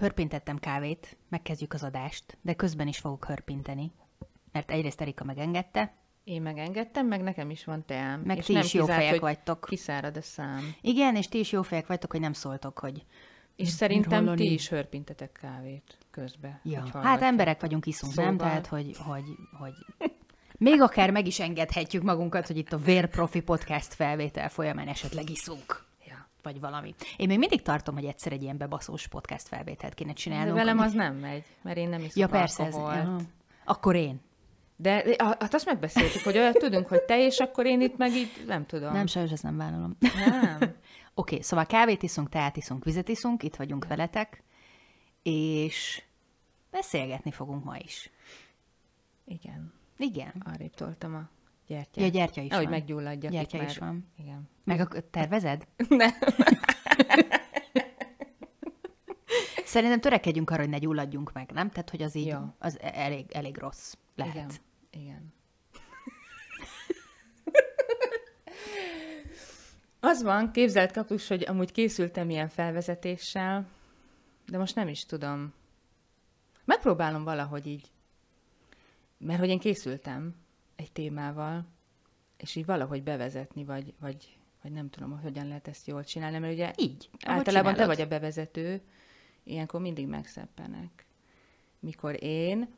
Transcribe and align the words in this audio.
Hörpintettem 0.00 0.58
kávét, 0.58 1.16
megkezdjük 1.28 1.72
az 1.72 1.82
adást, 1.82 2.38
de 2.42 2.54
közben 2.54 2.88
is 2.88 2.98
fogok 2.98 3.24
hörpinteni. 3.24 3.92
Mert 4.52 4.70
egyrészt 4.70 5.00
Erika 5.00 5.24
megengedte. 5.24 5.94
Én 6.24 6.42
megengedtem, 6.42 7.06
meg 7.06 7.22
nekem 7.22 7.50
is 7.50 7.64
van 7.64 7.84
teám. 7.86 8.20
Meg 8.20 8.36
és 8.36 8.44
ti 8.44 8.52
nem 8.52 8.62
is 8.62 8.74
jó 8.74 8.80
kizárt, 8.80 9.00
fejek 9.00 9.20
vagytok. 9.20 9.64
Kiszárad 9.68 10.16
a 10.16 10.22
szám. 10.22 10.74
Igen, 10.80 11.16
és 11.16 11.28
ti 11.28 11.38
is 11.38 11.52
jó 11.52 11.62
fejek 11.62 11.86
vagytok, 11.86 12.10
hogy 12.10 12.20
nem 12.20 12.32
szóltok, 12.32 12.78
hogy... 12.78 13.04
És 13.56 13.68
szerintem 13.68 14.24
hallani. 14.24 14.40
ti 14.40 14.52
is 14.52 14.68
hörpintetek 14.68 15.38
kávét 15.40 15.98
közben. 16.10 16.60
Ja. 16.62 16.86
Hát 16.92 17.22
emberek 17.22 17.60
vagyunk, 17.60 17.86
iszunk, 17.86 18.12
szóval... 18.12 18.30
nem? 18.30 18.38
Tehát, 18.38 18.66
hogy, 18.66 18.96
hogy, 18.98 19.24
hogy 19.58 19.72
még 20.58 20.80
akár 20.80 21.10
meg 21.10 21.26
is 21.26 21.40
engedhetjük 21.40 22.02
magunkat, 22.02 22.46
hogy 22.46 22.56
itt 22.56 22.72
a 22.72 22.78
Vérprofi 22.78 23.40
podcast 23.40 23.94
felvétel 23.94 24.48
folyamán 24.48 24.88
esetleg 24.88 25.30
iszunk 25.30 25.88
vagy 26.42 26.60
valami. 26.60 26.94
Én 27.16 27.26
még 27.26 27.38
mindig 27.38 27.62
tartom, 27.62 27.94
hogy 27.94 28.04
egyszer 28.04 28.32
egy 28.32 28.42
ilyen 28.42 28.56
bebaszós 28.56 29.08
podcast 29.08 29.48
felvételt 29.48 29.94
kéne 29.94 30.12
csinálnunk. 30.12 30.56
De 30.56 30.64
velem 30.64 30.78
az 30.78 30.92
nem 30.92 31.14
megy, 31.14 31.44
mert 31.62 31.76
én 31.76 31.88
nem 31.88 32.00
iszom 32.00 32.22
Ja, 32.22 32.28
persze. 32.28 32.64
Ez, 32.64 32.76
Akkor 33.64 33.94
én. 33.94 34.20
De 34.76 35.04
hát 35.18 35.54
azt 35.54 35.66
megbeszéltük, 35.66 36.22
hogy 36.22 36.38
olyat 36.38 36.58
tudunk, 36.58 36.88
hogy 36.88 37.02
te, 37.02 37.24
és 37.24 37.38
akkor 37.38 37.66
én 37.66 37.80
itt 37.80 37.96
meg 37.96 38.14
így 38.14 38.44
nem 38.46 38.66
tudom. 38.66 38.92
Nem, 38.92 39.06
sajnos 39.06 39.32
ezt 39.32 39.42
nem 39.42 39.56
vállalom. 39.56 39.96
Nem. 40.00 40.58
Oké, 40.60 40.74
okay, 41.14 41.42
szóval 41.42 41.66
kávét 41.66 42.02
iszunk, 42.02 42.28
teát 42.28 42.56
iszunk, 42.56 42.84
vizet 42.84 43.08
iszunk, 43.08 43.42
itt 43.42 43.56
vagyunk 43.56 43.86
veletek, 43.86 44.42
és 45.22 46.02
beszélgetni 46.70 47.30
fogunk 47.30 47.64
ma 47.64 47.76
is. 47.76 48.10
Igen. 49.24 49.72
Igen. 49.96 50.44
Arrébb 50.52 50.74
toltam 50.74 51.14
a 51.14 51.28
Gyertya. 51.70 52.00
Ja, 52.00 52.08
gyertya 52.08 52.40
is 52.40 52.50
Ahogy 52.50 52.64
van. 52.64 52.72
meggyulladjak. 52.72 53.32
Gyertya 53.32 53.62
is 53.62 53.78
már... 53.78 53.88
van. 53.88 54.06
Igen. 54.16 54.48
Meg 54.64 54.80
a... 54.80 54.88
tervezed? 55.10 55.66
Nem. 55.88 56.10
Szerintem 59.64 60.00
törekedjünk 60.00 60.50
arra, 60.50 60.60
hogy 60.60 60.70
ne 60.70 60.78
gyulladjunk 60.78 61.32
meg, 61.32 61.50
nem? 61.50 61.70
Tehát, 61.70 61.90
hogy 61.90 62.02
az 62.02 62.14
így 62.14 62.26
ja. 62.26 62.54
az 62.58 62.78
e- 62.80 62.92
elég, 62.94 63.32
elég 63.32 63.58
rossz 63.58 63.94
lehet. 64.14 64.34
Igen. 64.34 64.50
Igen. 64.90 65.32
Az 70.00 70.22
van, 70.22 70.52
képzelt 70.52 70.92
kapus, 70.92 71.28
hogy 71.28 71.44
amúgy 71.48 71.72
készültem 71.72 72.30
ilyen 72.30 72.48
felvezetéssel, 72.48 73.68
de 74.46 74.58
most 74.58 74.74
nem 74.74 74.88
is 74.88 75.06
tudom. 75.06 75.52
Megpróbálom 76.64 77.24
valahogy 77.24 77.66
így. 77.66 77.90
Mert 79.18 79.38
hogy 79.38 79.48
én 79.48 79.58
készültem, 79.58 80.34
egy 80.80 80.92
témával, 80.92 81.66
és 82.36 82.54
így 82.54 82.64
valahogy 82.64 83.02
bevezetni, 83.02 83.64
vagy, 83.64 83.94
vagy, 83.98 84.38
vagy 84.62 84.72
nem 84.72 84.90
tudom, 84.90 85.10
hogy 85.10 85.22
hogyan 85.22 85.48
lehet 85.48 85.68
ezt 85.68 85.86
jól 85.86 86.04
csinálni, 86.04 86.38
mert 86.38 86.52
ugye 86.52 86.72
így. 86.76 87.10
Általában 87.26 87.74
te 87.74 87.86
vagy 87.86 88.00
a 88.00 88.06
bevezető, 88.06 88.80
ilyenkor 89.42 89.80
mindig 89.80 90.06
megszeppenek. 90.06 91.06
Mikor 91.78 92.22
én... 92.22 92.68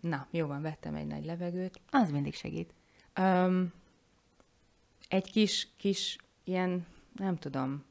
Na, 0.00 0.26
jó 0.30 0.46
van, 0.46 0.62
vettem 0.62 0.94
egy 0.94 1.06
nagy 1.06 1.24
levegőt. 1.24 1.80
Az 1.90 2.10
mindig 2.10 2.34
segít. 2.34 2.74
Um, 3.20 3.72
egy 5.08 5.30
kis, 5.30 5.68
kis 5.76 6.16
ilyen, 6.44 6.86
nem 7.14 7.36
tudom, 7.36 7.84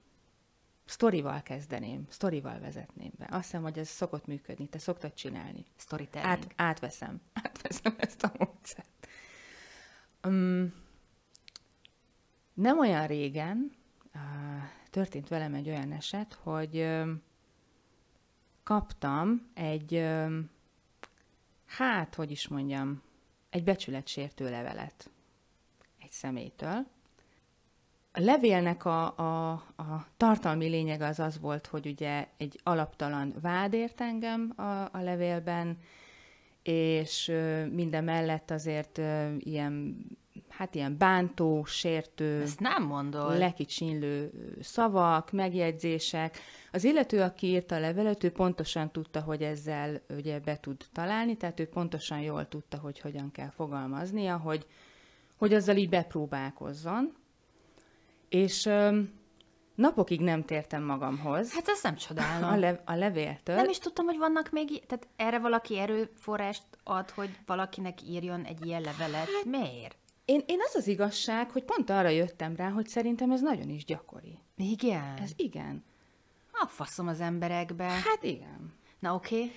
sztorival 0.85 1.41
kezdeném, 1.41 2.05
sztorival 2.09 2.59
vezetném 2.59 3.11
be. 3.17 3.27
Azt 3.31 3.43
hiszem, 3.43 3.61
hogy 3.61 3.79
ez 3.79 3.87
szokott 3.87 4.25
működni, 4.25 4.67
te 4.67 4.77
szoktad 4.77 5.13
csinálni. 5.13 5.65
Storytelling. 5.75 6.31
Át, 6.31 6.53
átveszem. 6.55 7.21
Átveszem 7.43 7.95
ezt 7.97 8.23
a 8.23 8.31
módszert. 8.37 9.07
Um, 10.23 10.73
nem 12.53 12.79
olyan 12.79 13.07
régen 13.07 13.71
uh, 14.15 14.21
történt 14.89 15.27
velem 15.27 15.53
egy 15.53 15.69
olyan 15.69 15.91
eset, 15.91 16.33
hogy 16.33 16.77
um, 16.77 17.21
kaptam 18.63 19.49
egy, 19.53 19.95
um, 19.95 20.49
hát, 21.65 22.15
hogy 22.15 22.31
is 22.31 22.47
mondjam, 22.47 23.01
egy 23.49 23.63
becsületsértő 23.63 24.49
levelet 24.49 25.11
egy 25.99 26.11
személytől, 26.11 26.87
a 28.15 28.19
levélnek 28.19 28.85
a, 28.85 29.17
a, 29.17 29.51
a 29.75 30.05
tartalmi 30.17 30.67
lényeg 30.67 31.01
az 31.01 31.19
az 31.19 31.39
volt, 31.39 31.67
hogy 31.67 31.85
ugye 31.85 32.27
egy 32.37 32.59
alaptalan 32.63 33.33
vád 33.41 33.73
ért 33.73 34.01
engem 34.01 34.53
a, 34.55 34.61
a 34.97 35.01
levélben, 35.01 35.77
és 36.63 37.31
minden 37.71 38.03
mellett 38.03 38.51
azért 38.51 38.97
ilyen, 39.39 40.05
hát 40.49 40.75
ilyen 40.75 40.97
bántó, 40.97 41.63
sértő, 41.65 42.41
Ezt 42.41 42.59
nem 42.59 42.83
mondod. 42.83 43.37
lekicsinlő 43.37 44.31
szavak, 44.61 45.31
megjegyzések. 45.31 46.37
Az 46.71 46.83
illető, 46.83 47.21
aki 47.21 47.47
írta 47.47 47.75
a 47.75 47.79
levelet, 47.79 48.23
ő 48.23 48.31
pontosan 48.31 48.91
tudta, 48.91 49.21
hogy 49.21 49.41
ezzel 49.41 50.01
ugye 50.17 50.39
be 50.39 50.59
tud 50.59 50.85
találni, 50.91 51.37
tehát 51.37 51.59
ő 51.59 51.65
pontosan 51.67 52.19
jól 52.19 52.47
tudta, 52.47 52.77
hogy 52.77 52.99
hogyan 52.99 53.31
kell 53.31 53.49
fogalmaznia, 53.49 54.37
hogy, 54.37 54.65
hogy 55.37 55.53
azzal 55.53 55.75
így 55.75 55.89
bepróbálkozzon. 55.89 57.21
És 58.33 58.65
öm, 58.65 59.13
napokig 59.75 60.21
nem 60.21 60.43
tértem 60.43 60.83
magamhoz. 60.83 61.53
Hát 61.53 61.67
ezt 61.67 61.83
nem 61.83 61.95
csodálom. 61.95 62.49
A, 62.49 62.55
le, 62.55 62.81
a 62.85 62.93
levéltől. 62.93 63.55
Nem 63.55 63.69
is 63.69 63.77
tudtam, 63.77 64.05
hogy 64.05 64.17
vannak 64.17 64.49
még, 64.51 64.85
tehát 64.85 65.07
erre 65.15 65.39
valaki 65.39 65.77
erőforrást 65.77 66.63
ad, 66.83 67.09
hogy 67.09 67.29
valakinek 67.45 68.01
írjon 68.01 68.43
egy 68.43 68.65
ilyen 68.65 68.81
levelet. 68.81 69.29
Hát, 69.29 69.45
Miért? 69.45 69.97
Én, 70.25 70.41
én 70.45 70.59
az 70.67 70.75
az 70.75 70.87
igazság, 70.87 71.51
hogy 71.51 71.63
pont 71.63 71.89
arra 71.89 72.07
jöttem 72.07 72.55
rá, 72.55 72.69
hogy 72.69 72.87
szerintem 72.87 73.31
ez 73.31 73.41
nagyon 73.41 73.69
is 73.69 73.85
gyakori. 73.85 74.39
Igen? 74.55 75.17
Ez 75.21 75.31
igen. 75.35 75.83
A 76.51 76.67
faszom 76.67 77.07
az 77.07 77.19
emberekbe. 77.19 77.83
Hát 77.83 78.23
igen. 78.23 78.73
Na 78.99 79.13
oké. 79.13 79.35
Okay. 79.35 79.51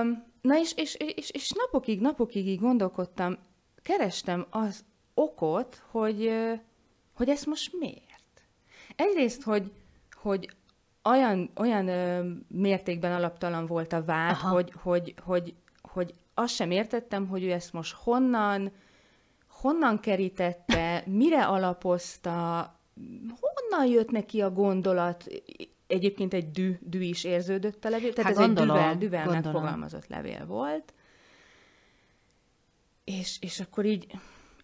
Um, 0.00 0.24
na 0.40 0.58
és, 0.58 0.72
és, 0.76 0.94
és, 0.94 1.30
és 1.30 1.50
napokig, 1.50 2.00
napokig 2.00 2.46
így 2.46 2.60
gondolkodtam, 2.60 3.38
kerestem 3.82 4.46
az 4.50 4.84
okot, 5.14 5.82
hogy 5.90 6.32
hogy 7.22 7.30
ezt 7.30 7.46
most 7.46 7.72
miért? 7.78 8.42
Egyrészt, 8.96 9.42
hogy, 9.42 9.72
hogy 10.12 10.50
olyan, 11.04 11.50
olyan 11.56 11.88
ö, 11.88 12.30
mértékben 12.48 13.12
alaptalan 13.12 13.66
volt 13.66 13.92
a 13.92 14.04
vád, 14.04 14.36
hogy, 14.36 14.72
hogy, 14.82 15.14
hogy, 15.24 15.54
hogy 15.82 16.14
azt 16.34 16.54
sem 16.54 16.70
értettem, 16.70 17.26
hogy 17.28 17.42
ő 17.42 17.50
ezt 17.50 17.72
most 17.72 17.94
honnan, 17.94 18.72
honnan 19.48 20.00
kerítette, 20.00 21.02
mire 21.06 21.46
alapozta, 21.46 22.60
honnan 23.40 23.86
jött 23.86 24.10
neki 24.10 24.40
a 24.40 24.50
gondolat, 24.50 25.24
egyébként 25.86 26.34
egy 26.34 26.50
dű, 26.50 26.78
dű 26.80 27.00
is 27.00 27.24
érződött 27.24 27.84
a 27.84 27.88
levél, 27.88 28.12
tehát 28.12 28.30
hát 28.30 28.40
ez 28.40 28.46
gondolom, 28.46 28.76
egy 28.76 28.82
düvel, 28.82 28.96
düvel 28.98 29.24
gondolom. 29.24 29.42
megfogalmazott 29.42 30.06
levél 30.06 30.46
volt. 30.46 30.94
És, 33.04 33.36
és 33.40 33.60
akkor 33.60 33.84
így 33.84 34.06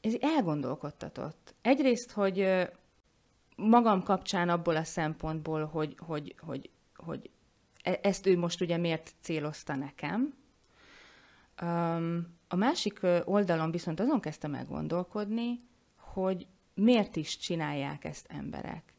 ez 0.01 0.15
elgondolkodtatott. 0.21 1.55
Egyrészt, 1.63 2.11
hogy 2.11 2.69
magam 3.57 4.03
kapcsán 4.03 4.49
abból 4.49 4.77
a 4.77 4.85
szempontból, 4.85 5.65
hogy, 5.65 5.97
hogy, 6.07 6.35
hogy, 6.39 6.71
hogy 6.95 7.31
e, 7.83 7.99
ezt 8.03 8.27
ő 8.27 8.39
most 8.39 8.61
ugye 8.61 8.77
miért 8.77 9.15
célozta 9.21 9.75
nekem. 9.75 10.35
A 12.49 12.57
másik 12.57 13.01
oldalon 13.25 13.71
viszont 13.71 14.01
azon 14.01 14.21
kezdtem 14.21 14.55
el 14.55 14.65
gondolkodni, 14.65 15.61
hogy 15.97 16.47
miért 16.75 17.17
is 17.17 17.39
csinálják 17.39 18.05
ezt 18.05 18.27
emberek. 18.29 18.95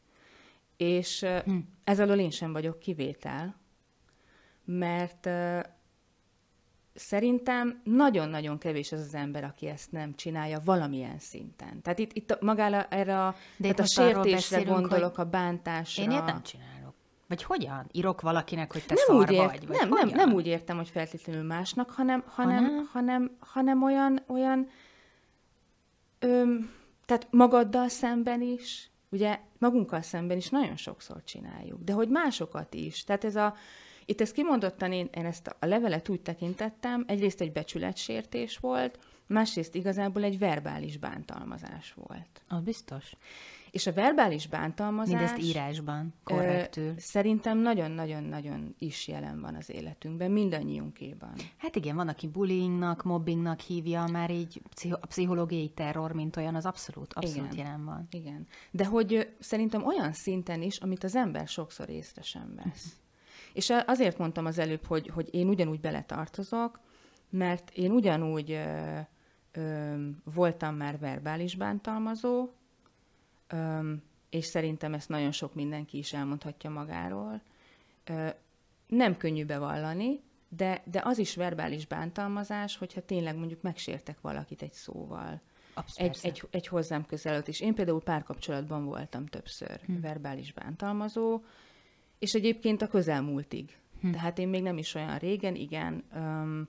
És 0.76 1.26
hm. 1.44 1.56
ez 1.84 2.00
alól 2.00 2.18
én 2.18 2.30
sem 2.30 2.52
vagyok 2.52 2.78
kivétel, 2.78 3.56
mert 4.64 5.28
szerintem 6.94 7.80
nagyon-nagyon 7.84 8.58
kevés 8.58 8.92
az 8.92 9.00
az 9.00 9.14
ember, 9.14 9.44
aki 9.44 9.66
ezt 9.66 9.92
nem 9.92 10.14
csinálja 10.14 10.60
valamilyen 10.64 11.18
szinten. 11.18 11.82
Tehát 11.82 11.98
itt, 11.98 12.12
itt 12.12 12.40
magára 12.40 12.84
erre 12.84 13.26
a, 13.26 13.34
De 13.56 13.72
tehát 13.72 13.78
a 13.78 13.84
sértésre 13.84 14.62
gondolok, 14.62 15.18
a 15.18 15.24
bántásra. 15.24 16.02
Én 16.02 16.10
ilyet 16.10 16.24
nem 16.24 16.42
csinálok. 16.42 16.94
Vagy 17.28 17.42
hogyan? 17.42 17.86
Írok 17.92 18.20
valakinek, 18.20 18.72
hogy 18.72 18.84
te 18.86 18.94
nem 18.94 19.04
szar 19.06 19.16
úgy 19.16 19.30
ért, 19.30 19.50
vagy? 19.50 19.66
vagy 19.66 19.76
nem, 19.76 19.88
nem, 19.88 20.08
nem 20.08 20.32
úgy 20.32 20.46
értem, 20.46 20.76
hogy 20.76 20.88
feltétlenül 20.88 21.42
másnak, 21.42 21.90
hanem, 21.90 22.24
hanem, 22.26 22.64
hanem, 22.64 22.88
hanem, 22.92 23.36
hanem 23.38 23.82
olyan, 23.82 24.22
olyan 24.26 24.68
öm, 26.18 26.70
tehát 27.06 27.26
magaddal 27.30 27.88
szemben 27.88 28.40
is, 28.40 28.90
ugye 29.08 29.38
magunkkal 29.58 30.02
szemben 30.02 30.36
is 30.36 30.48
nagyon 30.48 30.76
sokszor 30.76 31.24
csináljuk, 31.24 31.82
de 31.82 31.92
hogy 31.92 32.08
másokat 32.08 32.74
is. 32.74 33.04
Tehát 33.04 33.24
ez 33.24 33.36
a, 33.36 33.54
itt 34.10 34.20
ezt 34.20 34.32
kimondottan 34.32 34.92
én, 34.92 35.08
én 35.14 35.24
ezt 35.24 35.46
a 35.46 35.66
levelet 35.66 36.08
úgy 36.08 36.20
tekintettem, 36.20 37.04
egyrészt 37.06 37.40
egy 37.40 37.52
becsületsértés 37.52 38.58
volt, 38.58 38.98
másrészt 39.26 39.74
igazából 39.74 40.22
egy 40.22 40.38
verbális 40.38 40.96
bántalmazás 40.96 41.94
volt. 41.94 42.42
Az 42.48 42.62
biztos. 42.62 43.16
És 43.70 43.86
a 43.86 43.92
verbális 43.92 44.46
bántalmazás... 44.46 45.18
Mindezt 45.18 45.48
írásban, 45.48 46.14
korrektül. 46.24 46.88
Ö, 46.88 46.92
szerintem 46.96 47.58
nagyon-nagyon-nagyon 47.58 48.74
is 48.78 49.08
jelen 49.08 49.40
van 49.40 49.54
az 49.54 49.70
életünkben, 49.70 50.30
mindannyiunkéban. 50.30 51.34
Hát 51.56 51.76
igen, 51.76 51.96
van, 51.96 52.08
aki 52.08 52.28
bullyingnak, 52.28 53.02
mobbingnak 53.02 53.60
hívja, 53.60 54.06
már 54.12 54.30
így 54.30 54.62
a 54.90 55.06
pszichológiai 55.06 55.68
terror, 55.68 56.12
mint 56.12 56.36
olyan, 56.36 56.54
az 56.54 56.66
abszolút, 56.66 57.12
abszolút 57.12 57.52
igen. 57.52 57.66
jelen 57.66 57.84
van. 57.84 58.06
Igen. 58.10 58.46
De 58.70 58.86
hogy 58.86 59.34
szerintem 59.38 59.84
olyan 59.86 60.12
szinten 60.12 60.62
is, 60.62 60.76
amit 60.76 61.04
az 61.04 61.14
ember 61.14 61.48
sokszor 61.48 61.88
észre 61.88 62.22
sem 62.22 62.54
vesz. 62.64 63.00
És 63.52 63.72
azért 63.86 64.18
mondtam 64.18 64.46
az 64.46 64.58
előbb, 64.58 64.84
hogy, 64.84 65.08
hogy 65.08 65.28
én 65.34 65.48
ugyanúgy 65.48 65.80
beletartozok, 65.80 66.80
mert 67.30 67.70
én 67.70 67.90
ugyanúgy 67.90 68.50
ö, 68.50 68.98
ö, 69.52 69.94
voltam 70.34 70.74
már 70.74 70.98
verbális 70.98 71.56
bántalmazó, 71.56 72.48
ö, 73.48 73.92
és 74.30 74.44
szerintem 74.44 74.94
ezt 74.94 75.08
nagyon 75.08 75.32
sok 75.32 75.54
mindenki 75.54 75.98
is 75.98 76.12
elmondhatja 76.12 76.70
magáról. 76.70 77.42
Ö, 78.04 78.28
nem 78.86 79.16
könnyű 79.16 79.44
bevallani, 79.44 80.20
de, 80.48 80.82
de 80.84 81.00
az 81.04 81.18
is 81.18 81.34
verbális 81.34 81.86
bántalmazás, 81.86 82.76
hogyha 82.76 83.00
tényleg 83.00 83.36
mondjuk 83.36 83.62
megsértek 83.62 84.20
valakit 84.20 84.62
egy 84.62 84.72
szóval. 84.72 85.40
egy, 85.94 86.18
egy, 86.22 86.48
egy 86.50 86.66
hozzám 86.66 87.06
közelött 87.06 87.48
is. 87.48 87.60
Én 87.60 87.74
például 87.74 88.02
párkapcsolatban 88.02 88.84
voltam 88.84 89.26
többször 89.26 89.80
hm. 89.86 90.00
verbális 90.00 90.52
bántalmazó, 90.52 91.40
és 92.20 92.34
egyébként 92.34 92.82
a 92.82 92.86
közelmúltig. 92.86 93.78
Hm. 94.00 94.10
Tehát 94.10 94.38
én 94.38 94.48
még 94.48 94.62
nem 94.62 94.78
is 94.78 94.94
olyan 94.94 95.18
régen, 95.18 95.54
igen, 95.54 96.04
um, 96.14 96.68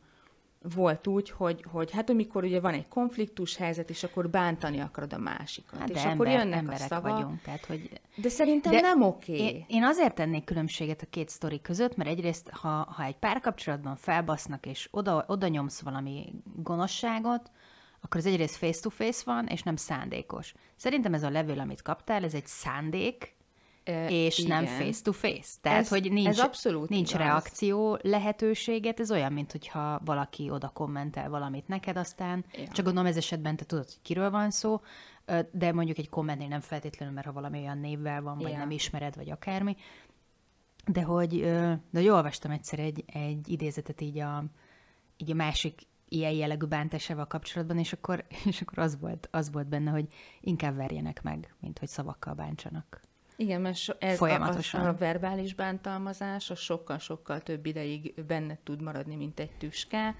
volt 0.75 1.07
úgy, 1.07 1.29
hogy, 1.29 1.65
hogy 1.71 1.91
hát 1.91 2.09
amikor 2.09 2.43
ugye 2.43 2.59
van 2.59 2.73
egy 2.73 2.87
konfliktus 2.87 3.55
helyzet, 3.55 3.89
és 3.89 4.03
akkor 4.03 4.29
bántani 4.29 4.79
akarod 4.79 5.13
a 5.13 5.17
másikat. 5.17 5.79
Hát 5.79 5.89
és 5.89 5.95
ember, 5.95 6.13
akkor 6.13 6.27
jönnek 6.27 6.59
emberek 6.59 6.81
a 6.81 6.85
szava. 6.85 7.11
vagyunk. 7.11 7.41
Tehát, 7.41 7.65
hogy... 7.65 7.89
De 8.15 8.29
szerintem 8.29 8.71
de 8.71 8.81
nem 8.81 9.01
oké. 9.01 9.33
Okay. 9.33 9.45
Én, 9.45 9.65
én 9.67 9.83
azért 9.83 10.15
tennék 10.15 10.43
különbséget 10.43 11.01
a 11.01 11.05
két 11.09 11.29
sztori 11.29 11.61
között, 11.61 11.95
mert 11.95 12.09
egyrészt, 12.09 12.49
ha, 12.49 12.93
ha 12.95 13.03
egy 13.03 13.17
párkapcsolatban 13.17 13.95
felbasznak, 13.95 14.65
és 14.65 14.87
oda, 14.91 15.25
oda 15.27 15.47
nyomsz 15.47 15.81
valami 15.81 16.33
gonoszságot, 16.55 17.51
akkor 18.01 18.19
az 18.19 18.25
egyrészt 18.25 18.55
face-to-face 18.55 19.21
van, 19.25 19.47
és 19.47 19.63
nem 19.63 19.75
szándékos. 19.75 20.53
Szerintem 20.75 21.13
ez 21.13 21.23
a 21.23 21.29
levél, 21.29 21.59
amit 21.59 21.81
kaptál, 21.81 22.23
ez 22.23 22.33
egy 22.33 22.47
szándék, 22.47 23.35
és 24.07 24.37
igen. 24.37 24.63
nem 24.63 24.75
face-to-face. 24.75 25.49
Tehát, 25.61 25.79
ez, 25.79 25.89
hogy 25.89 26.11
nincs, 26.11 26.27
ez 26.27 26.39
abszolút 26.39 26.89
nincs 26.89 27.13
igaz. 27.13 27.21
reakció 27.21 27.99
lehetőséget, 28.01 28.99
ez 28.99 29.11
olyan, 29.11 29.33
mint 29.33 29.51
hogyha 29.51 30.01
valaki 30.05 30.49
oda 30.49 30.69
kommentel 30.69 31.29
valamit 31.29 31.67
neked, 31.67 31.97
aztán 31.97 32.45
ja. 32.53 32.67
csak 32.67 32.85
gondolom 32.85 33.09
ez 33.09 33.17
esetben 33.17 33.55
te 33.55 33.65
tudod, 33.65 33.85
hogy 33.85 34.01
kiről 34.01 34.29
van 34.29 34.51
szó, 34.51 34.81
de 35.51 35.73
mondjuk 35.73 35.97
egy 35.97 36.09
kommentnél 36.09 36.47
nem 36.47 36.59
feltétlenül, 36.59 37.13
mert 37.13 37.27
ha 37.27 37.33
valami 37.33 37.59
olyan 37.59 37.77
névvel 37.77 38.21
van, 38.21 38.37
vagy 38.37 38.51
ja. 38.51 38.57
nem 38.57 38.71
ismered, 38.71 39.15
vagy 39.15 39.29
akármi. 39.29 39.75
De 40.85 41.03
hogy, 41.03 41.39
de 41.41 41.79
hogy 41.91 42.07
olvastam 42.07 42.51
egyszer 42.51 42.79
egy, 42.79 43.03
egy 43.13 43.49
idézetet 43.49 44.01
így 44.01 44.19
a, 44.19 44.43
így 45.17 45.31
a 45.31 45.35
másik 45.35 45.81
ilyen 46.09 46.31
jellegű 46.31 46.65
bántásával 46.65 47.27
kapcsolatban, 47.27 47.77
és 47.77 47.93
akkor, 47.93 48.25
és 48.49 48.61
akkor 48.61 48.79
az, 48.79 48.99
volt, 48.99 49.27
az 49.31 49.51
volt 49.51 49.67
benne, 49.67 49.91
hogy 49.91 50.07
inkább 50.41 50.75
verjenek 50.75 51.21
meg, 51.21 51.55
mint 51.59 51.79
hogy 51.79 51.87
szavakkal 51.87 52.33
bántsanak. 52.33 53.01
Igen, 53.41 53.61
mert 53.61 53.75
so, 53.75 53.93
ez 53.99 54.17
Folyamatosan. 54.17 54.81
A, 54.81 54.85
a, 54.85 54.87
a 54.87 54.93
verbális 54.93 55.53
bántalmazás 55.53 56.49
a 56.49 56.55
sokkal-sokkal 56.55 57.41
több 57.41 57.65
ideig 57.65 58.13
benne 58.27 58.57
tud 58.63 58.81
maradni, 58.81 59.15
mint 59.15 59.39
egy 59.39 59.51
tüske, 59.51 60.15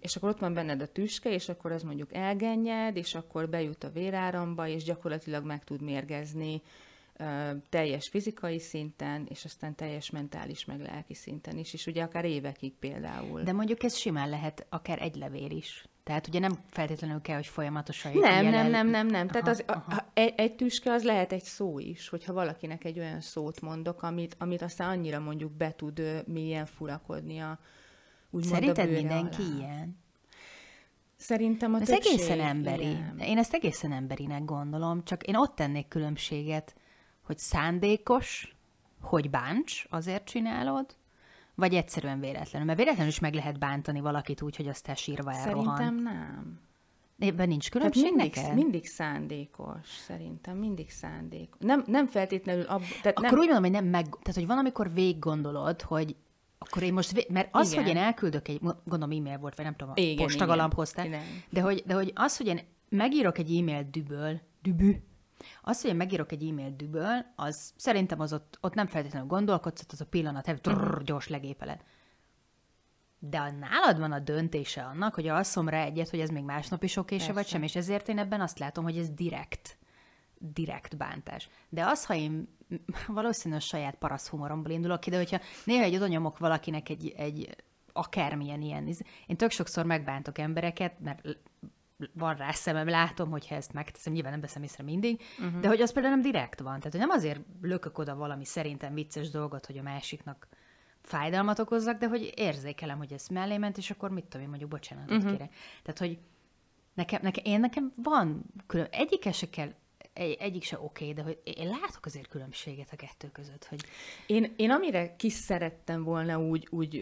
és 0.00 0.16
akkor 0.16 0.28
ott 0.28 0.38
van 0.38 0.54
benned 0.54 0.80
a 0.80 0.86
tüske, 0.86 1.30
és 1.30 1.48
akkor 1.48 1.72
ez 1.72 1.82
mondjuk 1.82 2.14
elgennyed, 2.14 2.96
és 2.96 3.14
akkor 3.14 3.48
bejut 3.48 3.84
a 3.84 3.90
véráramba, 3.90 4.66
és 4.66 4.84
gyakorlatilag 4.84 5.44
meg 5.44 5.64
tud 5.64 5.82
mérgezni 5.82 6.62
teljes 7.68 8.08
fizikai 8.08 8.58
szinten, 8.58 9.26
és 9.28 9.44
aztán 9.44 9.74
teljes 9.74 10.10
mentális, 10.10 10.64
meg 10.64 10.80
lelki 10.80 11.14
szinten 11.14 11.58
is, 11.58 11.72
és 11.72 11.86
ugye 11.86 12.02
akár 12.02 12.24
évekig 12.24 12.72
például. 12.72 13.42
De 13.42 13.52
mondjuk 13.52 13.82
ez 13.82 13.96
simán 13.96 14.28
lehet 14.28 14.66
akár 14.68 15.02
egy 15.02 15.16
levél 15.16 15.50
is. 15.50 15.84
Tehát 16.06 16.26
ugye 16.26 16.38
nem 16.38 16.58
feltétlenül 16.70 17.20
kell, 17.20 17.36
hogy 17.36 17.46
folyamatosan 17.46 18.12
Nem, 18.12 18.44
jelel... 18.44 18.50
nem, 18.50 18.70
nem, 18.70 18.86
nem, 18.88 19.06
nem. 19.06 19.28
Aha, 19.28 19.32
Tehát 19.32 19.48
az, 19.48 19.62
aha. 19.66 19.96
A, 19.96 20.04
egy, 20.14 20.32
egy 20.36 20.56
tüske 20.56 20.92
az 20.92 21.02
lehet 21.02 21.32
egy 21.32 21.42
szó 21.42 21.78
is, 21.78 22.08
hogyha 22.08 22.32
valakinek 22.32 22.84
egy 22.84 22.98
olyan 22.98 23.20
szót 23.20 23.60
mondok, 23.60 24.02
amit, 24.02 24.36
amit 24.38 24.62
aztán 24.62 24.88
annyira 24.88 25.18
mondjuk 25.18 25.52
be 25.52 25.74
tud 25.74 26.24
mélyen 26.26 26.66
furakodni 26.66 27.38
a 27.38 27.58
Szerinted 28.40 28.88
a 28.88 28.92
mindenki 28.92 29.42
alá. 29.42 29.56
ilyen? 29.56 29.98
Szerintem 31.16 31.74
a 31.74 31.80
Ez 31.80 31.90
egészen 31.90 32.40
emberi. 32.40 32.82
Ilyen. 32.82 33.18
Én 33.18 33.38
ezt 33.38 33.54
egészen 33.54 33.92
emberinek 33.92 34.44
gondolom, 34.44 35.04
csak 35.04 35.22
én 35.22 35.36
ott 35.36 35.54
tennék 35.54 35.88
különbséget, 35.88 36.74
hogy 37.22 37.38
szándékos, 37.38 38.56
hogy 39.00 39.30
bánts, 39.30 39.86
azért 39.90 40.24
csinálod, 40.24 40.96
vagy 41.56 41.74
egyszerűen 41.74 42.20
véletlenül? 42.20 42.66
Mert 42.66 42.78
véletlenül 42.78 43.10
is 43.10 43.18
meg 43.18 43.34
lehet 43.34 43.58
bántani 43.58 44.00
valakit 44.00 44.42
úgy, 44.42 44.56
hogy 44.56 44.68
aztán 44.68 44.94
sírva 44.94 45.32
elrohan. 45.32 45.76
Szerintem 45.76 45.94
nem. 46.02 46.60
Ebben 47.18 47.48
nincs 47.48 47.70
különbség 47.70 48.02
tehát 48.02 48.16
mindig, 48.16 48.36
neked? 48.36 48.54
mindig 48.54 48.86
szándékos, 48.86 49.88
szerintem, 49.88 50.56
mindig 50.56 50.90
szándékos. 50.90 51.58
Nem, 51.60 51.84
nem 51.86 52.06
feltétlenül... 52.06 52.64
Ab, 52.64 52.82
tehát 53.02 53.18
akkor 53.18 53.30
nem... 53.30 53.38
úgy 53.38 53.46
mondom, 53.46 53.62
hogy 53.62 53.72
nem 53.72 53.84
meg... 53.84 54.04
Tehát, 54.04 54.34
hogy 54.34 54.46
van, 54.46 54.58
amikor 54.58 54.92
végig 54.92 55.18
gondolod, 55.18 55.82
hogy 55.82 56.16
akkor 56.58 56.82
én 56.82 56.92
most, 56.92 57.28
mert 57.28 57.48
az, 57.50 57.72
igen. 57.72 57.84
hogy 57.84 57.94
én 57.94 58.02
elküldök 58.02 58.48
egy, 58.48 58.60
gondolom 58.84 59.18
e-mail 59.18 59.38
volt, 59.38 59.54
vagy 59.54 59.64
nem 59.64 59.76
tudom, 59.76 59.94
igen, 59.96 60.26
postagalamb 60.26 60.74
hoztál, 60.74 61.08
de 61.50 61.60
hogy, 61.60 61.82
de 61.86 61.94
hogy 61.94 62.12
az, 62.14 62.36
hogy 62.36 62.46
én 62.46 62.60
megírok 62.88 63.38
egy 63.38 63.56
e-mail 63.56 63.88
düböl, 63.90 64.40
dübű, 64.62 64.96
az, 65.62 65.80
hogy 65.80 65.90
én 65.90 65.96
megírok 65.96 66.32
egy 66.32 66.48
e-mail 66.48 66.76
düböl, 66.76 67.32
az 67.36 67.72
szerintem 67.76 68.20
az 68.20 68.32
ott, 68.32 68.58
ott 68.60 68.74
nem 68.74 68.86
feltétlenül 68.86 69.28
gondolkodsz, 69.28 69.84
az 69.88 70.00
a 70.00 70.06
pillanat, 70.06 70.46
hogy 70.46 70.60
trrr, 70.60 71.02
gyors 71.02 71.28
legépeled. 71.28 71.80
De 73.18 73.38
a 73.38 73.50
nálad 73.50 73.98
van 73.98 74.12
a 74.12 74.18
döntése 74.18 74.82
annak, 74.82 75.14
hogy 75.14 75.26
alszom 75.26 75.68
rá 75.68 75.84
egyet, 75.84 76.10
hogy 76.10 76.20
ez 76.20 76.28
még 76.28 76.44
másnap 76.44 76.82
is 76.82 76.96
okése 76.96 77.32
vagy 77.32 77.46
sem, 77.46 77.62
és 77.62 77.76
ezért 77.76 78.08
én 78.08 78.18
ebben 78.18 78.40
azt 78.40 78.58
látom, 78.58 78.84
hogy 78.84 78.98
ez 78.98 79.10
direkt, 79.10 79.78
direkt 80.38 80.96
bántás. 80.96 81.48
De 81.68 81.86
az, 81.86 82.06
ha 82.06 82.14
én 82.14 82.48
valószínűleg 83.06 83.62
saját 83.62 83.94
parasz 83.94 84.28
humoromból 84.28 84.72
indulok 84.72 85.00
ki, 85.00 85.10
de 85.10 85.16
hogyha 85.16 85.40
néha 85.64 85.82
egy 85.82 85.96
oda 85.96 86.06
nyomok 86.06 86.38
valakinek 86.38 86.88
egy, 86.88 87.14
egy 87.16 87.56
akármilyen 87.92 88.62
ilyen, 88.62 88.88
én 89.26 89.36
tök 89.36 89.50
sokszor 89.50 89.84
megbántok 89.84 90.38
embereket, 90.38 91.00
mert 91.00 91.38
van 92.12 92.36
rá 92.36 92.50
szemem, 92.50 92.88
látom, 92.88 93.30
hogyha 93.30 93.54
ezt 93.54 93.72
megteszem, 93.72 94.12
nyilván 94.12 94.32
nem 94.32 94.40
veszem 94.40 94.62
észre 94.62 94.82
mindig, 94.82 95.22
uh-huh. 95.38 95.60
de 95.60 95.68
hogy 95.68 95.80
az 95.80 95.92
például 95.92 96.14
nem 96.14 96.24
direkt 96.24 96.60
van. 96.60 96.76
Tehát, 96.76 96.92
hogy 96.92 97.00
nem 97.00 97.10
azért 97.10 97.40
lökök 97.60 97.98
oda 97.98 98.14
valami 98.14 98.44
szerintem 98.44 98.94
vicces 98.94 99.30
dolgot, 99.30 99.66
hogy 99.66 99.78
a 99.78 99.82
másiknak 99.82 100.48
fájdalmat 101.02 101.58
okozzak, 101.58 101.98
de 101.98 102.08
hogy 102.08 102.32
érzékelem, 102.36 102.98
hogy 102.98 103.12
ez 103.12 103.26
mellé 103.28 103.56
ment, 103.56 103.76
és 103.76 103.90
akkor 103.90 104.10
mit 104.10 104.24
tudom 104.24 104.42
én, 104.42 104.48
mondjuk 104.48 104.70
bocsánatot 104.70 105.16
uh-huh. 105.16 105.30
kérek. 105.30 105.54
Tehát, 105.82 105.98
hogy 105.98 106.18
nekem, 106.94 107.20
nekem, 107.22 107.44
én 107.44 107.60
nekem 107.60 107.92
van 107.96 108.44
külön, 108.66 108.88
egyik 108.90 109.32
se 109.32 109.50
kell 109.50 109.72
egy, 110.16 110.36
egyik 110.40 110.62
se 110.62 110.78
oké, 110.80 111.10
okay, 111.10 111.14
de 111.14 111.22
hogy 111.22 111.38
én 111.44 111.68
látok 111.68 112.06
azért 112.06 112.28
különbséget 112.28 112.88
a 112.92 112.96
kettő 112.96 113.30
között. 113.32 113.64
Hogy... 113.64 113.80
Én, 114.26 114.54
én 114.56 114.70
amire 114.70 115.16
kis 115.16 115.32
szerettem 115.32 116.02
volna 116.02 116.38
úgy, 116.38 116.66
úgy, 116.70 117.00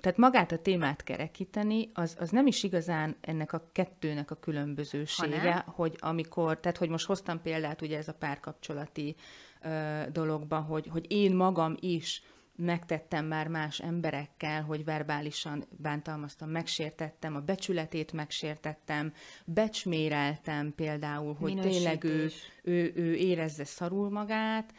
tehát 0.00 0.18
magát 0.18 0.52
a 0.52 0.58
témát 0.58 1.02
kerekíteni, 1.04 1.90
az, 1.94 2.16
az 2.20 2.30
nem 2.30 2.46
is 2.46 2.62
igazán 2.62 3.16
ennek 3.20 3.52
a 3.52 3.68
kettőnek 3.72 4.30
a 4.30 4.34
különbözősége, 4.34 5.64
hogy 5.66 5.96
amikor, 5.98 6.60
tehát 6.60 6.78
hogy 6.78 6.88
most 6.88 7.06
hoztam 7.06 7.42
példát 7.42 7.82
ugye 7.82 7.96
ez 7.96 8.08
a 8.08 8.14
párkapcsolati 8.14 9.16
uh, 9.64 10.06
dologban, 10.06 10.62
hogy, 10.62 10.86
hogy 10.86 11.06
én 11.08 11.34
magam 11.34 11.76
is 11.80 12.22
megtettem 12.56 13.26
már 13.26 13.48
más 13.48 13.80
emberekkel, 13.80 14.62
hogy 14.62 14.84
verbálisan 14.84 15.64
bántalmaztam, 15.70 16.50
megsértettem, 16.50 17.36
a 17.36 17.40
becsületét 17.40 18.12
megsértettem, 18.12 19.12
becsméreltem 19.44 20.74
például, 20.74 21.34
hogy 21.34 21.54
Minősítés. 21.54 21.76
tényleg 21.76 22.04
ő, 22.04 22.30
ő, 22.62 22.92
ő 22.94 23.14
érezze 23.14 23.64
szarul 23.64 24.10
magát, 24.10 24.74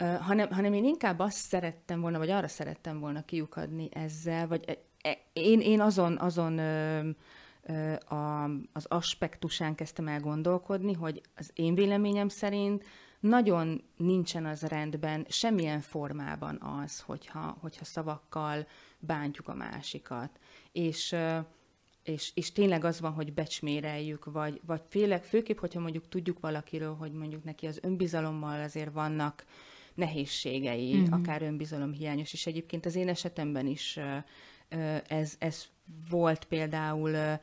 uh, 0.00 0.16
hanem, 0.16 0.50
hanem 0.50 0.72
én 0.72 0.84
inkább 0.84 1.18
azt 1.18 1.36
szerettem 1.36 2.00
volna, 2.00 2.18
vagy 2.18 2.30
arra 2.30 2.48
szerettem 2.48 2.98
volna 3.00 3.24
kiukadni 3.24 3.88
ezzel, 3.92 4.46
vagy 4.46 4.64
e, 4.66 4.78
e, 5.08 5.18
én, 5.32 5.60
én 5.60 5.80
azon, 5.80 6.18
azon 6.18 6.58
uh, 6.58 7.08
a, 8.08 8.44
az 8.72 8.86
aspektusán 8.88 9.74
kezdtem 9.74 10.08
el 10.08 10.20
gondolkodni, 10.20 10.92
hogy 10.92 11.20
az 11.36 11.50
én 11.54 11.74
véleményem 11.74 12.28
szerint 12.28 12.84
nagyon 13.22 13.82
nincsen 13.96 14.46
az 14.46 14.62
rendben 14.62 15.26
semmilyen 15.28 15.80
formában 15.80 16.60
az, 16.62 17.00
hogyha, 17.00 17.56
hogyha 17.60 17.84
szavakkal 17.84 18.66
bántjuk 18.98 19.48
a 19.48 19.54
másikat. 19.54 20.38
És 20.72 21.16
és, 22.02 22.30
és 22.34 22.52
tényleg 22.52 22.84
az 22.84 23.00
van, 23.00 23.12
hogy 23.12 23.32
becsméreljük, 23.32 24.24
vagy, 24.24 24.60
vagy 24.66 24.80
főleg, 24.88 25.24
főképp, 25.24 25.58
hogyha 25.58 25.80
mondjuk 25.80 26.08
tudjuk 26.08 26.40
valakiről, 26.40 26.94
hogy 26.94 27.12
mondjuk 27.12 27.44
neki 27.44 27.66
az 27.66 27.78
önbizalommal 27.82 28.62
azért 28.62 28.92
vannak 28.92 29.44
nehézségei, 29.94 30.96
mm-hmm. 30.96 31.12
akár 31.12 31.42
önbizalomhiányos, 31.42 32.32
és 32.32 32.46
egyébként 32.46 32.86
az 32.86 32.94
én 32.94 33.08
esetemben 33.08 33.66
is 33.66 33.98
ez, 35.06 35.34
ez 35.38 35.64
volt 36.10 36.44
például 36.44 37.38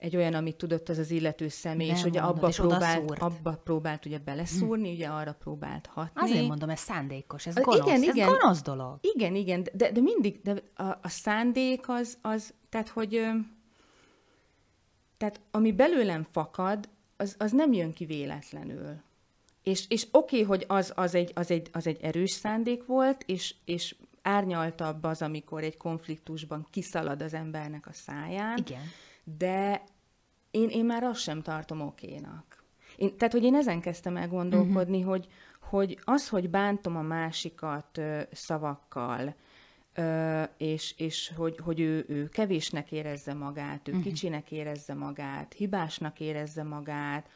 egy 0.00 0.16
olyan, 0.16 0.34
amit 0.34 0.56
tudott 0.56 0.88
az 0.88 0.98
az 0.98 1.10
illető 1.10 1.48
személy, 1.48 1.86
Nem 1.86 1.96
és 1.96 2.04
ugye 2.04 2.20
abba, 2.20 2.48
és 2.48 2.56
próbált, 2.56 3.18
abba 3.18 3.60
próbált 3.64 4.06
ugye 4.06 4.18
beleszúrni, 4.18 4.88
hm. 4.88 4.94
ugye 4.94 5.06
arra 5.06 5.32
próbált 5.32 5.86
hatni. 5.86 6.20
Azért 6.22 6.46
mondom, 6.46 6.68
ez 6.70 6.80
szándékos, 6.80 7.46
ez 7.46 7.54
gonosz, 7.54 7.86
igen, 7.86 8.02
ez 8.02 8.14
igen, 8.14 8.28
gonosz 8.28 8.62
dolog. 8.62 8.98
Igen, 9.00 9.34
igen, 9.34 9.66
de, 9.72 9.92
de 9.92 10.00
mindig, 10.00 10.40
de 10.42 10.54
a, 10.74 10.84
a 10.84 11.08
szándék 11.08 11.88
az, 11.88 12.18
az, 12.22 12.54
tehát 12.68 12.88
hogy, 12.88 13.26
tehát 15.16 15.40
ami 15.50 15.72
belőlem 15.72 16.22
fakad, 16.22 16.88
az, 17.16 17.34
az 17.38 17.52
nem 17.52 17.72
jön 17.72 17.92
ki 17.92 18.04
véletlenül. 18.04 19.00
És, 19.62 19.84
és 19.88 20.06
oké, 20.10 20.42
okay, 20.42 20.48
hogy 20.48 20.64
az, 20.68 20.92
az, 20.96 21.14
egy, 21.14 21.32
az, 21.34 21.50
egy, 21.50 21.68
az 21.72 21.86
egy 21.86 21.98
erős 22.02 22.30
szándék 22.30 22.86
volt, 22.86 23.22
és, 23.26 23.54
és 23.64 23.94
árnyaltabb 24.22 25.04
az, 25.04 25.22
amikor 25.22 25.62
egy 25.62 25.76
konfliktusban 25.76 26.66
kiszalad 26.70 27.22
az 27.22 27.34
embernek 27.34 27.86
a 27.86 27.92
száján. 27.92 28.56
Igen. 28.56 28.82
De 29.24 29.82
én, 30.50 30.68
én 30.68 30.84
már 30.84 31.02
azt 31.02 31.20
sem 31.20 31.42
tartom 31.42 31.80
okénak. 31.80 32.64
Én, 32.96 33.16
tehát, 33.16 33.32
hogy 33.32 33.44
én 33.44 33.54
ezen 33.54 33.80
kezdtem 33.80 34.16
el 34.16 34.28
gondolkodni, 34.28 34.96
uh-huh. 34.96 35.10
hogy, 35.10 35.26
hogy 35.60 35.98
az, 36.04 36.28
hogy 36.28 36.50
bántom 36.50 36.96
a 36.96 37.02
másikat 37.02 37.98
ö, 37.98 38.20
szavakkal, 38.32 39.34
ö, 39.94 40.42
és, 40.56 40.94
és 40.96 41.32
hogy, 41.36 41.56
hogy 41.64 41.80
ő, 41.80 42.04
ő 42.08 42.28
kevésnek 42.28 42.92
érezze 42.92 43.34
magát, 43.34 43.88
ő 43.88 43.90
uh-huh. 43.90 44.06
kicsinek 44.06 44.50
érezze 44.50 44.94
magát, 44.94 45.52
hibásnak 45.52 46.20
érezze 46.20 46.62
magát, 46.62 47.28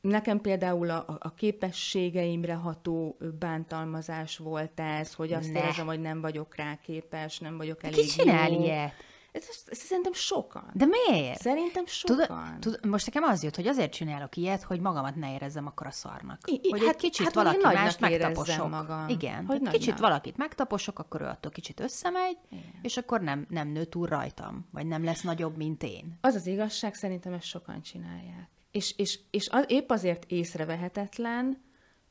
Nekem 0.00 0.40
például 0.40 0.90
a, 0.90 1.16
a 1.18 1.34
képességeimre 1.34 2.54
ható 2.54 3.16
bántalmazás 3.38 4.36
volt 4.36 4.80
ez, 4.80 5.14
hogy 5.14 5.32
azt 5.32 5.52
ne. 5.52 5.64
érzem, 5.64 5.86
hogy 5.86 6.00
nem 6.00 6.20
vagyok 6.20 6.56
rá 6.56 6.78
képes, 6.82 7.38
nem 7.38 7.56
vagyok 7.56 7.82
elég 7.82 7.94
Ki 7.96 8.06
csinál 8.06 8.50
jó. 8.50 8.62
ilyet? 8.62 8.92
Ez, 9.32 9.44
ez, 9.48 9.62
ez 9.66 9.78
szerintem 9.78 10.12
sokan. 10.12 10.70
De 10.72 10.86
miért? 10.86 11.40
Szerintem 11.40 11.86
sokan. 11.86 12.60
Tud, 12.60 12.72
tud, 12.80 12.90
most 12.90 13.06
nekem 13.06 13.22
az 13.22 13.42
jött, 13.42 13.56
hogy 13.56 13.66
azért 13.66 13.92
csinálok 13.92 14.36
ilyet, 14.36 14.62
hogy 14.62 14.80
magamat 14.80 15.14
ne 15.14 15.32
érezzem 15.32 15.66
akkor 15.66 15.86
a 15.86 15.90
szarnak. 15.90 16.38
I, 16.46 16.60
I, 16.62 16.70
hogy 16.70 16.80
hát, 16.80 16.88
egy 16.88 16.96
kicsit 16.96 17.24
hát, 17.24 17.34
valaki 17.34 17.62
mást 17.62 18.00
megtaposok. 18.00 18.68
Magam. 18.68 19.08
Igen, 19.08 19.46
hogy 19.46 19.60
kicsit 19.60 19.78
nagynak. 19.78 19.98
valakit 19.98 20.36
megtaposok, 20.36 20.98
akkor 20.98 21.20
ő 21.20 21.24
attól 21.24 21.52
kicsit 21.52 21.80
összemegy, 21.80 22.36
Igen. 22.50 22.78
és 22.82 22.96
akkor 22.96 23.20
nem, 23.20 23.46
nem 23.48 23.68
nő 23.68 23.84
túl 23.84 24.06
rajtam, 24.06 24.68
vagy 24.72 24.86
nem 24.86 25.04
lesz 25.04 25.22
nagyobb, 25.22 25.56
mint 25.56 25.82
én. 25.82 26.18
Az 26.20 26.34
az 26.34 26.46
igazság, 26.46 26.94
szerintem 26.94 27.32
ezt 27.32 27.46
sokan 27.46 27.82
csinálják. 27.82 28.48
És, 28.70 28.94
és, 28.96 29.18
és 29.30 29.48
az, 29.48 29.64
épp 29.66 29.90
azért 29.90 30.24
észrevehetetlen, 30.30 31.62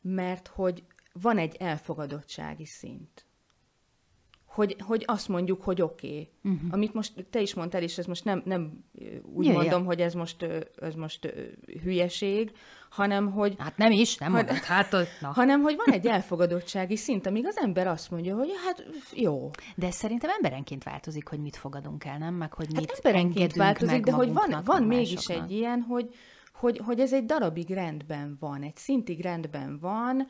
mert 0.02 0.48
hogy 0.48 0.84
van 1.12 1.38
egy 1.38 1.56
elfogadottsági 1.56 2.66
szint. 2.66 3.27
Hogy, 4.58 4.76
hogy 4.80 5.04
azt 5.08 5.28
mondjuk, 5.28 5.64
hogy 5.64 5.82
oké. 5.82 6.08
Okay. 6.08 6.30
Mhm. 6.42 6.54
Uh-huh. 6.54 6.74
Amit 6.74 6.94
most 6.94 7.26
te 7.30 7.42
is 7.42 7.54
mondtál, 7.54 7.82
és 7.82 7.98
ez 7.98 8.06
most 8.06 8.26
nem, 8.26 8.42
nem 8.46 8.84
úgy 9.34 9.46
Jöjjön. 9.46 9.62
mondom, 9.62 9.86
hogy 9.86 10.02
ez 10.02 10.14
most, 10.14 10.44
ez 10.82 10.94
most 10.96 11.34
hülyeség, 11.84 12.52
hanem 12.90 13.32
hogy... 13.32 13.56
Hát 13.58 13.78
nem 13.78 13.92
is, 13.92 14.18
nem 14.18 14.32
mondod, 14.32 14.56
hát, 14.56 14.92
na. 15.22 15.28
Hanem, 15.28 15.62
hogy 15.62 15.76
van 15.86 15.96
egy 15.96 16.06
elfogadottsági 16.06 16.96
szint, 16.96 17.26
amíg 17.26 17.46
az 17.46 17.58
ember 17.58 17.88
azt 17.88 18.12
mondja, 18.12 18.36
hogy 18.36 18.50
hát 18.66 18.86
jó. 19.14 19.50
De 19.76 19.92
szerintem 19.92 20.30
emberenként 20.30 20.84
változik, 20.84 21.28
hogy 21.28 21.40
mit 21.40 21.56
fogadunk 21.56 22.06
el, 22.06 22.18
nem? 22.18 22.34
Meg 22.34 22.54
hogy 22.54 22.68
hát 22.74 22.82
mit 22.82 23.02
emberenként 23.04 23.56
változik, 23.56 24.04
de 24.04 24.12
hogy 24.12 24.34
van, 24.34 24.62
van 24.66 24.84
mégis 24.84 25.26
egy 25.26 25.52
ilyen, 25.52 25.82
hogy, 25.82 26.16
hogy, 26.54 26.82
hogy 26.86 27.00
ez 27.00 27.14
egy 27.14 27.26
darabig 27.26 27.70
rendben 27.70 28.38
van, 28.40 28.64
egy 28.64 28.78
szintig 28.78 29.22
rendben 29.22 29.80
van, 29.80 30.28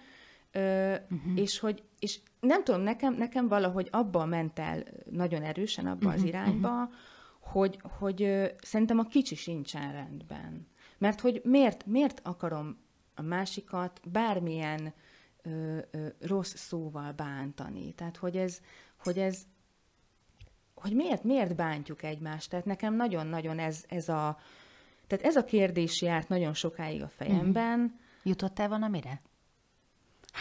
ö, 0.51 0.95
uh-huh. 1.09 1.39
és 1.39 1.59
hogy 1.59 1.83
és 1.99 2.19
nem 2.39 2.63
tudom, 2.63 2.81
nekem, 2.81 3.13
nekem 3.13 3.47
valahogy 3.47 3.87
abba 3.91 4.25
ment 4.25 4.59
el 4.59 4.83
nagyon 5.09 5.43
erősen 5.43 5.85
abba 5.85 6.05
uh-huh, 6.05 6.13
az 6.13 6.23
irányba, 6.23 6.69
uh-huh. 6.69 6.93
hogy, 7.39 7.79
hogy 7.97 8.23
ö, 8.23 8.45
szerintem 8.61 8.99
a 8.99 9.03
kicsi 9.03 9.35
sincsen 9.35 9.91
rendben. 9.91 10.67
Mert 10.97 11.19
hogy 11.19 11.41
miért, 11.43 11.85
miért 11.85 12.21
akarom 12.23 12.77
a 13.15 13.21
másikat 13.21 13.99
bármilyen 14.11 14.93
ö, 15.41 15.77
ö, 15.91 16.07
rossz 16.19 16.55
szóval 16.55 17.11
bántani? 17.11 17.93
Tehát, 17.93 18.17
hogy 18.17 18.37
ez, 18.37 18.61
hogy 18.97 19.17
ez 19.17 19.45
hogy 20.81 20.95
miért, 20.95 21.23
miért 21.23 21.55
bántjuk 21.55 22.03
egymást? 22.03 22.49
Tehát 22.49 22.65
nekem 22.65 22.95
nagyon-nagyon 22.95 23.59
ez, 23.59 23.83
ez 23.87 24.09
a, 24.09 24.37
tehát 25.07 25.25
ez 25.25 25.35
a 25.35 25.43
kérdés 25.43 26.01
járt 26.01 26.29
nagyon 26.29 26.53
sokáig 26.53 27.01
a 27.01 27.07
fejemben. 27.07 27.79
Uh-huh. 27.79 27.99
Jutottál 28.23 28.69
valamire? 28.69 29.21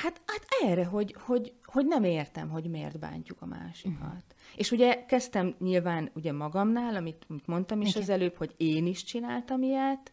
Hát, 0.03 0.21
hát 0.27 0.47
erre, 0.65 0.85
hogy, 0.85 1.15
hogy, 1.19 1.53
hogy 1.65 1.87
nem 1.87 2.05
értem, 2.05 2.49
hogy 2.49 2.71
miért 2.71 2.99
bántjuk 2.99 3.43
a 3.43 3.47
másikat. 3.47 3.95
Uh-huh. 4.01 4.23
És 4.57 4.71
ugye 4.71 5.05
kezdtem 5.05 5.55
nyilván 5.59 6.11
ugye 6.15 6.33
magamnál, 6.33 6.97
amit, 6.97 7.25
amit 7.29 7.47
mondtam 7.47 7.81
is 7.81 7.89
Igen. 7.89 8.03
az 8.03 8.09
előbb, 8.09 8.37
hogy 8.37 8.55
én 8.57 8.87
is 8.87 9.05
csináltam 9.05 9.63
ilyet, 9.63 10.13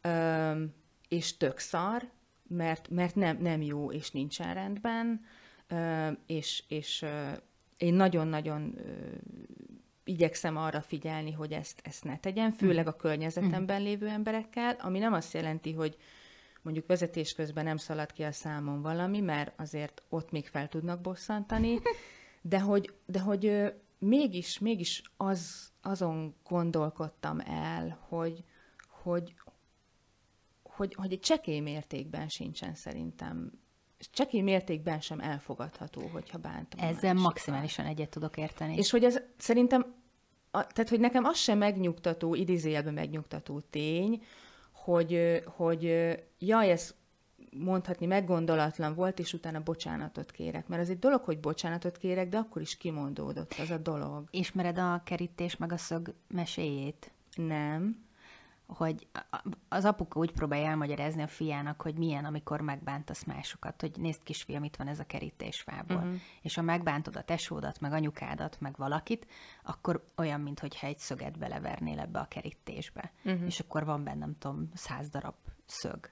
öm, 0.00 0.74
és 1.08 1.36
tök 1.36 1.58
szar, 1.58 2.10
mert, 2.48 2.88
mert 2.88 3.14
nem, 3.14 3.36
nem 3.40 3.62
jó, 3.62 3.92
és 3.92 4.10
nincsen 4.10 4.54
rendben, 4.54 5.24
öm, 5.68 6.18
és, 6.26 6.64
és 6.68 7.02
ö, 7.02 7.30
én 7.76 7.94
nagyon-nagyon 7.94 8.78
igyekszem 10.04 10.56
arra 10.56 10.80
figyelni, 10.80 11.32
hogy 11.32 11.52
ezt, 11.52 11.80
ezt 11.82 12.04
ne 12.04 12.18
tegyen, 12.18 12.52
főleg 12.52 12.86
a 12.86 12.96
környezetemben 12.96 13.82
lévő 13.82 14.08
emberekkel, 14.08 14.76
ami 14.80 14.98
nem 14.98 15.12
azt 15.12 15.32
jelenti, 15.32 15.72
hogy 15.72 15.96
mondjuk 16.64 16.86
vezetés 16.86 17.34
közben 17.34 17.64
nem 17.64 17.76
szalad 17.76 18.12
ki 18.12 18.22
a 18.22 18.32
számon 18.32 18.82
valami, 18.82 19.20
mert 19.20 19.60
azért 19.60 20.02
ott 20.08 20.30
még 20.30 20.46
fel 20.46 20.68
tudnak 20.68 21.00
bosszantani, 21.00 21.78
de 22.42 22.60
hogy, 22.60 22.94
de 23.06 23.20
hogy 23.20 23.72
mégis, 23.98 24.58
mégis 24.58 25.02
az, 25.16 25.72
azon 25.82 26.34
gondolkodtam 26.48 27.40
el, 27.40 27.98
hogy, 28.08 28.44
hogy, 29.02 29.34
hogy, 30.62 30.94
hogy 30.94 31.12
egy 31.12 31.20
csekély 31.20 31.60
mértékben 31.60 32.28
sincsen 32.28 32.74
szerintem 32.74 33.52
csekély 34.12 34.40
mértékben 34.40 35.00
sem 35.00 35.20
elfogadható, 35.20 36.00
hogyha 36.12 36.38
bántom. 36.38 36.80
Ezzel 36.80 37.14
maximálisan 37.14 37.86
egyet 37.86 38.08
tudok 38.08 38.36
érteni. 38.36 38.76
És 38.76 38.90
hogy 38.90 39.04
ez 39.04 39.20
szerintem, 39.36 39.94
a, 40.50 40.66
tehát 40.66 40.88
hogy 40.88 41.00
nekem 41.00 41.24
az 41.24 41.36
sem 41.36 41.58
megnyugtató, 41.58 42.34
idézőjelben 42.34 42.94
megnyugtató 42.94 43.60
tény, 43.60 44.22
hogy, 44.84 45.42
hogy 45.46 45.82
jaj, 46.38 46.70
ez 46.70 46.94
mondhatni 47.50 48.06
meggondolatlan 48.06 48.94
volt, 48.94 49.18
és 49.18 49.32
utána 49.32 49.62
bocsánatot 49.62 50.30
kérek. 50.30 50.68
Mert 50.68 50.82
az 50.82 50.90
egy 50.90 50.98
dolog, 50.98 51.24
hogy 51.24 51.40
bocsánatot 51.40 51.96
kérek, 51.96 52.28
de 52.28 52.36
akkor 52.36 52.62
is 52.62 52.76
kimondódott 52.76 53.54
az 53.58 53.70
a 53.70 53.78
dolog. 53.78 54.28
Ismered 54.30 54.78
a 54.78 55.02
kerítés 55.04 55.56
meg 55.56 55.72
a 55.72 55.76
szög 55.76 56.14
meséjét? 56.28 57.12
Nem 57.34 58.03
hogy 58.66 59.06
az 59.68 59.84
apuka 59.84 60.18
úgy 60.18 60.32
próbálja 60.32 60.68
elmagyarázni 60.68 61.22
a 61.22 61.26
fiának, 61.26 61.82
hogy 61.82 61.98
milyen, 61.98 62.24
amikor 62.24 62.60
megbántasz 62.60 63.24
másokat, 63.24 63.80
hogy 63.80 63.92
nézd 63.96 64.22
kisfiam, 64.22 64.64
itt 64.64 64.76
van 64.76 64.86
ez 64.86 64.98
a 64.98 65.04
kerítésfából. 65.04 65.96
Uh-huh. 65.96 66.20
És 66.42 66.54
ha 66.54 66.62
megbántod 66.62 67.16
a 67.16 67.22
tesódat, 67.22 67.80
meg 67.80 67.92
anyukádat, 67.92 68.60
meg 68.60 68.76
valakit, 68.76 69.26
akkor 69.62 70.04
olyan, 70.16 70.40
mintha 70.40 70.86
egy 70.86 70.98
szöget 70.98 71.38
belevernél 71.38 71.98
ebbe 71.98 72.18
a 72.18 72.28
kerítésbe. 72.28 73.12
Uh-huh. 73.24 73.46
És 73.46 73.60
akkor 73.60 73.84
van 73.84 74.04
benne, 74.04 74.18
nem 74.18 74.38
tudom, 74.38 74.70
száz 74.74 75.08
darab 75.08 75.34
szög. 75.66 76.10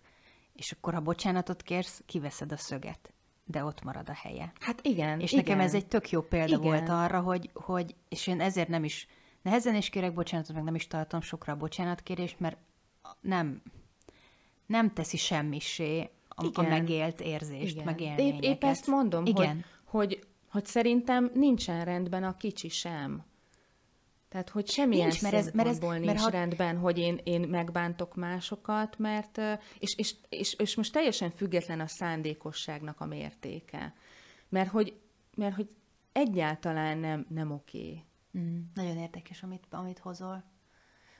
És 0.52 0.72
akkor, 0.72 0.94
ha 0.94 1.00
bocsánatot 1.00 1.62
kérsz, 1.62 2.02
kiveszed 2.06 2.52
a 2.52 2.56
szöget 2.56 3.12
de 3.44 3.64
ott 3.64 3.82
marad 3.82 4.08
a 4.08 4.14
helye. 4.14 4.52
Hát 4.60 4.80
igen. 4.82 5.20
És 5.20 5.32
igen. 5.32 5.44
nekem 5.44 5.60
ez 5.60 5.74
egy 5.74 5.86
tök 5.86 6.10
jó 6.10 6.22
példa 6.22 6.56
igen. 6.56 6.60
volt 6.60 6.88
arra, 6.88 7.20
hogy, 7.20 7.50
hogy, 7.52 7.94
és 8.08 8.26
én 8.26 8.40
ezért 8.40 8.68
nem 8.68 8.84
is 8.84 9.06
Nehezen 9.42 9.74
is 9.74 9.88
kérek 9.88 10.14
bocsánatot, 10.14 10.54
meg 10.54 10.64
nem 10.64 10.74
is 10.74 10.86
tartom 10.86 11.20
sokra 11.20 11.52
a 11.52 11.56
bocsánatkérést, 11.56 12.40
mert 12.40 12.56
nem, 13.20 13.62
nem 14.66 14.92
teszi 14.92 15.16
semmisé 15.16 16.10
a, 16.28 16.46
a 16.52 16.62
megélt 16.62 17.20
érzést, 17.20 17.72
Igen. 17.72 17.84
meg 17.84 18.00
élményeket. 18.00 18.44
Épp, 18.44 18.52
épp 18.52 18.64
ezt 18.64 18.86
mondom, 18.86 19.26
Igen. 19.26 19.64
Hogy, 19.84 20.06
hogy, 20.06 20.26
hogy 20.50 20.66
szerintem 20.66 21.30
nincsen 21.34 21.84
rendben 21.84 22.24
a 22.24 22.36
kicsi 22.36 22.68
sem. 22.68 23.24
Tehát, 24.28 24.50
hogy 24.50 24.68
semmilyen 24.68 25.06
nincs, 25.06 25.22
mert 25.22 25.34
ez, 25.34 25.50
mert 25.52 25.68
ez, 25.68 25.78
nincs 25.78 26.04
mert 26.04 26.20
ha... 26.20 26.30
rendben, 26.30 26.78
hogy 26.78 26.98
én, 26.98 27.20
én 27.24 27.40
megbántok 27.40 28.14
másokat, 28.14 28.98
mert, 28.98 29.40
és, 29.78 29.94
és, 29.96 30.14
és, 30.28 30.54
és 30.54 30.76
most 30.76 30.92
teljesen 30.92 31.30
független 31.30 31.80
a 31.80 31.86
szándékosságnak 31.86 33.00
a 33.00 33.06
mértéke. 33.06 33.94
Mert 34.48 34.70
hogy, 34.70 34.96
mert 35.36 35.54
hogy 35.54 35.68
egyáltalán 36.12 36.98
nem, 36.98 37.26
nem 37.28 37.50
oké. 37.50 38.02
Mm, 38.38 38.60
nagyon 38.74 38.96
érdekes, 38.96 39.42
amit, 39.42 39.64
amit 39.70 39.98
hozol. 39.98 40.44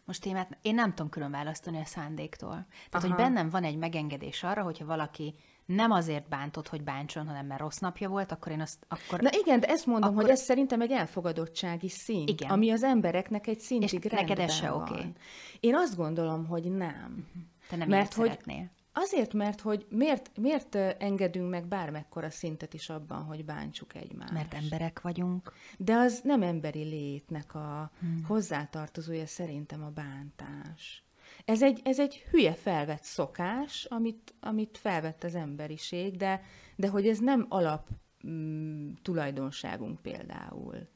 Most 0.04 0.20
témát, 0.22 0.58
én 0.62 0.74
nem 0.74 0.88
tudom 0.88 1.08
külön 1.10 1.30
választani 1.30 1.78
a 1.80 1.84
szándéktól. 1.84 2.50
Tehát, 2.50 2.94
Aha. 2.94 3.06
hogy 3.06 3.14
bennem 3.14 3.48
van 3.50 3.64
egy 3.64 3.76
megengedés 3.76 4.42
arra, 4.42 4.62
hogyha 4.62 4.84
valaki 4.84 5.34
nem 5.66 5.90
azért 5.90 6.28
bántott, 6.28 6.68
hogy 6.68 6.82
bántson, 6.82 7.26
hanem 7.26 7.46
mert 7.46 7.60
rossz 7.60 7.78
napja 7.78 8.08
volt, 8.08 8.32
akkor 8.32 8.52
én 8.52 8.60
azt... 8.60 8.86
Akkor... 8.88 9.20
Na 9.20 9.28
igen, 9.32 9.60
de 9.60 9.66
ezt 9.66 9.86
mondom, 9.86 10.10
Akkor- 10.10 10.22
hogy 10.22 10.30
ez 10.32 10.40
szerintem 10.40 10.80
egy 10.80 10.90
elfogadottsági 10.90 11.88
szint, 11.88 12.28
Igen. 12.28 12.50
ami 12.50 12.70
az 12.70 12.82
embereknek 12.82 13.46
egy 13.46 13.60
szintig 13.60 14.04
És 14.04 14.10
neked 14.10 14.38
ez 14.38 14.54
se 14.54 14.70
van. 14.70 14.80
oké? 14.82 15.12
Én 15.60 15.74
azt 15.74 15.96
gondolom, 15.96 16.46
hogy 16.46 16.64
nem. 16.76 17.26
Te 17.68 17.76
nem 17.76 17.88
Mert 17.88 18.14
hogy- 18.14 18.26
szeretnél. 18.28 18.70
Azért, 18.92 19.32
mert 19.32 19.60
hogy 19.60 19.86
miért, 19.88 20.30
miért 20.36 20.74
engedünk 20.74 21.50
meg 21.50 21.66
bármekkora 21.66 22.30
szintet 22.30 22.74
is 22.74 22.88
abban, 22.88 23.22
hogy 23.22 23.44
bántsuk 23.44 23.94
egymást? 23.94 24.32
Mert 24.32 24.54
emberek 24.54 25.00
vagyunk. 25.00 25.52
De 25.78 25.94
az 25.94 26.20
nem 26.24 26.42
emberi 26.42 26.82
létnek 26.82 27.54
a 27.54 27.90
hmm. 28.00 28.24
hozzátartozója 28.26 29.26
szerintem 29.26 29.82
a 29.82 29.90
bántás. 29.90 31.04
Ez 31.44 31.62
egy, 31.62 31.80
ez 31.84 32.00
egy 32.00 32.26
hülye 32.30 32.54
felvett 32.54 33.02
szokás, 33.02 33.84
amit, 33.84 34.34
amit 34.40 34.78
felvett 34.78 35.24
az 35.24 35.34
emberiség, 35.34 36.16
de, 36.16 36.42
de 36.76 36.88
hogy 36.88 37.08
ez 37.08 37.18
nem 37.18 37.46
alap 37.48 37.88
mm, 38.26 38.92
tulajdonságunk 39.02 40.02
például, 40.02 40.88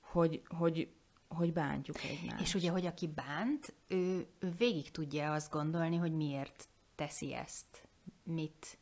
hogy, 0.00 0.42
hogy, 0.48 0.88
hogy 1.28 1.52
bántjuk 1.52 1.96
egymást. 2.02 2.40
És 2.40 2.54
ugye, 2.54 2.70
hogy 2.70 2.86
aki 2.86 3.08
bánt, 3.08 3.74
ő, 3.88 4.26
ő 4.38 4.52
végig 4.58 4.90
tudja 4.90 5.32
azt 5.32 5.50
gondolni, 5.50 5.96
hogy 5.96 6.12
miért 6.12 6.68
teszi 6.94 7.34
ezt, 7.34 7.88
mit, 8.22 8.78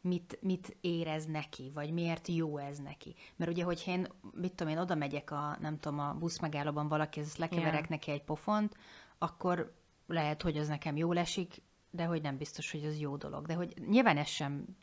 mit, 0.00 0.38
mit 0.40 0.76
érez 0.80 1.26
neki, 1.26 1.70
vagy 1.74 1.92
miért 1.92 2.28
jó 2.28 2.58
ez 2.58 2.78
neki. 2.78 3.14
Mert 3.36 3.50
ugye, 3.50 3.64
hogyha 3.64 3.90
én, 3.90 4.08
mit 4.32 4.52
tudom 4.52 4.72
én, 4.72 4.78
oda 4.78 4.94
megyek 4.94 5.30
a, 5.30 5.56
nem 5.60 5.78
tudom, 5.78 5.98
a 5.98 6.14
buszmegállóban 6.14 6.88
valaki, 6.88 7.20
ezt 7.20 7.36
lekeverek 7.36 7.80
Ja. 7.80 7.86
neki 7.88 8.10
egy 8.10 8.22
pofont, 8.22 8.76
akkor 9.18 9.74
lehet, 10.06 10.42
hogy 10.42 10.56
az 10.56 10.68
nekem 10.68 10.96
jól 10.96 11.18
esik, 11.18 11.62
de 11.90 12.04
hogy 12.04 12.22
nem 12.22 12.36
biztos, 12.36 12.70
hogy 12.70 12.84
az 12.84 12.98
jó 12.98 13.16
dolog. 13.16 13.46
De 13.46 13.54
hogy 13.54 13.74
nyilván 13.88 14.16
ez 14.16 14.28
sem 14.28 14.76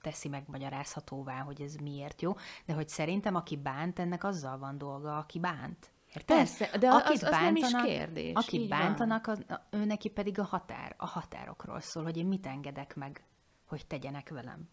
teszi 0.00 0.28
megmagyarázhatóvá, 0.28 1.40
hogy 1.40 1.60
ez 1.60 1.74
miért 1.74 2.22
jó, 2.22 2.36
de 2.64 2.72
hogy 2.72 2.88
szerintem 2.88 3.34
aki 3.34 3.56
bánt, 3.56 3.98
ennek 3.98 4.24
azzal 4.24 4.58
van 4.58 4.78
dolga, 4.78 5.18
aki 5.18 5.38
bánt. 5.38 5.90
Érted? 6.18 6.36
Persze, 6.36 6.78
de 6.78 6.88
az- 6.88 7.22
az 7.22 7.30
nem 7.30 7.56
is 7.56 7.72
kérdés, 7.84 8.32
Akit 8.34 8.60
így 8.60 8.68
bántanak, 8.68 9.26
az, 9.26 9.44
ő 9.70 9.84
neki 9.84 10.08
pedig 10.08 10.38
a 10.38 10.44
határ, 10.44 10.94
a 10.96 11.06
határokról 11.06 11.80
szól, 11.80 12.02
hogy 12.02 12.16
én 12.16 12.26
mit 12.26 12.46
engedek 12.46 12.96
meg, 12.96 13.24
hogy 13.66 13.86
tegyenek 13.86 14.28
velem. 14.28 14.68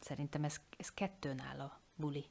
Szerintem 0.00 0.44
ez, 0.44 0.56
ez 0.78 0.90
kettőn 0.90 1.40
áll 1.40 1.60
a 1.60 1.80
buli. 1.96 2.24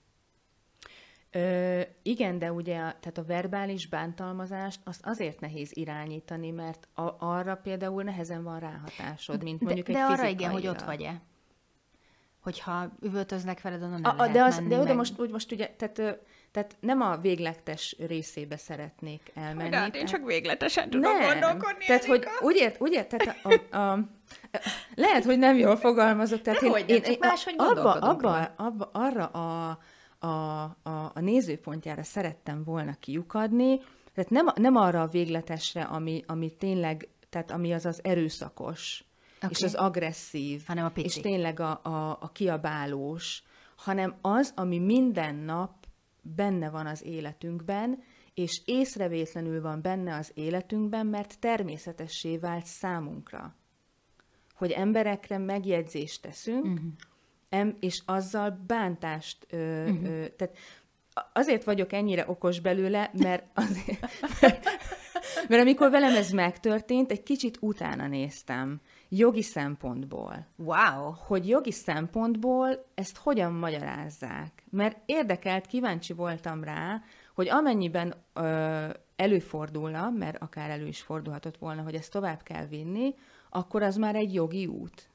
Ö, 1.32 1.82
igen, 2.02 2.40
de 2.40 2.52
ugye 2.52 2.78
a, 2.78 2.96
tehát 3.00 3.18
a 3.18 3.24
verbális 3.26 3.88
bántalmazást 3.88 4.80
azt 4.84 5.06
azért 5.06 5.40
nehéz 5.40 5.70
irányítani, 5.74 6.52
mert 6.52 6.88
a, 6.94 7.16
arra 7.20 7.56
például 7.56 8.04
nehezen 8.04 8.44
van 8.44 8.60
ráhatásod, 8.60 9.44
mint 9.44 9.62
mondjuk 9.62 9.88
de, 9.88 9.92
egy 9.94 9.98
de 9.98 10.14
arra 10.14 10.28
igen, 10.28 10.52
hogy 10.52 10.62
fizikaira. 10.62 10.82
ott 10.82 10.98
vagy-e. 10.98 11.22
Hogyha 12.40 12.92
üvöltöznek 13.02 13.62
veled, 13.62 13.84
onnan 13.84 14.02
nem 14.02 14.12
a, 14.12 14.16
lehet 14.16 14.34
de, 14.34 14.44
az, 14.44 14.56
menni, 14.56 14.68
de 14.70 14.76
oda 14.76 14.86
meg... 14.86 14.96
most, 14.96 15.20
úgy 15.20 15.30
most 15.30 15.52
ugye, 15.52 15.68
tehát, 15.68 16.20
tehát 16.58 16.76
nem 16.80 17.02
a 17.02 17.18
végletes 17.18 17.96
részébe 18.08 18.58
szeretnék 18.58 19.32
elmenni. 19.34 19.76
Hát 19.76 19.92
tehát- 19.92 20.26
végletesen 20.26 20.90
nem. 20.90 21.40
Tehát, 21.88 22.06
hogy 22.06 22.24
úgy 22.40 22.56
ért, 22.56 22.82
úgy 22.82 22.94
ért, 22.94 23.08
tehát 23.08 23.40
a, 23.44 23.78
a, 23.78 23.92
a, 23.92 24.00
lehet, 24.96 25.24
hogy 25.24 25.40
nem 25.40 25.58
jól 25.58 25.76
fogalmazok, 25.76 26.42
tehát 26.42 26.62
én, 26.62 26.70
Dehogy 26.72 26.88
nem, 26.88 26.96
én, 26.96 27.04
csak 27.04 27.14
én 27.14 27.18
máshogy 27.20 27.54
abba, 27.58 27.94
abba, 27.94 28.54
abba, 28.56 28.90
arra 28.94 29.26
a, 29.26 29.78
a, 30.28 30.64
a, 30.84 31.12
a 31.14 31.20
nézőpontjára 31.20 32.04
szerettem 32.04 32.64
volna 32.64 32.94
kiukadni, 33.00 33.80
tehát 34.14 34.30
nem, 34.30 34.48
nem 34.56 34.76
arra 34.76 35.02
a 35.02 35.08
végletesre, 35.08 35.82
ami, 35.82 36.24
ami 36.28 36.52
tényleg, 36.52 37.08
tehát 37.30 37.52
ami 37.52 37.74
az 37.74 37.86
az 37.86 38.00
erőszakos, 38.04 39.04
okay. 39.38 39.50
és 39.52 39.64
az 39.64 39.76
agresszív, 39.76 40.62
Hanem 40.68 40.86
a 40.86 40.90
pici. 40.90 41.08
és 41.08 41.22
tényleg 41.22 41.60
a, 41.60 41.80
a, 41.84 42.18
a 42.22 42.30
kiabálós, 42.34 43.44
hanem 43.76 44.16
az, 44.22 44.54
ami 44.56 44.80
minden 44.80 45.36
nap 45.36 45.87
benne 46.36 46.70
van 46.70 46.86
az 46.86 47.04
életünkben, 47.06 48.04
és 48.34 48.62
észrevétlenül 48.66 49.62
van 49.62 49.82
benne 49.82 50.16
az 50.16 50.32
életünkben, 50.34 51.06
mert 51.06 51.40
természetessé 51.40 52.38
vált 52.38 52.66
számunkra. 52.66 53.56
Hogy 54.54 54.72
emberekre 54.72 55.38
megjegyzést 55.38 56.22
teszünk, 56.22 56.66
uh-huh. 56.66 56.92
em, 57.50 57.78
és 57.80 58.02
azzal 58.06 58.64
bántást... 58.68 59.46
Ö, 59.50 59.84
uh-huh. 59.90 60.10
ö, 60.10 60.28
tehát 60.28 60.58
azért 61.34 61.64
vagyok 61.64 61.94
ennyire 61.94 62.24
okos 62.28 62.60
belőle, 62.60 63.12
mert, 63.14 63.46
azért, 63.68 64.00
mert, 64.42 64.66
mert 65.48 65.62
amikor 65.62 65.90
velem 65.90 66.16
ez 66.16 66.30
megtörtént, 66.32 67.12
egy 67.12 67.24
kicsit 67.24 67.58
utána 67.62 68.08
néztem, 68.08 68.82
jogi 69.10 69.42
szempontból 69.42 70.48
Wow! 70.56 71.12
hogy 71.28 71.48
jogi 71.48 71.72
szempontból 71.72 72.86
ezt 72.96 73.18
hogyan 73.18 73.54
magyarázzák. 73.54 74.64
Mert 74.70 74.98
érdekelt, 75.06 75.66
kíváncsi 75.66 76.14
voltam 76.14 76.64
rá, 76.64 77.02
hogy 77.36 77.50
amennyiben 77.50 78.14
ö, 78.34 78.88
előfordulna, 79.16 80.10
mert 80.10 80.42
akár 80.42 80.70
elő 80.70 80.88
is 80.88 81.02
fordulhatott 81.02 81.58
volna, 81.58 81.82
hogy 81.82 81.96
ezt 81.96 82.12
tovább 82.12 82.44
kell 82.44 82.66
vinni, 82.66 83.16
akkor 83.50 83.84
az 83.84 83.96
már 83.96 84.16
egy 84.16 84.34
jogi 84.34 84.66
út. 84.66 85.10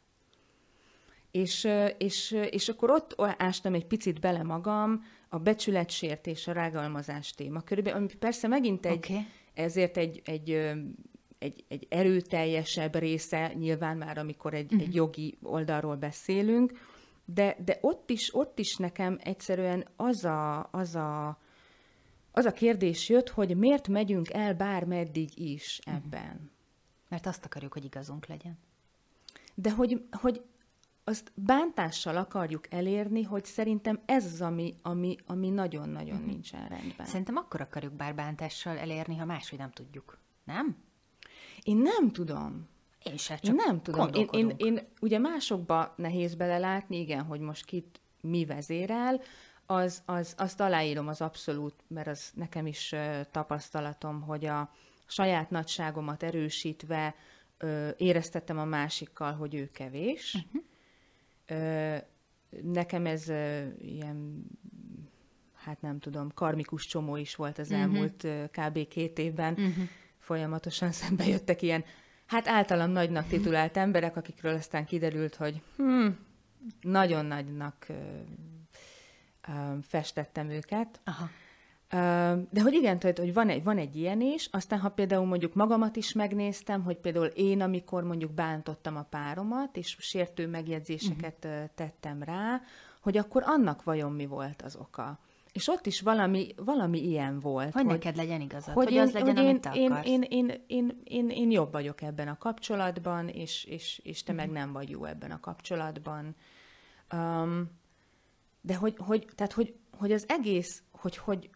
És, 1.31 1.69
és, 1.99 2.31
és 2.51 2.69
akkor 2.69 2.91
ott 2.91 3.15
ástam 3.39 3.75
egy 3.75 3.87
picit 3.87 4.21
bele 4.21 4.43
magam 4.43 5.05
a 5.29 5.39
becsületsértés, 5.39 6.49
a 6.49 6.53
rágalmazás 6.53 7.31
téma 7.31 7.61
körülbelül, 7.61 7.99
ami 7.99 8.09
persze 8.19 8.49
megint 8.49 8.87
egy, 8.87 8.97
Oké. 8.97 9.19
ezért 9.55 9.97
egy, 9.97 10.23
egy, 10.25 10.73
egy, 11.43 11.65
egy 11.69 11.87
erőteljesebb 11.91 12.95
része, 12.97 13.53
nyilván 13.55 13.97
már 13.97 14.19
amikor 14.19 14.55
egy, 14.55 14.73
uh-huh. 14.73 14.81
egy 14.89 14.95
jogi 14.95 15.39
oldalról 15.43 15.97
beszélünk, 15.97 16.73
de, 17.25 17.57
de 17.65 17.79
ott, 17.81 18.11
is, 18.11 18.35
ott 18.35 18.59
is 18.59 18.77
nekem 18.77 19.19
egyszerűen 19.23 19.87
az 19.97 20.25
a, 20.25 20.69
az, 20.71 20.95
a, 20.95 21.39
az 22.33 22.45
a 22.45 22.53
kérdés 22.53 23.09
jött, 23.09 23.29
hogy 23.29 23.57
miért 23.57 23.89
megyünk 23.89 24.31
el 24.31 24.55
bármeddig 24.55 25.39
is 25.39 25.79
ebben. 25.85 26.51
Mert 27.09 27.27
azt 27.27 27.45
akarjuk, 27.45 27.73
hogy 27.73 27.85
igazunk 27.85 28.27
legyen. 28.27 28.59
De 29.55 29.71
hogy, 29.71 30.05
hogy 30.11 30.43
azt 31.05 31.33
bántással 31.35 32.17
akarjuk 32.17 32.73
elérni, 32.73 33.23
hogy 33.23 33.45
szerintem 33.45 34.01
ez 34.05 34.25
az, 34.25 34.41
ami, 34.41 34.75
ami, 34.83 35.17
ami 35.27 35.49
nagyon-nagyon 35.49 36.15
uh-huh. 36.15 36.31
nincsen 36.31 36.69
rendben. 36.69 37.07
Szerintem 37.07 37.37
akkor 37.37 37.61
akarjuk 37.61 37.93
bár 37.93 38.15
bántással 38.15 38.79
elérni, 38.79 39.17
ha 39.17 39.25
máshogy 39.25 39.59
nem 39.59 39.71
tudjuk. 39.71 40.19
Nem? 40.45 40.77
Én 41.63 41.77
nem 41.77 42.11
tudom. 42.11 42.69
Én 43.05 43.17
se, 43.17 43.37
csak 43.37 43.45
Én 43.45 43.63
nem 43.67 43.83
tudom. 43.83 44.09
Én, 44.13 44.29
én, 44.33 44.55
én 44.57 44.89
ugye 45.01 45.19
másokba 45.19 45.95
nehéz 45.97 46.35
belelátni, 46.35 46.99
igen, 46.99 47.23
hogy 47.23 47.41
most 47.41 47.65
kit 47.65 48.01
mi 48.21 48.45
vezérel, 48.45 49.21
az, 49.67 50.03
az, 50.07 50.35
azt 50.39 50.61
aláírom 50.61 51.09
az 51.09 51.21
abszolút, 51.21 51.75
mert 51.87 52.07
az 52.07 52.31
nekem 52.35 52.67
is 52.67 52.95
tapasztalatom, 53.31 54.21
hogy 54.21 54.45
a 54.45 54.71
saját 55.07 55.51
nagyságomat 55.51 56.23
erősítve 56.23 57.15
ö, 57.59 57.89
éreztettem 57.97 58.59
a 58.59 58.65
másikkal, 58.65 59.33
hogy 59.33 59.55
ő 59.55 59.69
kevés. 59.73 60.35
Uh-huh. 60.35 60.63
Ö, 61.47 61.97
nekem 62.63 63.07
ez 63.07 63.29
ö, 63.29 63.67
ilyen, 63.79 64.45
hát 65.55 65.81
nem 65.81 65.99
tudom, 65.99 66.31
karmikus 66.35 66.87
csomó 66.87 67.17
is 67.17 67.35
volt 67.35 67.59
az 67.59 67.71
elmúlt 67.71 68.25
ö, 68.25 68.45
kb. 68.51 68.89
két 68.89 69.19
évben. 69.19 69.53
Uh-huh. 69.53 69.89
Folyamatosan 70.23 70.93
szembe 71.01 71.27
jöttek 71.27 71.63
ilyen, 71.63 71.85
hát 72.27 72.49
általam 72.49 72.91
nagynak 72.91 73.27
titulált 73.27 73.77
emberek, 73.77 74.17
akikről 74.17 74.55
aztán 74.55 74.85
kiderült, 74.85 75.35
hogy 75.35 75.63
hmm, 75.77 76.19
nagyon 76.81 77.25
nagynak 77.25 77.87
ö, 77.89 77.95
ö, 79.49 79.53
festettem 79.83 80.51
őket. 80.51 81.01
Aha. 81.05 81.29
De 82.51 82.61
hogy 82.63 82.73
igen, 82.73 82.99
tehát, 82.99 83.19
hogy 83.19 83.35
van 83.35 83.49
egy, 83.49 83.63
van 83.63 83.79
egy 83.79 83.97
ilyen 83.97 84.21
is, 84.21 84.49
aztán 84.51 84.79
ha 84.79 84.89
például 84.89 85.27
mondjuk 85.27 85.55
magamat 85.55 85.97
is 85.97 86.13
megnéztem, 86.13 86.83
hogy 86.83 86.97
például 86.97 87.27
én, 87.27 87.61
amikor 87.61 88.03
mondjuk 88.03 88.33
bántottam 88.33 88.97
a 88.97 89.03
páromat, 89.03 89.77
és 89.77 89.97
sértő 89.99 90.47
megjegyzéseket 90.47 91.45
uh-huh. 91.45 91.65
tettem 91.75 92.23
rá, 92.23 92.61
hogy 93.01 93.17
akkor 93.17 93.43
annak 93.47 93.83
vajon 93.83 94.13
mi 94.13 94.27
volt 94.27 94.63
az 94.63 94.77
oka. 94.77 95.19
És 95.53 95.69
ott 95.69 95.87
is 95.87 96.01
valami, 96.01 96.55
valami 96.57 96.99
ilyen 97.07 97.41
volt. 97.41 97.73
Hogy, 97.73 97.85
neked 97.85 98.17
legyen 98.17 98.41
igazad, 98.41 98.75
hogy, 98.75 98.85
hogy 98.85 98.97
az 98.97 99.13
legyen, 99.13 99.37
hogy 99.37 99.45
amit 99.45 99.55
én, 99.55 99.61
te 99.61 99.73
én, 99.75 99.91
akarsz. 99.91 100.09
én, 100.09 100.23
én, 100.23 100.63
én, 100.67 101.01
én, 101.05 101.29
én 101.29 101.51
jobb 101.51 101.73
vagyok 101.73 102.03
ebben 102.03 102.29
a 102.29 102.39
kapcsolatban, 102.39 103.29
és, 103.29 103.65
és, 103.65 104.01
és 104.05 104.23
te 104.23 104.33
Mhm. 104.33 104.41
meg 104.41 104.51
nem 104.51 104.73
vagy 104.73 104.91
jó 104.91 105.05
ebben 105.05 105.31
a 105.31 105.41
kapcsolatban. 105.41 106.35
Um, 107.13 107.71
de 108.61 108.75
hogy, 108.77 108.95
hogy, 108.99 109.27
tehát, 109.35 109.53
hogy, 109.53 109.75
hogy 109.99 110.13
az 110.13 110.25
egész, 110.29 110.83
hogy, 110.91 111.17
hogy 111.17 111.51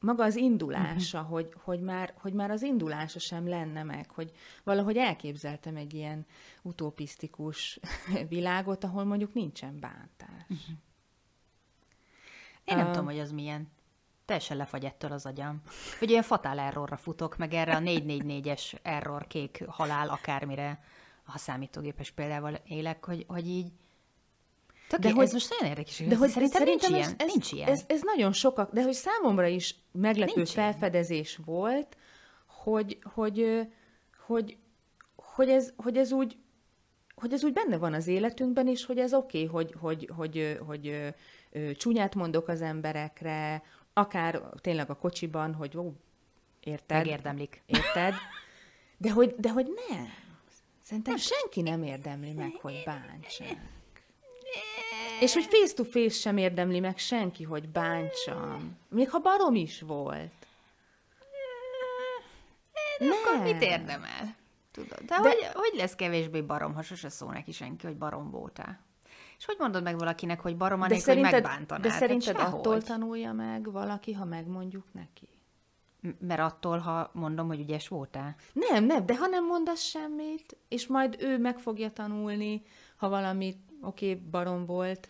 maga 0.00 0.24
az 0.24 0.36
indulása, 0.36 1.18
Mhm. 1.20 1.26
uh-huh. 1.32 1.40
hogy, 1.40 1.54
hogy, 1.64 1.80
már, 1.80 2.14
hogy 2.20 2.32
már 2.32 2.50
az 2.50 2.62
indulása 2.62 3.18
sem 3.18 3.48
lenne 3.48 3.82
meg, 3.82 4.10
hogy 4.10 4.32
valahogy 4.64 4.96
elképzeltem 4.96 5.76
egy 5.76 5.94
ilyen 5.94 6.26
utopisztikus 6.62 7.80
világot, 8.28 8.84
ahol 8.84 9.04
mondjuk 9.04 9.34
nincsen 9.34 9.78
bántás. 9.80 10.46
Mhm. 10.48 10.58
Én 12.64 12.76
nem 12.76 12.86
Ö, 12.86 12.90
tudom, 12.90 13.04
hogy 13.04 13.18
az 13.18 13.32
milyen. 13.32 13.70
Teljesen 14.24 14.56
lefagy 14.56 14.84
ettől 14.84 15.12
az 15.12 15.26
agyam. 15.26 15.62
Hogy 15.98 16.10
ilyen 16.10 16.22
fatál 16.22 16.58
errorra 16.58 16.96
futok, 16.96 17.36
meg 17.36 17.54
erre 17.54 17.76
a 17.76 17.78
444-es 17.78 18.74
error, 18.82 19.26
kék 19.26 19.64
halál, 19.66 20.08
akármire, 20.08 20.84
ha 21.24 21.38
számítógépes 21.38 22.10
példával 22.10 22.60
élek, 22.66 23.04
hogy, 23.04 23.24
hogy 23.28 23.48
így 23.48 23.72
Tök 24.88 25.00
de 25.00 25.12
hogy, 25.12 25.24
ez 25.24 25.32
most 25.32 25.50
nagyon 25.50 25.68
érdekes. 25.68 25.98
De 25.98 26.16
hogy 26.16 26.28
szerintem, 26.28 26.60
szerintem 26.60 26.92
nincs, 26.92 27.04
ez, 27.04 27.08
ilyen, 27.08 27.14
ez, 27.18 27.32
nincs 27.32 27.52
ilyen. 27.52 27.68
Ez, 27.68 27.84
ez 27.86 28.00
nagyon 28.02 28.32
sokak, 28.32 28.72
de 28.72 28.82
hogy 28.82 28.92
számomra 28.92 29.46
is 29.46 29.74
meglepő 29.92 30.32
nincs 30.34 30.50
felfedezés 30.50 31.30
ilyen. 31.38 31.44
volt, 31.44 31.96
hogy, 32.46 32.98
hogy, 33.02 33.66
hogy, 34.26 34.56
hogy, 35.16 35.48
ez, 35.48 35.72
hogy 35.76 35.96
ez 35.96 36.12
úgy 36.12 36.36
hogy 37.14 37.32
ez 37.32 37.44
úgy 37.44 37.52
benne 37.52 37.76
van 37.76 37.94
az 37.94 38.06
életünkben, 38.06 38.68
és 38.68 38.84
hogy 38.84 38.98
ez 38.98 39.14
oké, 39.14 39.44
okay, 39.44 39.48
hogy, 39.48 39.74
hogy, 39.80 40.10
hogy, 40.16 40.58
hogy, 40.58 40.58
hogy 40.66 41.14
csúnyát 41.76 42.14
mondok 42.14 42.48
az 42.48 42.62
emberekre, 42.62 43.62
akár 43.92 44.42
tényleg 44.60 44.90
a 44.90 44.96
kocsiban, 44.96 45.54
hogy 45.54 45.76
ó, 45.76 45.92
érted? 46.60 46.96
Megérdemlik. 46.96 47.62
Érted? 47.66 48.14
De 48.96 49.10
hogy, 49.10 49.34
de 49.38 49.50
hogy 49.50 49.66
nem. 49.88 50.06
Szerintem 50.82 51.16
senki 51.16 51.60
nem 51.60 51.82
érdemli 51.82 52.32
meg, 52.32 52.52
hogy 52.60 52.82
bántsák. 52.84 53.56
És 55.20 55.32
hogy 55.32 55.44
face-to-face 55.44 56.18
sem 56.20 56.36
érdemli 56.36 56.80
meg 56.80 56.98
senki, 56.98 57.44
hogy 57.44 57.68
bántsam. 57.68 58.78
Még 58.88 59.10
ha 59.10 59.18
barom 59.18 59.54
is 59.54 59.80
volt. 59.80 60.46
Nem. 62.98 63.10
Akkor 63.10 63.42
mit 63.42 63.62
érdemel? 63.62 64.36
Tudod, 64.70 64.98
de, 64.98 65.04
de... 65.06 65.16
Hogy, 65.16 65.48
hogy 65.52 65.72
lesz 65.74 65.94
kevésbé 65.94 66.40
barom, 66.40 66.74
ha 66.74 66.82
sose 66.82 67.08
szól 67.08 67.32
neki 67.32 67.52
senki, 67.52 67.86
hogy 67.86 67.96
barom 67.96 68.30
voltál? 68.30 68.80
És 69.42 69.48
hogy 69.48 69.56
mondod 69.58 69.82
meg 69.82 69.98
valakinek, 69.98 70.40
hogy 70.40 70.56
barom, 70.56 70.80
de 70.80 70.98
szerinted, 70.98 71.32
hogy 71.32 71.42
megbántanád? 71.42 71.82
De 71.82 71.90
szerinted 71.90 72.36
hát 72.36 72.54
attól 72.54 72.82
tanulja 72.82 73.32
meg 73.32 73.72
valaki, 73.72 74.12
ha 74.12 74.24
megmondjuk 74.24 74.84
neki? 74.92 75.28
Mert 76.18 76.40
attól, 76.40 76.78
ha 76.78 77.10
mondom, 77.12 77.46
hogy 77.46 77.60
ügyes 77.60 77.88
voltál? 77.88 78.34
Nem, 78.52 78.84
nem, 78.84 79.06
de 79.06 79.16
ha 79.16 79.26
nem 79.26 79.46
mondasz 79.46 79.82
semmit, 79.82 80.56
és 80.68 80.86
majd 80.86 81.16
ő 81.20 81.38
meg 81.38 81.58
fogja 81.58 81.90
tanulni, 81.90 82.62
ha 82.96 83.08
valamit, 83.08 83.58
oké, 83.80 84.10
okay, 84.10 84.22
barom 84.30 84.66
volt. 84.66 85.08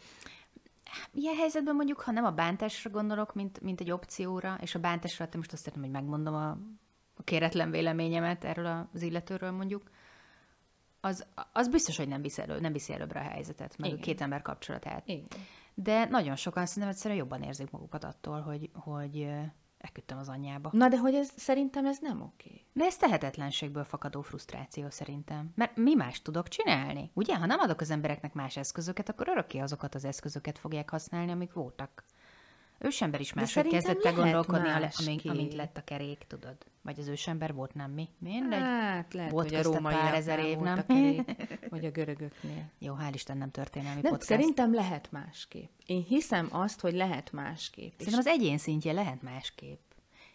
Ilyen 1.12 1.36
helyzetben 1.36 1.74
mondjuk, 1.74 2.00
ha 2.00 2.12
nem 2.12 2.24
a 2.24 2.30
bántásra 2.30 2.90
gondolok, 2.90 3.34
mint, 3.34 3.60
mint 3.60 3.80
egy 3.80 3.90
opcióra, 3.90 4.58
és 4.60 4.74
a 4.74 4.78
bántásra, 4.78 5.28
te 5.28 5.36
most 5.36 5.52
azt 5.52 5.62
szeretném, 5.62 5.84
hogy 5.84 6.00
megmondom 6.00 6.34
a 6.34 6.58
a 7.14 7.22
kéretlen 7.24 7.70
véleményemet 7.70 8.44
erről 8.44 8.88
az 8.94 9.02
illetőről 9.02 9.50
mondjuk, 9.50 9.90
az, 11.04 11.26
az 11.52 11.68
biztos, 11.68 11.96
hogy 11.96 12.08
nem 12.08 12.22
viszi, 12.22 12.42
elő, 12.42 12.60
nem 12.60 12.72
viszi 12.72 12.92
előbbre 12.92 13.20
a 13.20 13.22
helyzetet, 13.22 13.78
meg 13.78 13.88
Igen. 13.88 14.00
a 14.00 14.04
két 14.04 14.20
ember 14.20 14.42
kapcsolatát. 14.42 15.08
Igen. 15.08 15.26
De 15.74 16.04
nagyon 16.04 16.36
sokan 16.36 16.66
szerintem 16.66 16.92
egyszerűen 16.92 17.20
jobban 17.20 17.42
érzik 17.42 17.70
magukat 17.70 18.04
attól, 18.04 18.40
hogy, 18.40 18.70
hogy 18.74 19.28
elküldtem 19.78 20.18
az 20.18 20.28
anyjába. 20.28 20.70
Na 20.72 20.88
de 20.88 20.98
hogy 20.98 21.14
ez, 21.14 21.30
szerintem 21.36 21.86
ez 21.86 21.98
nem 22.00 22.20
oké. 22.20 22.64
De 22.72 22.84
ez 22.84 22.96
tehetetlenségből 22.96 23.84
fakadó 23.84 24.22
frusztráció 24.22 24.90
szerintem. 24.90 25.52
Mert 25.54 25.76
mi 25.76 25.94
más 25.94 26.22
tudok 26.22 26.48
csinálni? 26.48 27.10
Ugye, 27.14 27.36
ha 27.36 27.46
nem 27.46 27.58
adok 27.58 27.80
az 27.80 27.90
embereknek 27.90 28.32
más 28.32 28.56
eszközöket, 28.56 29.08
akkor 29.08 29.28
örökké 29.28 29.58
azokat 29.58 29.94
az 29.94 30.04
eszközöket 30.04 30.58
fogják 30.58 30.90
használni, 30.90 31.32
amik 31.32 31.52
voltak. 31.52 32.04
Ősember 32.82 33.20
is 33.20 33.32
máshogy 33.32 33.66
kezdett 33.66 34.04
el 34.04 34.14
gondolkodni, 34.14 34.68
amint, 34.68 35.28
amint 35.28 35.54
lett 35.54 35.76
a 35.76 35.84
kerék, 35.84 36.24
tudod. 36.26 36.56
Vagy 36.82 36.98
az 36.98 37.08
ősember 37.08 37.54
volt, 37.54 37.74
nem 37.74 37.90
mi? 37.90 38.08
Mindegy. 38.18 38.60
Hát, 38.60 39.14
lehet, 39.14 39.30
volt 39.30 39.48
hogy 39.48 39.58
a 39.58 39.62
római 39.62 39.94
pár 39.94 40.14
ezer 40.14 40.38
év, 40.38 40.58
nem? 40.58 40.78
A 40.78 40.82
kerék, 40.86 41.48
vagy 41.70 41.84
a 41.84 41.90
görögöknél. 41.90 42.70
Jó, 42.78 42.96
hál' 43.00 43.10
Isten 43.12 43.36
nem 43.36 43.50
történelmi 43.50 44.00
nem, 44.00 44.10
podcast. 44.10 44.30
Szerintem 44.30 44.74
lehet 44.74 45.08
másképp. 45.10 45.70
Én 45.86 46.02
hiszem 46.02 46.48
azt, 46.50 46.80
hogy 46.80 46.94
lehet 46.94 47.32
másképp. 47.32 47.92
Szerintem 47.98 48.18
az 48.18 48.26
egyén 48.26 48.58
szintje 48.58 48.92
lehet 48.92 49.22
másképp. 49.22 49.80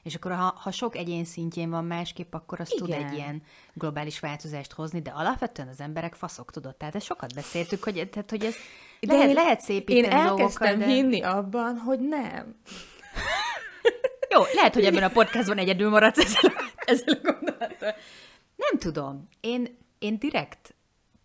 És 0.07 0.15
akkor 0.15 0.31
ha, 0.31 0.53
ha 0.57 0.71
sok 0.71 0.95
egyén 0.95 1.25
szintjén 1.25 1.69
van 1.69 1.85
másképp, 1.85 2.33
akkor 2.33 2.59
az 2.59 2.73
Igen. 2.73 2.85
tud 2.85 3.05
egy 3.05 3.13
ilyen 3.13 3.41
globális 3.73 4.19
változást 4.19 4.71
hozni, 4.71 5.01
de 5.01 5.09
alapvetően 5.09 5.67
az 5.67 5.79
emberek 5.79 6.15
faszok, 6.15 6.51
tudod. 6.51 6.75
Tehát 6.75 6.95
ezt 6.95 7.05
sokat 7.05 7.33
beszéltük, 7.33 7.83
hogy, 7.83 8.09
tehát, 8.09 8.29
hogy 8.29 8.45
ez 8.45 8.55
de 8.99 9.13
lehet, 9.13 9.29
én, 9.29 9.33
lehet 9.33 9.61
szépíteni 9.61 9.97
Én 9.97 10.11
elkezdtem 10.11 10.37
dolgokkal, 10.37 10.75
de... 10.75 10.85
hinni 10.85 11.21
abban, 11.21 11.77
hogy 11.77 11.99
nem. 11.99 12.55
Jó, 14.33 14.41
lehet, 14.53 14.73
hogy 14.73 14.85
ebben 14.85 15.03
a 15.03 15.09
podcastban 15.09 15.57
egyedül 15.57 15.89
maradsz 15.89 16.17
ezzel, 16.17 16.51
ezzel 16.77 17.19
a 17.23 17.31
gondolattal. 17.31 17.93
Nem 18.55 18.79
tudom. 18.79 19.27
Én, 19.39 19.77
én 19.99 20.19
direkt 20.19 20.75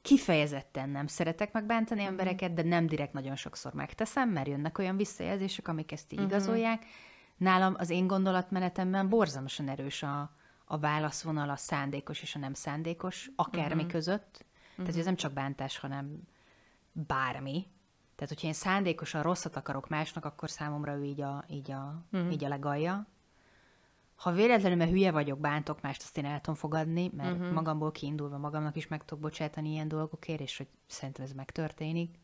kifejezetten 0.02 0.88
nem 0.88 1.06
szeretek 1.06 1.52
megbántani 1.52 2.00
uh-huh. 2.00 2.18
embereket, 2.18 2.54
de 2.54 2.62
nem 2.62 2.86
direkt 2.86 3.12
nagyon 3.12 3.36
sokszor 3.36 3.72
megteszem, 3.72 4.28
mert 4.28 4.48
jönnek 4.48 4.78
olyan 4.78 4.96
visszajelzések, 4.96 5.68
amik 5.68 5.92
ezt 5.92 6.12
így 6.12 6.18
uh-huh. 6.18 6.34
igazolják. 6.34 6.82
Nálam 7.42 7.74
az 7.78 7.90
én 7.90 8.06
gondolatmenetemben 8.06 9.08
borzalmasan 9.08 9.68
erős 9.68 10.02
a, 10.02 10.30
a 10.64 10.78
válaszvonal 10.78 11.50
a 11.50 11.56
szándékos 11.56 12.22
és 12.22 12.34
a 12.34 12.38
nem 12.38 12.54
szándékos, 12.54 13.30
akármi 13.36 13.74
uh-huh. 13.74 13.90
között. 13.90 14.32
Tehát 14.32 14.78
uh-huh. 14.78 14.98
ez 14.98 15.04
nem 15.04 15.14
csak 15.14 15.32
bántás, 15.32 15.78
hanem 15.78 16.22
bármi. 16.92 17.66
Tehát, 18.14 18.28
hogyha 18.28 18.46
én 18.46 18.52
szándékosan 18.52 19.22
rosszat 19.22 19.56
akarok 19.56 19.88
másnak, 19.88 20.24
akkor 20.24 20.50
számomra 20.50 20.96
ő 20.96 21.04
így 21.04 21.20
a, 21.20 21.44
így 21.48 21.70
a, 21.70 22.04
uh-huh. 22.12 22.32
így 22.32 22.44
a 22.44 22.48
legalja. 22.48 23.06
Ha 24.14 24.32
véletlenül, 24.32 24.78
mert 24.78 24.90
hülye 24.90 25.10
vagyok, 25.10 25.38
bántok 25.38 25.80
mást, 25.80 26.02
azt 26.02 26.18
én 26.18 26.24
el 26.24 26.40
tudom 26.40 26.54
fogadni, 26.54 27.10
mert 27.16 27.38
uh-huh. 27.38 27.52
magamból 27.52 27.92
kiindulva 27.92 28.38
magamnak 28.38 28.76
is 28.76 28.88
meg 28.88 29.04
tudok 29.04 29.22
bocsátani 29.22 29.70
ilyen 29.70 29.88
dolgokért, 29.88 30.40
és 30.40 30.56
hogy 30.56 30.68
szerintem 30.86 31.24
ez 31.24 31.32
megtörténik. 31.32 32.18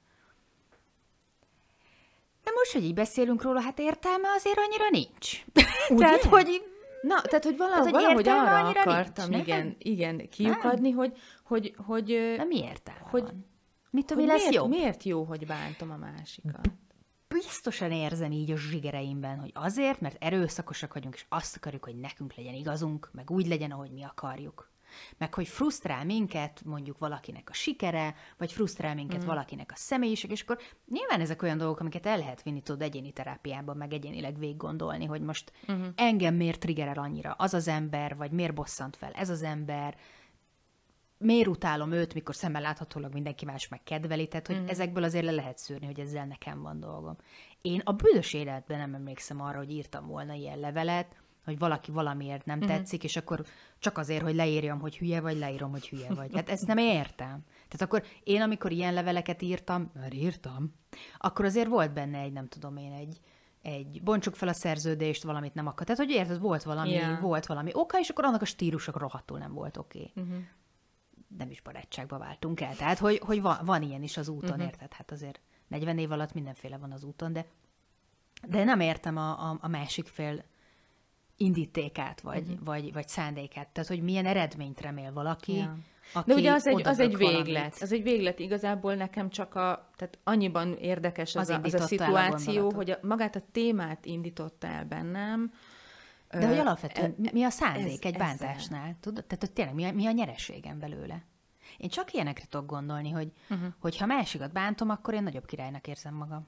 Most, 2.58 2.72
hogy 2.72 2.84
így 2.84 2.94
beszélünk 2.94 3.42
róla, 3.42 3.60
hát 3.60 3.78
értelme 3.78 4.28
azért 4.36 4.58
annyira 4.58 4.88
nincs. 4.90 5.44
tehát, 6.02 6.22
hogy 6.22 6.62
Na, 7.02 7.20
tehát, 7.20 7.44
hogy 7.44 7.56
valahogy, 7.56 7.92
tehát, 7.92 8.12
hogy 8.12 8.24
valahogy 8.24 8.58
arra 8.58 8.80
akartam, 8.80 9.28
nincs, 9.28 9.42
igen, 9.42 9.76
igen, 9.78 10.28
kiukadni, 10.28 10.90
hogy, 10.90 11.12
hogy, 11.44 11.74
hogy... 11.86 12.04
De 12.06 12.44
mi 12.44 12.58
értelme 12.62 13.06
hogy, 13.10 13.22
van? 13.22 13.46
Mit 13.90 14.14
mi 14.14 14.26
lesz 14.26 14.38
miért, 14.38 14.54
jobb? 14.54 14.68
Miért 14.68 15.02
jó, 15.02 15.22
hogy 15.22 15.46
bántom 15.46 15.90
a 15.90 15.96
másikat? 15.96 16.70
Biztosan 17.28 17.92
érzem 17.92 18.32
így 18.32 18.50
a 18.50 18.56
zsigereimben, 18.56 19.38
hogy 19.38 19.50
azért, 19.54 20.00
mert 20.00 20.16
erőszakosak 20.22 20.94
vagyunk, 20.94 21.14
és 21.14 21.24
azt 21.28 21.56
akarjuk, 21.56 21.84
hogy 21.84 21.96
nekünk 21.96 22.34
legyen 22.34 22.54
igazunk, 22.54 23.10
meg 23.12 23.30
úgy 23.30 23.46
legyen, 23.46 23.70
ahogy 23.70 23.90
mi 23.90 24.02
akarjuk. 24.02 24.70
Meg 25.18 25.34
hogy 25.34 25.48
frusztrál 25.48 26.04
minket 26.04 26.62
mondjuk 26.64 26.98
valakinek 26.98 27.50
a 27.50 27.52
sikere, 27.52 28.14
vagy 28.38 28.52
frusztrál 28.52 28.94
minket 28.94 29.24
mm. 29.24 29.26
valakinek 29.26 29.70
a 29.72 29.76
személyiség, 29.76 30.30
és 30.30 30.42
akkor 30.42 30.58
nyilván 30.88 31.20
ezek 31.20 31.42
olyan 31.42 31.58
dolgok, 31.58 31.80
amiket 31.80 32.06
el 32.06 32.18
lehet 32.18 32.42
vinni 32.42 32.60
tudod 32.60 32.82
egyéni 32.82 33.12
terápiában, 33.12 33.76
meg 33.76 33.92
egyénileg 33.92 34.38
végig 34.38 34.56
gondolni, 34.56 35.04
hogy 35.04 35.20
most 35.20 35.52
mm. 35.72 35.84
engem 35.94 36.34
miért 36.34 36.60
triggerel 36.60 36.98
annyira 36.98 37.34
az 37.38 37.54
az 37.54 37.68
ember, 37.68 38.16
vagy 38.16 38.30
miért 38.30 38.54
bosszant 38.54 38.96
fel 38.96 39.12
ez 39.12 39.30
az 39.30 39.42
ember, 39.42 39.96
miért 41.18 41.48
utálom 41.48 41.92
őt, 41.92 42.14
mikor 42.14 42.34
szemmel 42.34 42.62
láthatólag 42.62 43.12
mindenki 43.12 43.44
más 43.44 43.68
meg 43.68 43.82
kedveli, 43.82 44.28
tehát 44.28 44.46
hogy 44.46 44.60
mm. 44.60 44.66
ezekből 44.66 45.02
azért 45.02 45.24
le 45.24 45.30
lehet 45.30 45.58
szűrni, 45.58 45.86
hogy 45.86 46.00
ezzel 46.00 46.26
nekem 46.26 46.62
van 46.62 46.80
dolgom. 46.80 47.16
Én 47.62 47.80
a 47.84 47.92
büdös 47.92 48.32
életben 48.32 48.78
nem 48.78 48.94
emlékszem 48.94 49.40
arra, 49.40 49.58
hogy 49.58 49.70
írtam 49.70 50.06
volna 50.06 50.32
ilyen 50.32 50.58
levelet, 50.58 51.16
hogy 51.44 51.58
valaki 51.58 51.90
valamiért 51.90 52.44
nem 52.44 52.58
mm. 52.58 52.66
tetszik, 52.66 53.04
és 53.04 53.16
akkor 53.16 53.44
csak 53.78 53.98
azért, 53.98 54.22
hogy 54.22 54.34
leírjam, 54.34 54.80
hogy 54.80 54.98
hülye 54.98 55.20
vagy, 55.20 55.38
leírom, 55.38 55.70
hogy 55.70 55.88
hülye 55.88 56.14
vagy. 56.14 56.34
Hát 56.34 56.48
ezt 56.48 56.66
nem 56.66 56.78
értem. 56.78 57.44
Tehát 57.68 57.82
akkor 57.82 58.02
én, 58.24 58.40
amikor 58.40 58.72
ilyen 58.72 58.94
leveleket 58.94 59.42
írtam, 59.42 59.90
mert 59.94 60.14
írtam, 60.14 60.74
akkor 61.18 61.44
azért 61.44 61.68
volt 61.68 61.92
benne 61.92 62.18
egy, 62.18 62.32
nem 62.32 62.48
tudom 62.48 62.76
én, 62.76 62.92
egy, 62.92 63.20
egy 63.62 64.02
bontsuk 64.02 64.34
fel 64.34 64.48
a 64.48 64.52
szerződést, 64.52 65.22
valamit 65.22 65.54
nem 65.54 65.66
akar. 65.66 65.86
Tehát, 65.86 66.00
hogy 66.00 66.10
érted, 66.10 66.38
volt 66.38 66.62
valami, 66.62 66.90
yeah. 66.90 67.20
volt 67.20 67.46
valami 67.46 67.70
oka, 67.74 67.98
és 67.98 68.08
akkor 68.08 68.24
annak 68.24 68.42
a 68.42 68.44
stílusok 68.44 68.96
rohadtul 68.96 69.38
nem 69.38 69.52
volt 69.52 69.76
oké. 69.76 69.98
Okay. 69.98 70.24
Mm-hmm 70.24 70.40
nem 71.36 71.50
is 71.50 71.60
barátságba 71.60 72.18
váltunk 72.18 72.60
el. 72.60 72.76
Tehát, 72.76 72.98
hogy, 72.98 73.18
hogy 73.18 73.40
van, 73.40 73.58
van 73.64 73.82
ilyen 73.82 74.02
is 74.02 74.16
az 74.16 74.28
úton, 74.28 74.50
uh-huh. 74.50 74.64
érted? 74.64 74.92
Hát 74.92 75.10
azért 75.10 75.40
40 75.66 75.98
év 75.98 76.12
alatt 76.12 76.32
mindenféle 76.32 76.76
van 76.76 76.92
az 76.92 77.04
úton, 77.04 77.32
de, 77.32 77.46
de 78.46 78.64
nem 78.64 78.80
értem 78.80 79.16
a, 79.16 79.50
a, 79.50 79.58
a 79.60 79.68
másik 79.68 80.06
fél 80.06 80.44
indítékát, 81.38 82.20
vagy, 82.20 82.42
uh-huh. 82.42 82.64
vagy, 82.64 82.92
vagy 82.92 83.08
szándékát. 83.08 83.68
Tehát, 83.68 83.88
hogy 83.88 84.02
milyen 84.02 84.26
eredményt 84.26 84.80
remél 84.80 85.12
valaki, 85.12 85.56
ja. 85.56 85.76
Aki 86.12 86.30
De 86.30 86.36
ugye 86.36 86.52
az 86.52 86.66
egy, 86.66 86.86
az 86.86 86.98
egy 86.98 87.16
véglet. 87.16 87.44
Valamit. 87.44 87.82
Az 87.82 87.92
egy 87.92 88.02
véglet. 88.02 88.38
Igazából 88.38 88.94
nekem 88.94 89.30
csak 89.30 89.54
a, 89.54 89.90
tehát 89.96 90.18
annyiban 90.24 90.76
érdekes 90.76 91.34
az, 91.34 91.48
az, 91.48 91.56
a, 91.56 91.60
az 91.62 91.74
a 91.74 91.86
szituáció, 91.86 92.70
a 92.70 92.74
hogy 92.74 92.90
a, 92.90 92.98
magát 93.02 93.36
a 93.36 93.42
témát 93.52 94.04
indította 94.04 94.66
el 94.66 94.84
bennem, 94.84 95.52
de 96.30 96.46
hogy 96.46 96.58
alapvetően 96.58 97.14
e, 97.24 97.30
mi 97.32 97.42
a 97.42 97.50
szándék 97.50 98.04
ez, 98.04 98.12
egy 98.12 98.18
bántásnál? 98.18 98.96
Tudod? 99.00 99.24
Tehát 99.24 99.44
hogy 99.44 99.52
tényleg 99.52 99.74
mi 99.74 99.84
a, 99.84 99.92
mi 99.92 100.06
a 100.06 100.10
nyereségem 100.10 100.78
belőle? 100.78 101.24
Én 101.76 101.88
csak 101.88 102.12
ilyenekre 102.12 102.44
tudok 102.48 102.66
gondolni, 102.66 103.10
hogy 103.10 103.32
uh-huh. 103.50 103.68
hogyha 103.78 104.06
másikat 104.06 104.52
bántom, 104.52 104.90
akkor 104.90 105.14
én 105.14 105.22
nagyobb 105.22 105.46
királynak 105.46 105.86
érzem 105.86 106.14
magam. 106.14 106.46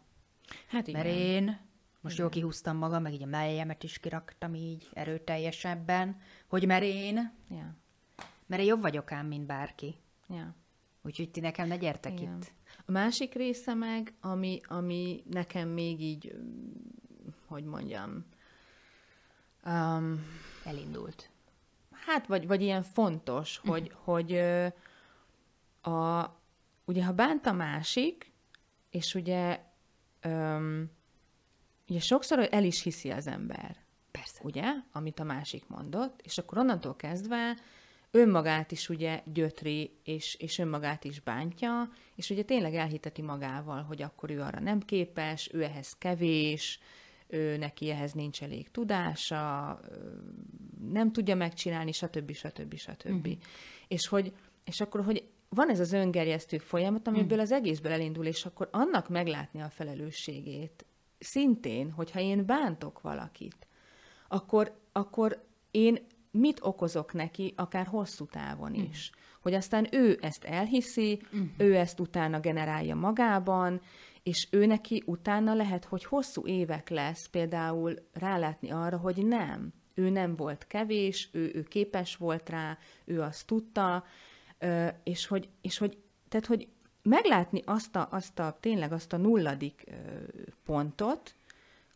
Hát 0.68 0.86
igen. 0.86 1.02
Mert 1.02 1.14
én 1.16 1.60
most 2.00 2.14
igen. 2.14 2.26
jól 2.26 2.28
kihúztam 2.28 2.76
magam, 2.76 3.02
meg 3.02 3.12
így 3.12 3.22
a 3.22 3.26
melyemet 3.26 3.82
is 3.82 3.98
kiraktam 3.98 4.54
így 4.54 4.88
erőteljesebben, 4.92 6.20
hogy 6.48 6.66
mert 6.66 6.82
én, 6.82 7.32
ja. 7.50 7.74
mert 8.46 8.62
én 8.62 8.68
jobb 8.68 8.80
vagyok 8.80 9.12
ám, 9.12 9.26
mint 9.26 9.46
bárki. 9.46 9.94
Ja. 10.28 10.54
Úgyhogy 11.02 11.30
ti 11.30 11.40
nekem 11.40 11.68
ne 11.68 11.76
gyertek 11.76 12.20
igen. 12.20 12.36
itt. 12.36 12.52
A 12.86 12.90
másik 12.90 13.34
része 13.34 13.74
meg, 13.74 14.14
ami, 14.20 14.60
ami 14.64 15.22
nekem 15.30 15.68
még 15.68 16.00
így, 16.00 16.34
hogy 17.46 17.64
mondjam, 17.64 18.24
Um, 19.64 20.26
elindult. 20.64 21.30
Hát, 21.90 22.26
vagy, 22.26 22.46
vagy 22.46 22.62
ilyen 22.62 22.82
fontos, 22.82 23.60
hogy, 23.64 23.86
uh-huh. 23.86 24.04
hogy 24.04 24.32
ö, 24.32 24.66
a, 25.90 26.30
ugye 26.84 27.04
ha 27.04 27.12
bánt 27.12 27.46
a 27.46 27.52
másik, 27.52 28.32
és 28.90 29.14
ugye, 29.14 29.60
öm, 30.20 30.90
ugye 31.90 32.00
sokszor 32.00 32.48
el 32.50 32.64
is 32.64 32.82
hiszi 32.82 33.10
az 33.10 33.26
ember. 33.26 33.76
Persze. 34.10 34.40
Ugye, 34.42 34.64
amit 34.92 35.20
a 35.20 35.24
másik 35.24 35.68
mondott, 35.68 36.20
és 36.22 36.38
akkor 36.38 36.58
onnantól 36.58 36.96
kezdve 36.96 37.56
önmagát 38.10 38.72
is 38.72 38.88
ugye 38.88 39.22
gyötri, 39.32 39.98
és, 40.04 40.34
és 40.34 40.58
önmagát 40.58 41.04
is 41.04 41.20
bántja, 41.20 41.90
és 42.14 42.30
ugye 42.30 42.42
tényleg 42.42 42.74
elhiteti 42.74 43.22
magával, 43.22 43.82
hogy 43.82 44.02
akkor 44.02 44.30
ő 44.30 44.40
arra 44.40 44.60
nem 44.60 44.80
képes, 44.80 45.50
ő 45.52 45.62
ehhez 45.62 45.92
kevés, 45.98 46.80
ő 47.26 47.56
neki 47.56 47.90
ehhez 47.90 48.12
nincs 48.12 48.42
elég 48.42 48.70
tudása, 48.70 49.80
nem 50.90 51.12
tudja 51.12 51.34
megcsinálni, 51.34 51.92
stb. 51.92 52.32
stb. 52.32 52.74
stb. 52.74 53.10
Uh-huh. 53.10 53.32
És, 53.88 54.06
hogy, 54.06 54.32
és 54.64 54.80
akkor, 54.80 55.04
hogy 55.04 55.28
van 55.48 55.70
ez 55.70 55.80
az 55.80 55.92
öngerjesztő 55.92 56.58
folyamat, 56.58 57.06
amiből 57.06 57.24
uh-huh. 57.24 57.42
az 57.42 57.52
egészből 57.52 57.92
elindul, 57.92 58.26
és 58.26 58.44
akkor 58.44 58.68
annak 58.72 59.08
meglátni 59.08 59.60
a 59.60 59.70
felelősségét, 59.70 60.84
szintén, 61.20 61.90
hogyha 61.90 62.20
én 62.20 62.46
bántok 62.46 63.00
valakit, 63.00 63.66
akkor, 64.28 64.80
akkor 64.92 65.44
én 65.70 66.06
mit 66.30 66.60
okozok 66.62 67.12
neki, 67.12 67.54
akár 67.56 67.86
hosszú 67.86 68.26
távon 68.26 68.74
is. 68.74 69.10
Uh-huh. 69.10 69.28
Hogy 69.40 69.54
aztán 69.54 69.88
ő 69.90 70.18
ezt 70.22 70.44
elhiszi, 70.44 71.22
uh-huh. 71.24 71.48
ő 71.56 71.76
ezt 71.76 72.00
utána 72.00 72.40
generálja 72.40 72.94
magában, 72.94 73.80
és 74.22 74.48
ő 74.50 74.66
neki 74.66 75.02
utána 75.06 75.54
lehet, 75.54 75.84
hogy 75.84 76.04
hosszú 76.04 76.46
évek 76.46 76.88
lesz 76.88 77.26
például 77.26 77.94
rálátni 78.12 78.70
arra, 78.70 78.96
hogy 78.96 79.26
nem, 79.26 79.72
ő 79.94 80.10
nem 80.10 80.36
volt 80.36 80.66
kevés, 80.66 81.28
ő, 81.32 81.50
ő 81.54 81.62
képes 81.62 82.16
volt 82.16 82.48
rá, 82.48 82.78
ő 83.04 83.20
azt 83.20 83.46
tudta, 83.46 84.04
és 85.02 85.26
hogy, 85.26 85.48
és 85.60 85.78
hogy, 85.78 85.98
tehát, 86.28 86.46
hogy 86.46 86.68
meglátni 87.02 87.62
azt 87.64 87.96
a, 87.96 88.08
azt 88.10 88.38
a, 88.38 88.56
tényleg 88.60 88.92
azt 88.92 89.12
a 89.12 89.16
nulladik 89.16 89.84
pontot, 90.64 91.34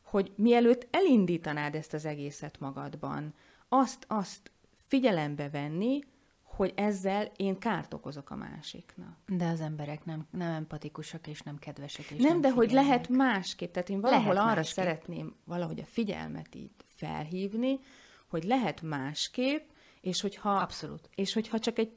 hogy 0.02 0.32
mielőtt 0.36 0.86
elindítanád 0.90 1.74
ezt 1.74 1.92
az 1.92 2.04
egészet 2.04 2.60
magadban, 2.60 3.34
azt, 3.68 4.04
azt 4.08 4.50
figyelembe 4.86 5.48
venni, 5.48 6.04
hogy 6.42 6.72
ezzel 6.76 7.30
én 7.36 7.58
kárt 7.58 7.94
okozok 7.94 8.30
a 8.30 8.36
másiknak. 8.36 9.16
De 9.26 9.46
az 9.46 9.60
emberek 9.60 10.04
nem, 10.04 10.26
nem 10.30 10.50
empatikusak 10.50 11.26
és 11.26 11.40
nem 11.40 11.58
kedvesek. 11.58 12.04
És 12.04 12.10
nem, 12.10 12.18
nem 12.18 12.40
de 12.40 12.48
figyelnek. 12.48 12.58
hogy 12.58 12.72
lehet 12.72 13.08
másképp. 13.08 13.72
Tehát 13.72 13.88
én 13.88 14.00
valahol 14.00 14.34
lehet 14.34 14.48
arra 14.48 14.56
másképp. 14.56 14.84
szeretném 14.84 15.34
valahogy 15.44 15.80
a 15.80 15.84
figyelmet 15.84 16.54
így 16.54 16.70
felhívni, 16.86 17.78
hogy 18.26 18.44
lehet 18.44 18.82
másképp, 18.82 19.68
és 20.00 20.20
hogyha, 20.20 20.50
Abszolút. 20.50 21.08
És 21.14 21.32
hogyha 21.32 21.58
csak 21.58 21.78
egy 21.78 21.92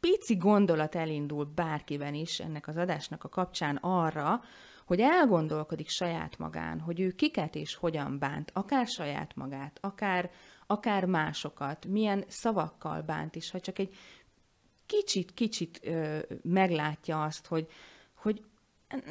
pici 0.00 0.36
gondolat 0.36 0.94
elindul 0.94 1.44
bárkiben 1.54 2.14
is 2.14 2.38
ennek 2.38 2.68
az 2.68 2.76
adásnak 2.76 3.24
a 3.24 3.28
kapcsán 3.28 3.76
arra, 3.76 4.40
hogy 4.86 5.00
elgondolkodik 5.00 5.88
saját 5.88 6.38
magán, 6.38 6.80
hogy 6.80 7.00
ő 7.00 7.10
kiket 7.10 7.54
és 7.54 7.74
hogyan 7.74 8.18
bánt, 8.18 8.50
akár 8.54 8.86
saját 8.86 9.34
magát, 9.34 9.78
akár, 9.80 10.30
akár 10.66 11.04
másokat, 11.04 11.86
milyen 11.86 12.24
szavakkal 12.28 13.02
bánt 13.02 13.36
is, 13.36 13.50
ha 13.50 13.60
csak 13.60 13.78
egy 13.78 13.96
kicsit-kicsit 14.86 15.90
meglátja 16.42 17.22
azt, 17.22 17.46
hogy, 17.46 17.66
hogy 18.14 18.44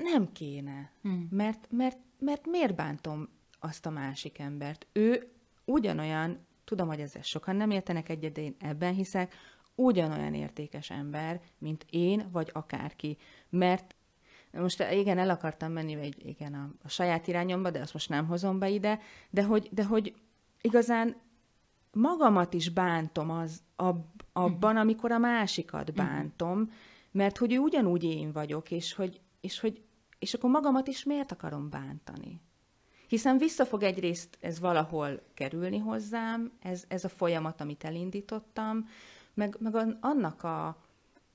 nem 0.04 0.32
kéne, 0.32 0.92
hmm. 1.02 1.28
mert, 1.32 1.68
mert, 1.72 1.98
mert 2.20 2.46
miért 2.46 2.76
bántom 2.76 3.30
azt 3.60 3.86
a 3.86 3.90
másik 3.90 4.40
embert? 4.40 4.88
Ő 4.92 5.32
ugyanolyan, 5.66 6.46
tudom, 6.64 6.88
hogy 6.88 7.00
ezzel 7.00 7.22
sokan 7.22 7.56
nem 7.56 7.70
értenek 7.70 8.10
egyet, 8.10 8.32
de 8.32 8.42
én 8.42 8.56
ebben 8.60 8.94
hiszek, 8.94 9.34
ugyanolyan 9.80 10.34
értékes 10.34 10.90
ember, 10.90 11.42
mint 11.58 11.86
én, 11.90 12.30
vagy 12.32 12.50
akárki. 12.54 13.18
Mert 13.50 13.96
most 14.52 14.86
igen, 14.92 15.18
el 15.18 15.30
akartam 15.30 15.72
menni 15.72 15.96
egy, 15.96 16.26
igen, 16.26 16.54
a, 16.54 16.70
a 16.84 16.90
saját 16.90 17.28
irányomba, 17.28 17.70
de 17.70 17.80
azt 17.80 17.94
most 17.94 18.10
nem 18.10 18.28
hozom 18.28 18.60
be 18.60 18.70
ide, 18.70 19.00
de 19.30 19.44
hogy, 19.44 19.70
de 19.72 19.86
hogy 19.86 20.14
igazán 20.62 21.16
magamat 21.92 22.54
is 22.54 22.70
bántom 22.70 23.30
az 23.30 23.62
ab, 23.76 24.06
abban, 24.34 24.70
uh-huh. 24.70 24.80
amikor 24.80 25.12
a 25.12 25.18
másikat 25.18 25.88
mhm. 25.88 25.98
bántom, 25.98 26.72
mert 27.12 27.38
hogy 27.38 27.54
ő 27.54 27.58
ugyanúgy 27.58 28.04
én 28.04 28.32
vagyok, 28.32 28.72
és 28.72 28.94
hogy, 28.94 29.20
és 29.42 29.60
hogy 29.60 29.82
és 30.20 30.34
akkor 30.34 30.50
magamat 30.50 30.88
is 30.88 31.04
miért 31.04 31.32
akarom 31.32 31.70
bántani? 31.70 32.42
Hiszen 33.08 33.38
vissza 33.38 33.66
fog 33.66 33.84
egyrészt 33.84 34.38
ez 34.40 34.60
valahol 34.60 35.22
kerülni 35.34 35.78
hozzám, 35.78 36.52
ez, 36.60 36.84
ez 36.88 37.04
a 37.04 37.10
folyamat, 37.10 37.62
amit 37.62 37.84
elindítottam, 37.84 38.88
meg, 39.34 39.58
meg 39.60 39.98
annak 40.00 40.44
a, 40.44 40.78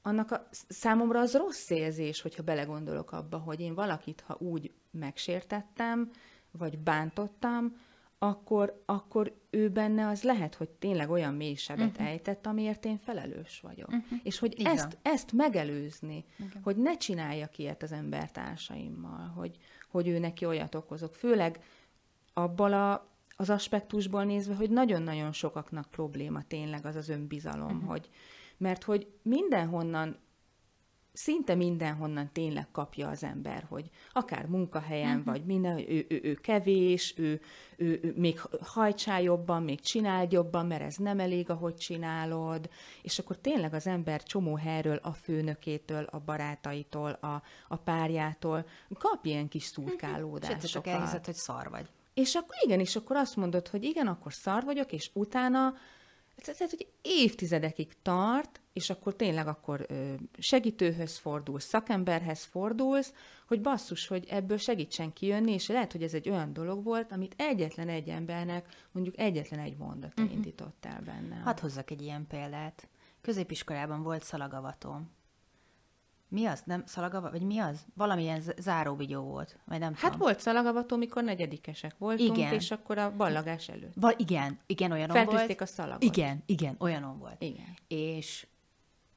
annak 0.03 0.31
a, 0.31 0.49
számomra 0.69 1.21
az 1.21 1.35
rossz 1.35 1.71
érzés, 1.71 2.21
hogyha 2.21 2.43
belegondolok 2.43 3.13
abba, 3.13 3.39
hogy 3.39 3.61
én 3.61 3.75
valakit, 3.75 4.25
ha 4.27 4.37
úgy 4.39 4.73
megsértettem, 4.91 6.11
vagy 6.51 6.79
bántottam, 6.79 7.77
akkor, 8.19 8.83
akkor 8.87 9.35
ő 9.51 9.69
benne 9.69 10.09
az 10.09 10.23
lehet, 10.23 10.55
hogy 10.55 10.69
tényleg 10.69 11.11
olyan 11.11 11.35
mély 11.35 11.55
sebet 11.55 11.91
uh-huh. 11.91 12.07
ejtett, 12.07 12.47
amiért 12.47 12.85
én 12.85 12.99
felelős 12.99 13.61
vagyok. 13.61 13.89
Uh-huh. 13.89 14.19
És 14.23 14.39
hogy 14.39 14.63
ezt, 14.65 14.99
ezt 15.03 15.33
megelőzni, 15.33 16.25
Igen. 16.39 16.63
hogy 16.63 16.77
ne 16.77 16.97
csináljak 16.97 17.59
ilyet 17.59 17.83
az 17.83 17.93
embertársaimmal, 17.93 19.33
hogy, 19.37 19.57
hogy 19.91 20.09
ő 20.09 20.19
neki 20.19 20.45
olyat 20.45 20.75
okozok. 20.75 21.15
Főleg 21.15 21.61
abból 22.33 22.73
a 22.73 23.14
az 23.37 23.51
aspektusból 23.51 24.25
nézve, 24.25 24.55
hogy 24.55 24.71
nagyon-nagyon 24.71 25.33
sokaknak 25.33 25.91
probléma 25.91 26.43
tényleg 26.43 26.87
az 26.87 26.97
az 26.97 27.09
önbizalom, 27.09 27.77
uh-huh. 27.77 27.91
hogy, 27.91 28.09
mert 28.57 28.83
hogy 28.83 29.09
mindenhonnan, 29.23 30.23
szinte 31.13 31.55
mindenhonnan 31.55 32.31
tényleg 32.33 32.71
kapja 32.71 33.09
az 33.09 33.23
ember, 33.23 33.67
hogy 33.69 33.91
akár 34.13 34.47
munkahelyen, 34.47 35.19
uh-huh. 35.19 35.25
vagy 35.25 35.45
minden, 35.45 35.73
hogy 35.73 35.87
ő, 35.89 36.07
ő, 36.09 36.21
ő 36.23 36.35
kevés, 36.35 37.15
ő, 37.17 37.41
ő, 37.77 38.01
ő 38.03 38.15
még 38.17 38.41
hajtsál 38.61 39.23
jobban, 39.23 39.63
még 39.63 39.81
csinál 39.81 40.27
jobban, 40.31 40.67
mert 40.67 40.83
ez 40.83 40.97
nem 40.97 41.21
elég, 41.21 41.51
ahogy 41.51 41.75
csinálod, 41.75 42.71
és 43.03 43.19
akkor 43.19 43.39
tényleg 43.39 43.75
az 43.75 43.87
ember 43.87 44.23
csomó 44.23 44.57
helyről, 44.57 44.97
a 45.03 45.13
főnökétől, 45.13 46.05
a 46.05 46.19
barátaitól, 46.19 47.11
a, 47.11 47.43
a 47.69 47.77
párjától 47.77 48.67
kap 48.99 49.25
ilyen 49.25 49.49
kis 49.49 49.65
szurkálódásokat. 49.65 50.63
És 50.63 50.71
csak 50.71 50.87
elhiszed, 50.87 51.25
hogy 51.25 51.35
szar 51.35 51.71
vagy. 51.71 51.89
És 52.15 52.35
akkor 52.35 52.57
igen, 52.65 52.81
és 52.81 52.97
akkor 52.97 53.17
azt 53.17 53.37
mondod, 53.37 53.69
hogy 53.69 53.85
igen, 53.85 54.07
akkor 54.07 54.33
szar 54.33 54.65
vagyok, 54.65 54.93
és 54.93 55.11
utána, 55.13 55.75
tehát, 56.37 56.71
hogy 56.71 56.89
évtizedekig 57.03 57.93
tart, 58.03 58.61
és 58.73 58.91
akkor 58.91 59.17
tényleg 59.17 59.47
akkor 59.47 59.87
segítőhöz 60.39 61.17
fordulsz, 61.17 61.65
szakemberhez 61.65 62.45
fordulsz, 62.45 63.13
hogy 63.47 63.61
basszus, 63.61 64.07
hogy 64.07 64.27
ebből 64.29 64.57
segítsen 64.57 65.13
kijönni, 65.13 65.53
és 65.53 65.69
lehet, 65.69 65.93
hogy 65.93 66.03
ez 66.03 66.15
egy 66.15 66.29
olyan 66.29 66.53
dolog 66.53 66.85
volt, 66.85 67.13
amit 67.13 67.35
egyetlen 67.37 67.89
egy 67.89 68.09
embernek 68.09 68.87
mondjuk 68.93 69.19
egyetlen 69.19 69.61
egy 69.61 69.77
mondat 69.77 70.21
uh-huh. 70.21 70.35
indított 70.35 70.85
el 70.85 71.01
benne. 71.05 71.37
Hadd 71.37 71.61
hozzak 71.61 71.91
egy 71.91 72.03
ilyen 72.03 72.27
példát. 72.27 72.89
Középiskolában 73.21 74.03
volt 74.03 74.23
szalagavatom, 74.23 75.11
mi 76.29 76.47
az? 76.47 76.63
Nem 76.65 76.83
szalagava? 76.87 77.31
Vagy 77.31 77.43
mi 77.43 77.59
az? 77.59 77.87
Valamilyen 77.95 78.43
záróvigyó 78.59 79.23
volt, 79.23 79.59
vagy 79.65 79.79
nem 79.79 79.93
Hát 79.95 80.03
tudom. 80.03 80.19
volt 80.19 80.41
szalagavató, 80.41 80.97
mikor 80.97 81.23
negyedikesek 81.25 81.99
voltunk, 81.99 82.37
igen. 82.39 82.53
és 82.53 82.71
akkor 82.71 82.99
a 82.99 83.17
ballagás 83.17 83.69
előtt. 83.69 83.93
Val- 83.95 84.21
igen, 84.21 84.59
igen, 84.67 84.93
olyanon 84.93 85.17
Feltűzték 85.17 85.59
volt. 85.59 85.61
a 85.61 85.67
szalagot. 85.67 86.03
Igen, 86.03 86.43
igen, 86.47 86.75
olyanon 86.79 87.19
volt. 87.19 87.43
Igen. 87.43 87.77
És 87.89 88.47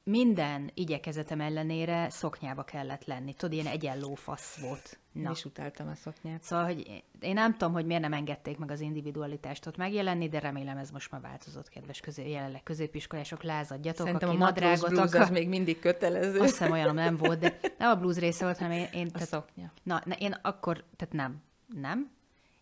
minden 0.03 0.71
igyekezetem 0.73 1.41
ellenére 1.41 2.09
szoknyába 2.09 2.63
kellett 2.63 3.05
lenni. 3.05 3.33
Tudod, 3.33 3.53
ilyen 3.53 3.65
egyenló 3.65 4.15
fasz 4.15 4.55
volt. 4.55 4.99
Na. 5.23 5.31
is 5.31 5.45
utáltam 5.45 5.87
a 5.87 5.95
szoknyát. 5.95 6.43
Szóval, 6.43 6.65
hogy 6.65 7.03
én 7.19 7.33
nem 7.33 7.51
tudom, 7.51 7.73
hogy 7.73 7.85
miért 7.85 8.01
nem 8.01 8.13
engedték 8.13 8.57
meg 8.57 8.71
az 8.71 8.79
individualitást 8.79 9.65
ott 9.65 9.77
megjelenni, 9.77 10.29
de 10.29 10.39
remélem 10.39 10.77
ez 10.77 10.89
most 10.89 11.11
már 11.11 11.21
változott, 11.21 11.69
kedves 11.69 11.99
közé, 11.99 12.29
jelenleg 12.29 12.63
középiskolások, 12.63 13.43
lázadjatok, 13.43 14.05
Szerintem 14.05 14.29
aki 14.29 14.37
a 14.37 14.39
nadrágot 14.39 14.89
blues 14.89 15.07
akar... 15.07 15.21
az 15.21 15.29
még 15.29 15.47
mindig 15.47 15.79
kötelező. 15.79 16.39
Azt 16.39 16.49
hiszem 16.49 16.71
olyan 16.71 16.95
nem 16.95 17.17
volt, 17.17 17.39
de 17.39 17.59
nem 17.79 17.89
a 17.89 17.95
blues 17.95 18.17
része 18.17 18.43
volt, 18.43 18.57
hanem 18.57 18.77
én... 18.77 18.87
én 18.93 19.07
a 19.07 19.11
tehát, 19.11 19.27
szoknya. 19.27 19.71
Na, 19.83 20.01
na, 20.05 20.15
én 20.15 20.35
akkor, 20.41 20.83
tehát 20.95 21.13
nem, 21.13 21.41
nem. 21.81 22.11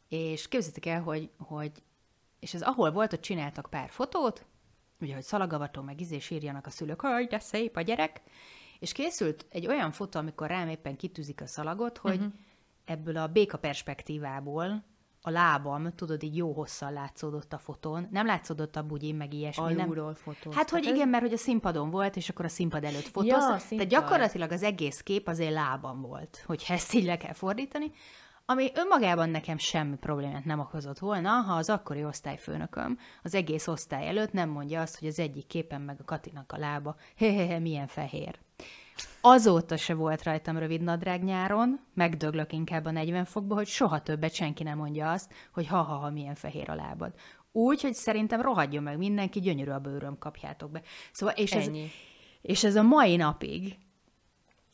És 0.09 0.47
képzeljétek 0.47 0.85
el, 0.85 1.01
hogy, 1.01 1.29
hogy 1.37 1.71
és 2.39 2.53
ez 2.53 2.61
ahol 2.61 2.91
volt, 2.91 3.09
hogy 3.09 3.19
csináltak 3.19 3.67
pár 3.69 3.89
fotót, 3.89 4.45
ugye, 5.01 5.13
hogy 5.13 5.23
szalagavató, 5.23 5.81
meg 5.81 6.01
izés 6.01 6.29
írjanak 6.29 6.65
a 6.65 6.69
szülők, 6.69 7.01
hogy 7.01 7.27
de 7.27 7.39
szép 7.39 7.75
a 7.75 7.81
gyerek, 7.81 8.21
és 8.79 8.91
készült 8.91 9.45
egy 9.49 9.67
olyan 9.67 9.91
fotó, 9.91 10.19
amikor 10.19 10.47
rám 10.47 10.67
éppen 10.67 10.95
kitűzik 10.95 11.41
a 11.41 11.47
szalagot, 11.47 11.97
hogy 11.97 12.17
uh-huh. 12.17 12.33
ebből 12.85 13.17
a 13.17 13.27
béka 13.27 13.57
perspektívából 13.57 14.83
a 15.27 15.29
lábam, 15.29 15.95
tudod, 15.95 16.23
így 16.23 16.35
jó 16.35 16.51
hosszan 16.51 16.93
látszódott 16.93 17.53
a 17.53 17.57
fotón. 17.57 18.07
Nem 18.11 18.25
látszódott 18.25 18.75
a 18.75 18.83
bugyim, 18.83 19.17
meg 19.17 19.33
ilyesmi. 19.33 19.63
Alulról 19.63 20.05
nem. 20.05 20.13
fotó. 20.13 20.51
Hát, 20.51 20.69
hogy 20.69 20.85
igen, 20.85 21.07
mert 21.07 21.23
hogy 21.23 21.33
a 21.33 21.37
színpadon 21.37 21.89
volt, 21.89 22.15
és 22.15 22.29
akkor 22.29 22.45
a 22.45 22.49
színpad 22.49 22.83
előtt 22.83 23.07
fotózta. 23.07 23.53
Ja, 23.53 23.67
Tehát 23.69 23.87
gyakorlatilag 23.87 24.51
az 24.51 24.63
egész 24.63 25.01
kép 25.01 25.27
az 25.27 25.39
én 25.39 25.51
lábam 25.51 26.01
volt, 26.01 26.43
hogy 26.45 26.65
ezt 26.69 26.93
így 26.93 27.05
le 27.05 27.17
kell 27.17 27.33
fordítani. 27.33 27.91
ami 28.45 28.71
önmagában 28.75 29.29
nekem 29.29 29.57
semmi 29.57 29.95
problémát 29.95 30.45
nem 30.45 30.59
okozott 30.59 30.99
volna, 30.99 31.29
ha 31.29 31.53
az 31.53 31.69
akkori 31.69 32.03
osztályfőnököm 32.03 32.99
az 33.23 33.35
egész 33.35 33.67
osztály 33.67 34.07
előtt 34.07 34.31
nem 34.31 34.49
mondja 34.49 34.81
azt, 34.81 34.99
hogy 34.99 35.07
az 35.07 35.19
egyik 35.19 35.47
képen 35.47 35.81
meg 35.81 35.97
a 35.99 36.05
Katinak 36.05 36.51
a 36.51 36.57
lába, 36.57 36.95
hehehe, 37.17 37.59
milyen 37.59 37.87
fehér. 37.87 38.39
Azóta 39.21 39.77
se 39.77 39.93
volt 39.93 40.23
rajtam 40.23 40.57
rövid 40.57 40.81
nadrág 40.81 41.23
nyáron, 41.23 41.79
megdöglök 41.93 42.53
inkább 42.53 42.85
a 42.85 42.91
40 42.91 43.25
fokba, 43.25 43.55
hogy 43.55 43.67
soha 43.67 44.01
többet 44.01 44.33
senki 44.33 44.63
nem 44.63 44.77
mondja 44.77 45.11
azt, 45.11 45.33
hogy 45.53 45.67
ha-ha-ha, 45.67 46.09
milyen 46.09 46.35
fehér 46.35 46.69
a 46.69 46.75
lábad. 46.75 47.13
Úgy, 47.51 47.81
hogy 47.81 47.93
szerintem 47.93 48.41
rohadjon 48.41 48.83
meg 48.83 48.97
mindenki, 48.97 49.39
gyönyörű 49.39 49.71
a 49.71 49.79
bőröm, 49.79 50.17
kapjátok 50.17 50.71
be. 50.71 50.81
Szóval, 51.11 51.35
és 51.35 51.51
Ennyi. 51.51 51.83
Ez, 51.83 51.89
és 52.41 52.63
ez 52.63 52.75
a 52.75 52.83
mai 52.83 53.15
napig, 53.15 53.77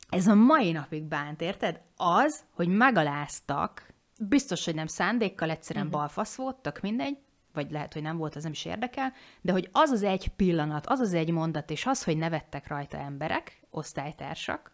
ez 0.10 0.28
a 0.28 0.36
mai 0.36 0.72
napig 0.72 1.04
bánt, 1.04 1.42
érted? 1.42 1.82
Az, 1.96 2.44
hogy 2.56 2.68
megaláztak, 2.68 3.94
biztos, 4.20 4.66
hogy 4.66 4.76
nem 4.76 4.88
szándékkal, 4.88 5.50
egyszerűen 5.50 5.86
uh-huh. 5.86 6.02
balfasz 6.02 6.36
volt, 6.36 6.56
tök 6.56 6.82
mindegy, 6.82 7.18
vagy 7.54 7.72
lehet, 7.72 7.94
hogy 7.94 8.02
nem 8.02 8.18
volt, 8.18 8.36
az 8.36 8.44
nem 8.44 8.52
is 8.52 8.66
érdekel, 8.66 9.14
de 9.42 9.52
hogy 9.52 9.70
az 9.72 9.90
az 9.90 10.04
egy 10.04 10.28
pillanat, 10.28 10.88
az 10.88 11.00
az 11.00 11.14
egy 11.14 11.32
mondat, 11.32 11.70
és 11.70 11.86
az, 11.86 12.04
hogy 12.04 12.18
nevettek 12.18 12.68
rajta 12.68 12.98
emberek, 12.98 13.61
osztálytársak, 13.72 14.72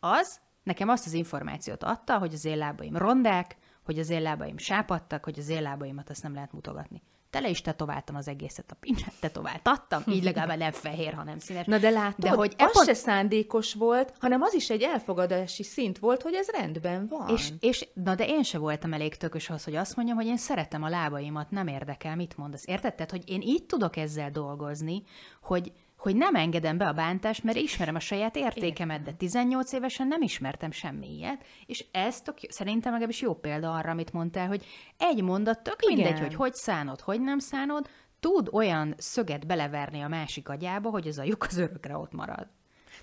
az 0.00 0.40
nekem 0.62 0.88
azt 0.88 1.06
az 1.06 1.12
információt 1.12 1.82
adta, 1.82 2.18
hogy 2.18 2.34
az 2.34 2.44
én 2.44 2.56
lábaim 2.56 2.96
rondák, 2.96 3.56
hogy 3.84 3.98
az 3.98 4.10
én 4.10 4.22
lábaim 4.22 4.58
sápadtak, 4.58 5.24
hogy 5.24 5.38
az 5.38 5.48
én 5.48 5.62
lábaimat 5.62 6.10
azt 6.10 6.22
nem 6.22 6.34
lehet 6.34 6.52
mutogatni 6.52 7.02
tele 7.30 7.48
is 7.48 7.60
tetováltam 7.60 8.16
az 8.16 8.28
egészet, 8.28 8.70
a 8.70 8.76
pincset 8.80 9.12
tetováltattam, 9.20 10.02
így 10.06 10.24
legalább 10.24 10.58
nem 10.58 10.72
fehér, 10.72 11.14
hanem 11.14 11.38
színes. 11.38 11.66
Na 11.66 11.78
de 11.78 11.90
látod, 11.90 12.24
de 12.24 12.30
hogy 12.30 12.54
az 12.58 12.72
pont... 12.72 12.86
se 12.86 12.94
szándékos 12.94 13.74
volt, 13.74 14.12
hanem 14.18 14.42
az 14.42 14.54
is 14.54 14.70
egy 14.70 14.82
elfogadási 14.82 15.62
szint 15.62 15.98
volt, 15.98 16.22
hogy 16.22 16.34
ez 16.34 16.48
rendben 16.48 17.06
van. 17.08 17.28
És, 17.28 17.52
és 17.60 17.88
na 17.94 18.14
de 18.14 18.26
én 18.26 18.42
se 18.42 18.58
voltam 18.58 18.92
elég 18.92 19.16
tökös 19.16 19.48
ahhoz, 19.48 19.64
hogy 19.64 19.74
azt 19.74 19.96
mondjam, 19.96 20.16
hogy 20.16 20.26
én 20.26 20.36
szeretem 20.36 20.82
a 20.82 20.88
lábaimat, 20.88 21.50
nem 21.50 21.66
érdekel, 21.66 22.16
mit 22.16 22.36
mondasz. 22.36 22.66
Érted? 22.66 22.94
Tehát, 22.94 23.10
hogy 23.10 23.22
én 23.26 23.40
így 23.40 23.64
tudok 23.66 23.96
ezzel 23.96 24.30
dolgozni, 24.30 25.02
hogy 25.42 25.72
hogy 25.98 26.16
nem 26.16 26.34
engedem 26.34 26.78
be 26.78 26.86
a 26.86 26.92
bántást, 26.92 27.44
mert 27.44 27.56
ismerem 27.56 27.94
a 27.94 28.00
saját 28.00 28.36
értékemet, 28.36 29.02
de 29.02 29.12
18 29.12 29.72
évesen 29.72 30.08
nem 30.08 30.22
ismertem 30.22 30.70
semmi 30.70 31.14
ilyet, 31.16 31.44
és 31.66 31.84
ez 31.92 32.20
tök, 32.20 32.36
szerintem 32.48 32.90
legalábbis 32.92 33.20
jó 33.20 33.34
példa 33.34 33.74
arra, 33.74 33.90
amit 33.90 34.12
mondtál, 34.12 34.46
hogy 34.46 34.64
egy 34.98 35.22
mondat, 35.22 35.62
tök 35.62 35.76
Igen. 35.82 35.94
mindegy, 35.94 36.20
hogy 36.20 36.34
hogy 36.34 36.54
szánod, 36.54 37.00
hogy 37.00 37.20
nem 37.20 37.38
szánod, 37.38 37.88
tud 38.20 38.48
olyan 38.52 38.94
szöget 38.96 39.46
beleverni 39.46 40.00
a 40.00 40.08
másik 40.08 40.48
agyába, 40.48 40.90
hogy 40.90 41.08
az 41.08 41.18
a 41.18 41.22
lyuk 41.22 41.46
az 41.48 41.56
örökre 41.56 41.96
ott 41.96 42.12
marad. 42.12 42.46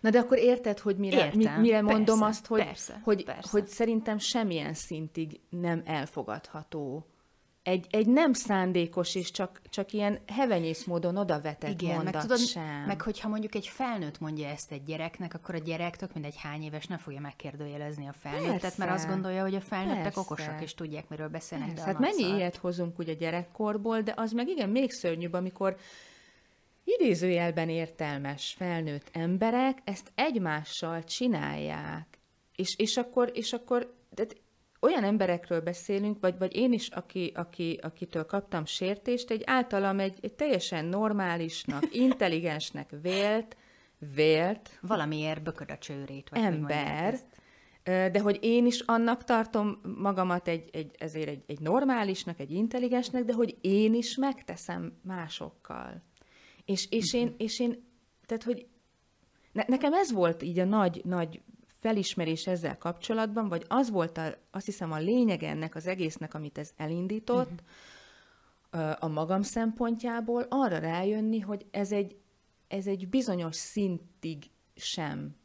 Na 0.02 0.10
de 0.10 0.20
akkor 0.20 0.38
érted, 0.38 0.80
hogy 0.80 0.98
mire, 0.98 1.26
Értem, 1.26 1.62
mire 1.62 1.82
mondom 1.82 2.20
persze, 2.20 2.26
azt, 2.26 2.46
hogy, 2.46 2.64
persze, 2.64 3.02
hogy, 3.04 3.24
persze. 3.24 3.50
hogy 3.52 3.68
szerintem 3.68 4.18
semmilyen 4.18 4.74
szintig 4.74 5.40
nem 5.50 5.82
elfogadható 5.86 7.06
egy, 7.66 7.86
egy 7.90 8.08
nem 8.08 8.34
szándékos 8.34 9.16
és 9.16 9.32
csak, 9.32 9.62
csak 9.70 9.92
ilyen 9.92 10.20
hevenyész 10.28 10.84
módon 10.84 11.18
odavetett 11.18 11.82
Igen, 11.82 11.96
mondat 11.96 12.14
meg 12.14 12.22
tudod, 12.22 12.40
sem. 12.40 12.84
meg 12.88 13.02
hogyha 13.02 13.28
mondjuk 13.28 13.56
egy 13.56 13.68
felnőtt 13.68 14.20
mondja 14.20 14.48
ezt 14.48 14.72
egy 14.72 14.84
gyereknek, 14.84 15.34
akkor 15.34 15.56
a 15.56 15.58
gyerek 15.58 15.96
tök 15.96 16.14
mindegy 16.14 16.36
hány 16.38 16.64
éves 16.64 16.86
nem 16.86 16.98
fogja 16.98 17.20
megkérdőjelezni 17.20 18.08
a 18.08 18.14
felnőttet, 18.14 18.60
Persze. 18.60 18.86
mert 18.86 18.92
azt 18.92 19.08
gondolja, 19.08 19.42
hogy 19.42 19.56
a 19.56 19.62
felnőttek 19.62 20.04
Persze. 20.04 20.20
okosak 20.20 20.62
és 20.62 20.74
tudják, 20.74 21.10
miről 21.10 21.28
beszélnek. 21.28 21.68
Persze. 21.68 21.86
Hát 21.86 22.00
mennyi 22.00 22.36
ilyet 22.36 22.56
hozunk 22.56 23.00
ugye 23.00 23.14
gyerekkorból, 23.14 24.02
de 24.02 24.14
az 24.16 24.32
meg 24.32 24.48
igen, 24.48 24.70
még 24.70 24.92
szörnyűbb, 24.92 25.34
amikor 25.34 25.78
idézőjelben 26.84 27.70
értelmes 27.70 28.54
felnőtt 28.58 29.10
emberek 29.12 29.78
ezt 29.84 30.12
egymással 30.16 31.04
csinálják. 31.04 32.20
És, 32.56 32.76
és 32.78 32.98
akkor, 32.98 33.32
és 33.34 33.54
akkor 33.54 33.94
de 34.10 34.26
olyan 34.86 35.04
emberekről 35.04 35.62
beszélünk, 35.62 36.20
vagy, 36.20 36.38
vagy 36.38 36.56
én 36.56 36.74
is, 36.74 36.88
aki, 36.88 37.32
aki, 37.36 37.80
akitől 37.82 38.26
kaptam 38.26 38.66
sértést, 38.66 39.30
egy 39.30 39.42
általam 39.46 40.00
egy, 40.00 40.18
egy 40.22 40.34
teljesen 40.34 40.86
normálisnak, 40.86 41.84
intelligensnek 42.08 42.90
vélt, 43.02 43.58
vélt... 44.16 44.80
Valamiért 44.82 45.44
bököd 45.44 45.72
a 45.72 45.78
csőrét. 45.78 46.30
Vagy 46.30 46.42
ember, 46.42 47.20
de 47.84 48.20
hogy 48.20 48.38
én 48.42 48.66
is 48.66 48.80
annak 48.80 49.24
tartom 49.24 49.80
magamat 50.00 50.48
egy, 50.48 50.70
egy, 50.72 50.96
ezért 50.98 51.28
egy, 51.28 51.44
egy 51.48 51.60
normálisnak, 51.60 52.40
egy 52.40 52.52
intelligensnek, 52.52 53.24
de 53.24 53.34
hogy 53.34 53.58
én 53.62 53.94
is 53.94 54.16
megteszem 54.16 54.94
másokkal. 55.04 56.04
És, 56.66 56.88
és, 56.90 57.14
én, 57.14 57.36
és 57.38 57.60
én, 57.60 57.88
tehát 58.26 58.44
hogy 58.44 58.68
ne, 59.52 59.64
nekem 59.68 59.94
ez 59.94 60.12
volt 60.12 60.44
így 60.44 60.60
a 60.60 60.66
nagy, 60.66 61.02
nagy 61.04 61.42
felismerés 61.86 62.48
ezzel 62.48 62.78
kapcsolatban, 62.78 63.48
vagy 63.48 63.66
az 63.68 63.90
volt 63.90 64.18
a, 64.18 64.38
azt 64.52 64.66
hiszem 64.66 64.92
a 64.92 64.98
lényeg 64.98 65.44
ennek 65.44 65.76
az 65.76 65.88
egésznek, 65.88 66.34
amit 66.34 66.58
ez 66.58 66.72
elindított, 66.78 67.64
uh-huh. 68.74 68.96
a 69.00 69.08
magam 69.08 69.42
szempontjából, 69.42 70.46
arra 70.50 70.78
rájönni, 70.78 71.40
hogy 71.40 71.66
ez 71.72 71.92
egy, 71.92 72.16
ez 72.68 72.88
egy 72.88 73.10
bizonyos 73.10 73.56
szintig 73.56 74.44
sem 74.76 75.36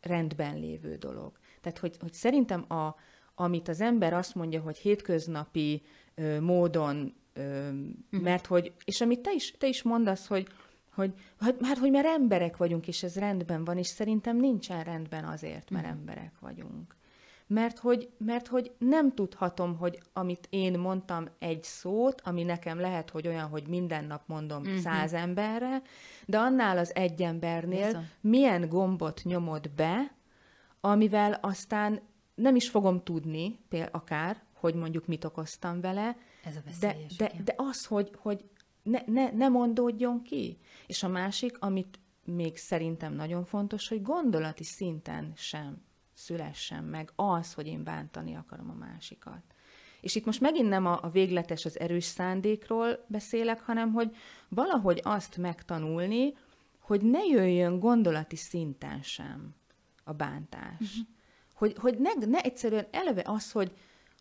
rendben 0.00 0.58
lévő 0.58 0.96
dolog. 0.96 1.38
Tehát, 1.60 1.78
hogy, 1.78 1.96
hogy 2.00 2.12
szerintem 2.12 2.72
a, 2.72 2.94
amit 3.34 3.68
az 3.68 3.80
ember 3.80 4.12
azt 4.12 4.34
mondja, 4.34 4.60
hogy 4.60 4.78
hétköznapi 4.78 5.82
ö, 6.14 6.40
módon, 6.40 7.14
ö, 7.32 7.68
uh-huh. 7.68 8.20
mert 8.22 8.46
hogy, 8.46 8.72
és 8.84 9.00
amit 9.00 9.20
te 9.20 9.32
is, 9.32 9.50
te 9.50 9.66
is 9.66 9.82
mondasz, 9.82 10.26
hogy 10.26 10.48
hogy, 10.94 11.14
hát, 11.40 11.54
hát, 11.62 11.78
hogy 11.78 11.90
mert 11.90 12.06
emberek 12.06 12.56
vagyunk, 12.56 12.88
és 12.88 13.02
ez 13.02 13.16
rendben 13.16 13.64
van, 13.64 13.78
és 13.78 13.86
szerintem 13.86 14.36
nincsen 14.36 14.84
rendben 14.84 15.24
azért, 15.24 15.70
mert 15.70 15.86
mm. 15.86 15.90
emberek 15.90 16.32
vagyunk. 16.40 16.96
Mert 17.46 17.78
hogy, 17.78 18.10
mert 18.18 18.46
hogy 18.46 18.72
nem 18.78 19.14
tudhatom, 19.14 19.76
hogy 19.76 20.02
amit 20.12 20.46
én 20.50 20.78
mondtam 20.78 21.28
egy 21.38 21.62
szót, 21.62 22.20
ami 22.20 22.42
nekem 22.42 22.80
lehet, 22.80 23.10
hogy 23.10 23.26
olyan, 23.26 23.48
hogy 23.48 23.68
minden 23.68 24.04
nap 24.04 24.22
mondom 24.26 24.62
mm-hmm. 24.62 24.76
száz 24.76 25.12
emberre, 25.12 25.82
de 26.26 26.38
annál 26.38 26.78
az 26.78 26.94
egy 26.94 27.22
embernél 27.22 27.86
Viszont. 27.86 28.06
milyen 28.20 28.68
gombot 28.68 29.20
nyomod 29.24 29.70
be, 29.70 30.14
amivel 30.80 31.32
aztán 31.32 32.00
nem 32.34 32.56
is 32.56 32.68
fogom 32.68 33.02
tudni, 33.02 33.58
például 33.68 33.90
akár, 33.92 34.42
hogy 34.52 34.74
mondjuk 34.74 35.06
mit 35.06 35.24
okoztam 35.24 35.80
vele, 35.80 36.16
Ez 36.44 36.56
a 36.56 36.60
de, 36.80 36.96
de, 37.16 37.32
de 37.44 37.54
az, 37.56 37.84
hogy, 37.84 38.10
hogy 38.16 38.44
ne, 38.82 39.00
ne, 39.06 39.30
ne 39.30 39.48
mondódjon 39.48 40.22
ki. 40.22 40.58
És 40.86 41.02
a 41.02 41.08
másik, 41.08 41.56
amit 41.58 41.98
még 42.24 42.56
szerintem 42.56 43.14
nagyon 43.14 43.44
fontos, 43.44 43.88
hogy 43.88 44.02
gondolati 44.02 44.64
szinten 44.64 45.32
sem 45.36 45.82
szülessen 46.14 46.84
meg 46.84 47.12
az, 47.16 47.54
hogy 47.54 47.66
én 47.66 47.84
bántani 47.84 48.34
akarom 48.34 48.70
a 48.70 48.74
másikat. 48.74 49.42
És 50.00 50.14
itt 50.14 50.24
most 50.24 50.40
megint 50.40 50.68
nem 50.68 50.86
a, 50.86 50.98
a 51.02 51.10
végletes, 51.10 51.64
az 51.64 51.78
erős 51.80 52.04
szándékról 52.04 53.04
beszélek, 53.06 53.60
hanem 53.60 53.92
hogy 53.92 54.16
valahogy 54.48 55.00
azt 55.04 55.36
megtanulni, 55.36 56.34
hogy 56.78 57.02
ne 57.02 57.24
jöjjön 57.24 57.78
gondolati 57.78 58.36
szinten 58.36 59.02
sem 59.02 59.54
a 60.04 60.12
bántás. 60.12 60.80
Uh-huh. 60.80 61.06
Hogy, 61.54 61.74
hogy 61.78 61.98
ne, 61.98 62.26
ne 62.26 62.40
egyszerűen 62.40 62.86
eleve 62.90 63.22
az, 63.24 63.52
hogy, 63.52 63.72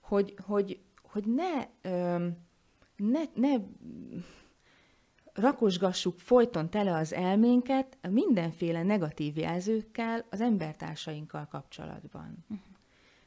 hogy, 0.01 0.35
hogy, 0.45 0.79
hogy 1.03 1.25
ne, 1.25 1.67
öm, 1.81 2.37
ne, 2.95 3.21
ne 3.33 3.55
rakosgassuk 5.39 6.19
folyton 6.19 6.69
tele 6.69 6.95
az 6.95 7.13
elménket 7.13 7.97
mindenféle 8.09 8.83
negatív 8.83 9.37
jelzőkkel 9.37 10.25
az 10.29 10.41
embertársainkkal 10.41 11.47
kapcsolatban. 11.51 12.45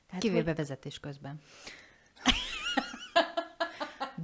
Tehát, 0.06 0.22
Kivéve 0.22 0.44
hogy... 0.44 0.56
vezetés 0.56 1.00
közben. 1.00 1.40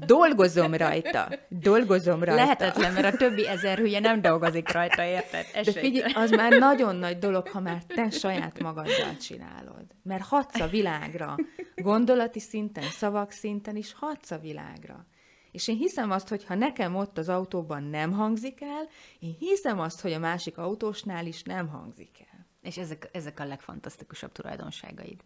Dolgozom 0.07 0.75
rajta. 0.75 1.29
Dolgozom 1.49 2.25
rajta. 2.25 2.43
Lehetetlen, 2.43 2.93
mert 2.93 3.15
a 3.15 3.17
többi 3.17 3.47
ezer 3.47 3.79
hülye 3.79 4.01
nem 4.01 4.21
dolgozik 4.21 4.73
rajta, 4.73 5.05
érted? 5.05 5.47
Esély. 5.53 5.73
De 5.73 5.81
figyelj, 5.81 6.13
az 6.13 6.31
már 6.31 6.53
nagyon 6.53 6.97
nagy 6.97 7.19
dolog, 7.19 7.49
ha 7.49 7.61
már 7.61 7.85
te 7.85 8.11
saját 8.11 8.61
magaddal 8.61 9.17
csinálod. 9.17 9.85
Mert 10.03 10.23
hatsz 10.23 10.61
a 10.61 10.67
világra. 10.67 11.37
Gondolati 11.75 12.41
szinten, 12.41 12.85
szavak 12.85 13.31
szinten 13.31 13.77
is 13.77 13.93
hatsz 13.93 14.31
a 14.31 14.39
világra. 14.39 15.07
És 15.51 15.69
én 15.69 15.77
hiszem 15.77 16.11
azt, 16.11 16.29
hogy 16.29 16.45
ha 16.45 16.55
nekem 16.55 16.97
ott 16.97 17.19
az 17.19 17.29
autóban 17.29 17.83
nem 17.83 18.13
hangzik 18.13 18.63
el, 18.63 18.89
én 19.19 19.37
hiszem 19.39 19.81
azt, 19.81 20.01
hogy 20.01 20.13
a 20.13 20.19
másik 20.19 20.59
autósnál 20.59 21.27
is 21.27 21.43
nem 21.43 21.69
hangzik 21.69 22.27
el. 22.33 22.47
És 22.61 22.77
ezek, 22.79 23.09
ezek 23.13 23.41
a 23.41 23.45
legfantasztikusabb 23.45 24.33
tulajdonságaid. 24.33 25.21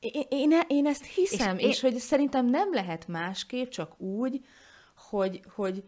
Én, 0.00 0.22
én, 0.28 0.60
én 0.68 0.86
ezt 0.86 1.04
hiszem, 1.04 1.58
és, 1.58 1.64
és 1.64 1.82
én... 1.82 1.90
hogy 1.90 2.00
szerintem 2.00 2.46
nem 2.46 2.72
lehet 2.72 3.08
másképp, 3.08 3.68
csak 3.68 4.00
úgy, 4.00 4.44
hogy, 4.96 5.40
hogy, 5.54 5.84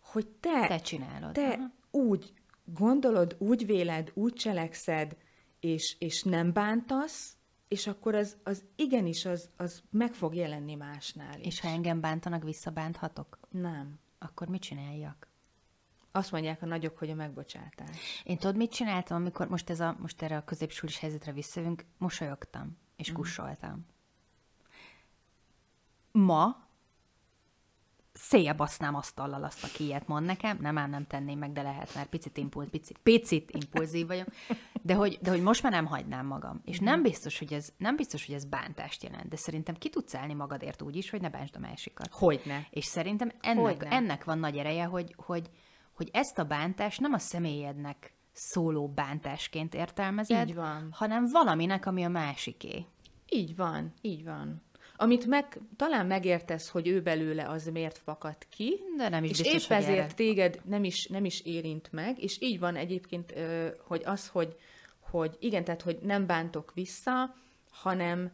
hogy 0.00 0.26
te, 0.26 0.66
te 0.66 0.78
csinálod. 0.78 1.32
Te 1.32 1.48
Aha. 1.48 1.70
úgy 1.90 2.32
gondolod, 2.64 3.36
úgy 3.38 3.66
véled, 3.66 4.10
úgy 4.14 4.32
cselekszed, 4.32 5.16
és, 5.60 5.96
és 5.98 6.22
nem 6.22 6.52
bántasz, 6.52 7.36
és 7.72 7.86
akkor 7.86 8.14
az, 8.14 8.36
az 8.42 8.64
igenis 8.76 9.24
az, 9.24 9.50
az 9.56 9.82
meg 9.90 10.14
fog 10.14 10.34
jelenni 10.34 10.74
másnál 10.74 11.38
is. 11.38 11.46
És 11.46 11.60
ha 11.60 11.68
engem 11.68 12.00
bántanak, 12.00 12.42
visszabánthatok? 12.42 13.38
Nem. 13.50 13.98
Akkor 14.18 14.48
mit 14.48 14.62
csináljak? 14.62 15.28
Azt 16.10 16.32
mondják 16.32 16.62
a 16.62 16.66
nagyok, 16.66 16.98
hogy 16.98 17.10
a 17.10 17.14
megbocsátás. 17.14 18.22
Én 18.24 18.38
tudod, 18.38 18.56
mit 18.56 18.72
csináltam, 18.72 19.16
amikor 19.16 19.48
most, 19.48 19.70
ez 19.70 19.80
a, 19.80 19.96
most 19.98 20.22
erre 20.22 20.36
a 20.36 20.44
középsulis 20.44 20.98
helyzetre 20.98 21.32
visszajövünk? 21.32 21.84
Mosolyogtam, 21.98 22.78
és 22.96 23.10
mm. 23.10 23.14
kussoltam. 23.14 23.86
ma 26.10 26.66
széjjebasznám 28.22 28.94
asztallal 28.94 29.44
azt, 29.44 29.64
aki 29.64 29.84
ilyet 29.84 30.06
mond 30.06 30.26
nekem. 30.26 30.58
Nem, 30.60 30.78
ám 30.78 30.90
nem 30.90 31.06
tenném 31.06 31.38
meg, 31.38 31.52
de 31.52 31.62
lehet, 31.62 31.94
mert 31.94 32.08
picit, 32.08 32.36
impulz, 32.36 32.70
picit, 32.70 32.98
picit 33.02 33.50
impulzív 33.50 34.06
vagyok. 34.06 34.26
De 34.82 34.94
hogy, 34.94 35.18
de 35.22 35.30
hogy 35.30 35.42
most 35.42 35.62
már 35.62 35.72
nem 35.72 35.86
hagynám 35.86 36.26
magam. 36.26 36.60
És 36.64 36.78
nem 36.78 37.02
biztos, 37.02 37.38
hogy 37.38 37.52
ez, 37.52 37.72
nem 37.76 37.96
biztos, 37.96 38.26
hogy 38.26 38.34
ez 38.34 38.44
bántást 38.44 39.02
jelent, 39.02 39.28
de 39.28 39.36
szerintem 39.36 39.74
ki 39.74 39.88
tudsz 39.88 40.14
állni 40.14 40.34
magadért 40.34 40.82
úgy 40.82 40.96
is, 40.96 41.10
hogy 41.10 41.20
ne 41.20 41.30
bántsd 41.30 41.56
a 41.56 41.58
másikat. 41.58 42.08
Hogyne. 42.12 42.66
És 42.70 42.84
szerintem 42.84 43.32
ennek, 43.40 43.62
Hogyne. 43.64 43.88
ennek 43.88 44.24
van 44.24 44.38
nagy 44.38 44.56
ereje, 44.56 44.84
hogy, 44.84 45.14
hogy, 45.16 45.50
hogy 45.92 46.08
ezt 46.12 46.38
a 46.38 46.44
bántást 46.44 47.00
nem 47.00 47.12
a 47.12 47.18
személyednek 47.18 48.14
szóló 48.32 48.88
bántásként 48.88 49.74
értelmezed, 49.74 50.48
Így 50.48 50.54
van. 50.54 50.88
hanem 50.92 51.26
valaminek, 51.32 51.86
ami 51.86 52.04
a 52.04 52.08
másiké. 52.08 52.86
Így 53.28 53.56
van, 53.56 53.92
így 54.00 54.24
van. 54.24 54.62
Amit 54.96 55.26
meg, 55.26 55.60
talán 55.76 56.06
megértesz, 56.06 56.68
hogy 56.68 56.88
ő 56.88 57.00
belőle 57.02 57.48
az 57.48 57.66
miért 57.66 57.98
fakad 57.98 58.36
ki, 58.48 58.80
De 58.96 59.08
nem 59.08 59.24
is 59.24 59.30
és 59.30 59.38
biztos, 59.40 59.64
épp 59.64 59.70
ezért 59.70 59.98
erre- 59.98 60.14
téged 60.14 60.60
nem 60.64 60.84
is, 60.84 61.06
nem 61.06 61.24
is 61.24 61.40
érint 61.40 61.92
meg, 61.92 62.22
és 62.22 62.36
így 62.40 62.58
van 62.58 62.76
egyébként, 62.76 63.34
hogy 63.86 64.02
az, 64.04 64.28
hogy, 64.28 64.56
hogy 65.00 65.36
igen, 65.40 65.64
tehát, 65.64 65.82
hogy 65.82 65.98
nem 66.02 66.26
bántok 66.26 66.72
vissza, 66.74 67.34
hanem 67.70 68.30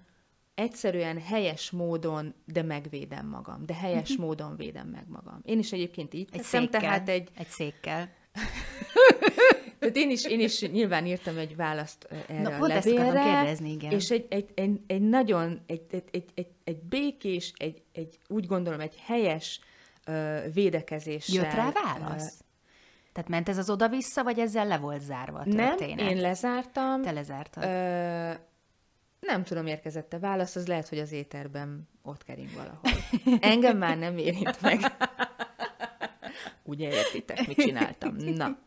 egyszerűen 0.55 1.21
helyes 1.21 1.71
módon, 1.71 2.35
de 2.45 2.63
megvédem 2.63 3.27
magam, 3.27 3.67
de 3.67 3.75
helyes 3.75 4.17
módon 4.17 4.57
védem 4.57 4.87
meg 4.89 5.05
magam. 5.09 5.41
Én 5.45 5.59
is 5.59 5.73
egyébként 5.73 6.15
így 6.15 6.27
Mhm. 6.27 6.35
Egy 6.35 6.41
teszem, 6.41 6.63
székkel. 6.63 6.81
tehát 6.81 7.09
egy, 7.09 7.29
Egy 7.35 7.47
székkel. 7.47 8.17
tehát 9.79 9.97
én 9.97 10.11
is, 10.11 10.25
én 10.25 10.41
is 10.41 10.61
nyilván 10.61 11.07
írtam 11.07 11.39
egy 11.39 11.57
választ 11.57 12.09
erre 12.29 12.41
Na, 12.41 12.57
a 12.57 12.67
levélre, 12.67 13.23
kérdezni, 13.23 13.71
igen. 13.71 13.91
és 13.91 14.11
egy, 14.11 14.27
egy, 14.29 14.51
egy, 14.55 14.81
egy 14.87 15.03
nagyon, 15.03 15.61
egy, 15.67 15.83
egy, 15.91 16.05
egy, 16.11 16.25
egy, 16.35 16.49
egy 16.65 16.83
békés, 16.83 17.53
egy, 17.57 17.83
egy, 17.93 18.19
úgy 18.29 18.47
gondolom, 18.47 18.81
egy 18.81 18.95
helyes 19.07 19.61
ö, 20.05 20.39
védekezéssel. 20.53 21.45
Jött 21.45 21.55
rá 21.55 21.73
válasz? 21.73 22.43
Tehát 23.13 23.29
ment 23.29 23.49
ez 23.49 23.59
az 23.59 23.71
oda-vissza, 23.71 24.23
vagy 24.23 24.39
ezzel 24.39 24.67
le 24.67 24.79
volt 24.79 25.01
zárva 25.01 25.39
a 25.39 25.45
Nem, 25.45 25.69
történet? 25.69 26.11
én 26.11 26.21
lezártam. 26.21 27.03
Te 27.03 27.11
lezártad. 27.11 27.65
Ö, 27.65 28.31
nem 29.21 29.43
tudom, 29.45 29.67
érkezett-e 29.67 30.19
válasz, 30.19 30.57
az 30.57 30.67
lehet, 30.67 30.89
hogy 30.89 30.99
az 30.99 31.13
éterben 31.13 31.89
ott 32.03 32.25
kering 32.25 32.49
valahol. 32.53 32.81
Engem 33.53 33.79
már 33.79 33.99
nem 33.99 34.19
érint 34.19 34.61
meg. 34.61 34.81
Ugye 36.63 36.89
értitek, 36.89 37.47
mit 37.47 37.57
csináltam. 37.57 38.17
Na. 38.17 38.59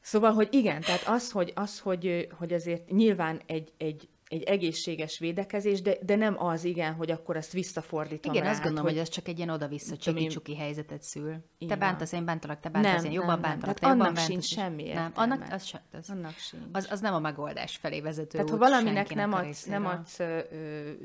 Szóval, 0.00 0.32
hogy 0.32 0.48
igen, 0.50 0.80
tehát 0.80 1.02
az, 1.06 1.30
hogy, 1.30 1.52
az, 1.54 1.78
hogy, 1.78 2.28
hogy 2.38 2.52
azért 2.52 2.90
nyilván 2.90 3.40
egy, 3.46 3.72
egy, 3.76 4.08
egy 4.28 4.42
egészséges 4.42 5.18
védekezés, 5.18 5.82
de, 5.82 5.94
de 6.02 6.16
nem 6.16 6.42
az, 6.44 6.64
igen, 6.64 6.94
hogy 6.94 7.10
akkor 7.10 7.36
azt 7.36 7.52
visszafordítom 7.52 8.32
Igen, 8.32 8.44
rá, 8.44 8.50
azt 8.50 8.62
gondolom, 8.62 8.90
hogy, 8.90 8.98
ez 8.98 9.08
csak 9.08 9.28
egy 9.28 9.36
ilyen 9.36 9.50
oda-vissza 9.50 9.96
csiki-csuki 9.96 10.56
helyzetet 10.56 11.02
szül. 11.02 11.34
Így 11.58 11.68
Te 11.68 11.76
bántasz, 11.76 12.12
én 12.12 12.24
bántalak, 12.24 12.60
te 12.60 12.68
bántasz, 12.68 12.92
Nem, 12.94 13.04
én 13.04 13.10
jobban 13.12 13.28
nem, 13.30 13.40
nem. 13.40 13.50
bántalak, 13.50 13.78
te 13.78 13.86
jobban 13.86 14.00
annak 14.00 14.14
bántasz. 14.14 14.32
sincs 14.32 14.44
és- 14.44 14.58
semmi 14.58 14.82
Nem, 14.82 14.86
értelme. 14.86 15.12
annak, 15.14 15.46
az, 15.52 15.72
az, 15.92 16.10
Annak 16.10 16.36
sincs. 16.36 16.62
az, 16.72 16.88
az 16.90 17.00
nem 17.00 17.14
a 17.14 17.18
megoldás 17.18 17.76
felé 17.76 18.00
vezető 18.00 18.28
Tehát, 18.38 18.50
ha 18.50 18.56
valaminek 18.56 19.14
nem 19.14 19.32
adsz, 19.32 19.64
nem 19.64 19.86
adsz 19.86 20.18
ö, 20.18 20.38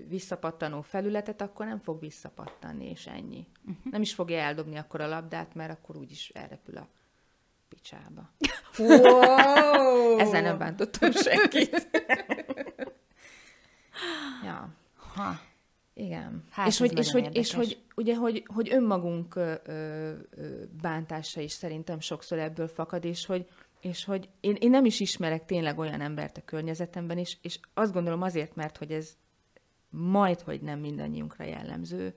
visszapattanó 0.07 0.81
felületet, 0.81 1.41
akkor 1.41 1.65
nem 1.65 1.79
fog 1.79 1.99
visszapattanni, 1.99 2.89
és 2.89 3.05
ennyi. 3.07 3.47
Uh-huh. 3.67 3.91
Nem 3.91 4.01
is 4.01 4.13
fogja 4.13 4.37
eldobni 4.37 4.75
akkor 4.75 5.01
a 5.01 5.07
labdát, 5.07 5.55
mert 5.55 5.71
akkor 5.71 5.97
úgyis 5.97 6.29
elrepül 6.33 6.77
a 6.77 6.87
picsába. 7.69 8.29
Wow! 8.77 10.17
Ezzel 10.17 10.41
nem 10.41 10.57
bántottam 10.57 11.11
senkit. 11.25 11.87
Ja. 14.45 14.69
Ha. 15.15 15.39
Igen. 15.93 16.43
Hát 16.49 16.67
és 16.67 16.77
hogy, 16.77 16.97
és, 16.97 17.11
hogy, 17.11 17.29
és 17.35 17.53
hogy, 17.53 17.81
ugye, 17.95 18.15
hogy, 18.15 18.43
hogy 18.53 18.73
önmagunk 18.73 19.35
ö, 19.35 19.53
ö, 19.63 20.13
bántása 20.81 21.41
is 21.41 21.51
szerintem 21.51 21.99
sokszor 21.99 22.39
ebből 22.39 22.67
fakad, 22.67 23.05
és 23.05 23.25
hogy, 23.25 23.49
és 23.81 24.05
hogy 24.05 24.29
én, 24.39 24.55
én 24.59 24.69
nem 24.69 24.85
is 24.85 24.99
ismerek 24.99 25.45
tényleg 25.45 25.77
olyan 25.77 26.01
embert 26.01 26.37
a 26.37 26.41
környezetemben, 26.45 27.17
és, 27.17 27.37
és 27.41 27.59
azt 27.73 27.93
gondolom 27.93 28.21
azért, 28.21 28.55
mert 28.55 28.77
hogy 28.77 28.91
ez 28.91 29.17
majd, 29.89 30.41
hogy 30.41 30.61
nem 30.61 30.79
mindannyiunkra 30.79 31.43
jellemző, 31.43 32.15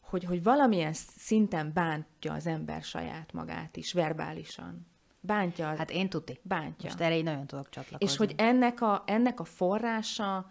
hogy, 0.00 0.24
hogy 0.24 0.42
valamilyen 0.42 0.92
szinten 1.16 1.72
bántja 1.74 2.32
az 2.32 2.46
ember 2.46 2.82
saját 2.82 3.32
magát 3.32 3.76
is, 3.76 3.92
verbálisan. 3.92 4.86
Bántja, 5.20 5.68
az, 5.68 5.78
Hát 5.78 5.90
én 5.90 6.08
tuti. 6.08 6.38
bántja. 6.42 6.88
Most 6.88 7.00
erre 7.00 7.16
így 7.16 7.24
nagyon 7.24 7.46
tudok 7.46 7.68
csatlakozni. 7.68 8.06
És 8.06 8.16
hogy 8.16 8.34
ennek 8.36 8.80
a, 8.80 9.02
ennek 9.06 9.40
a 9.40 9.44
forrása, 9.44 10.50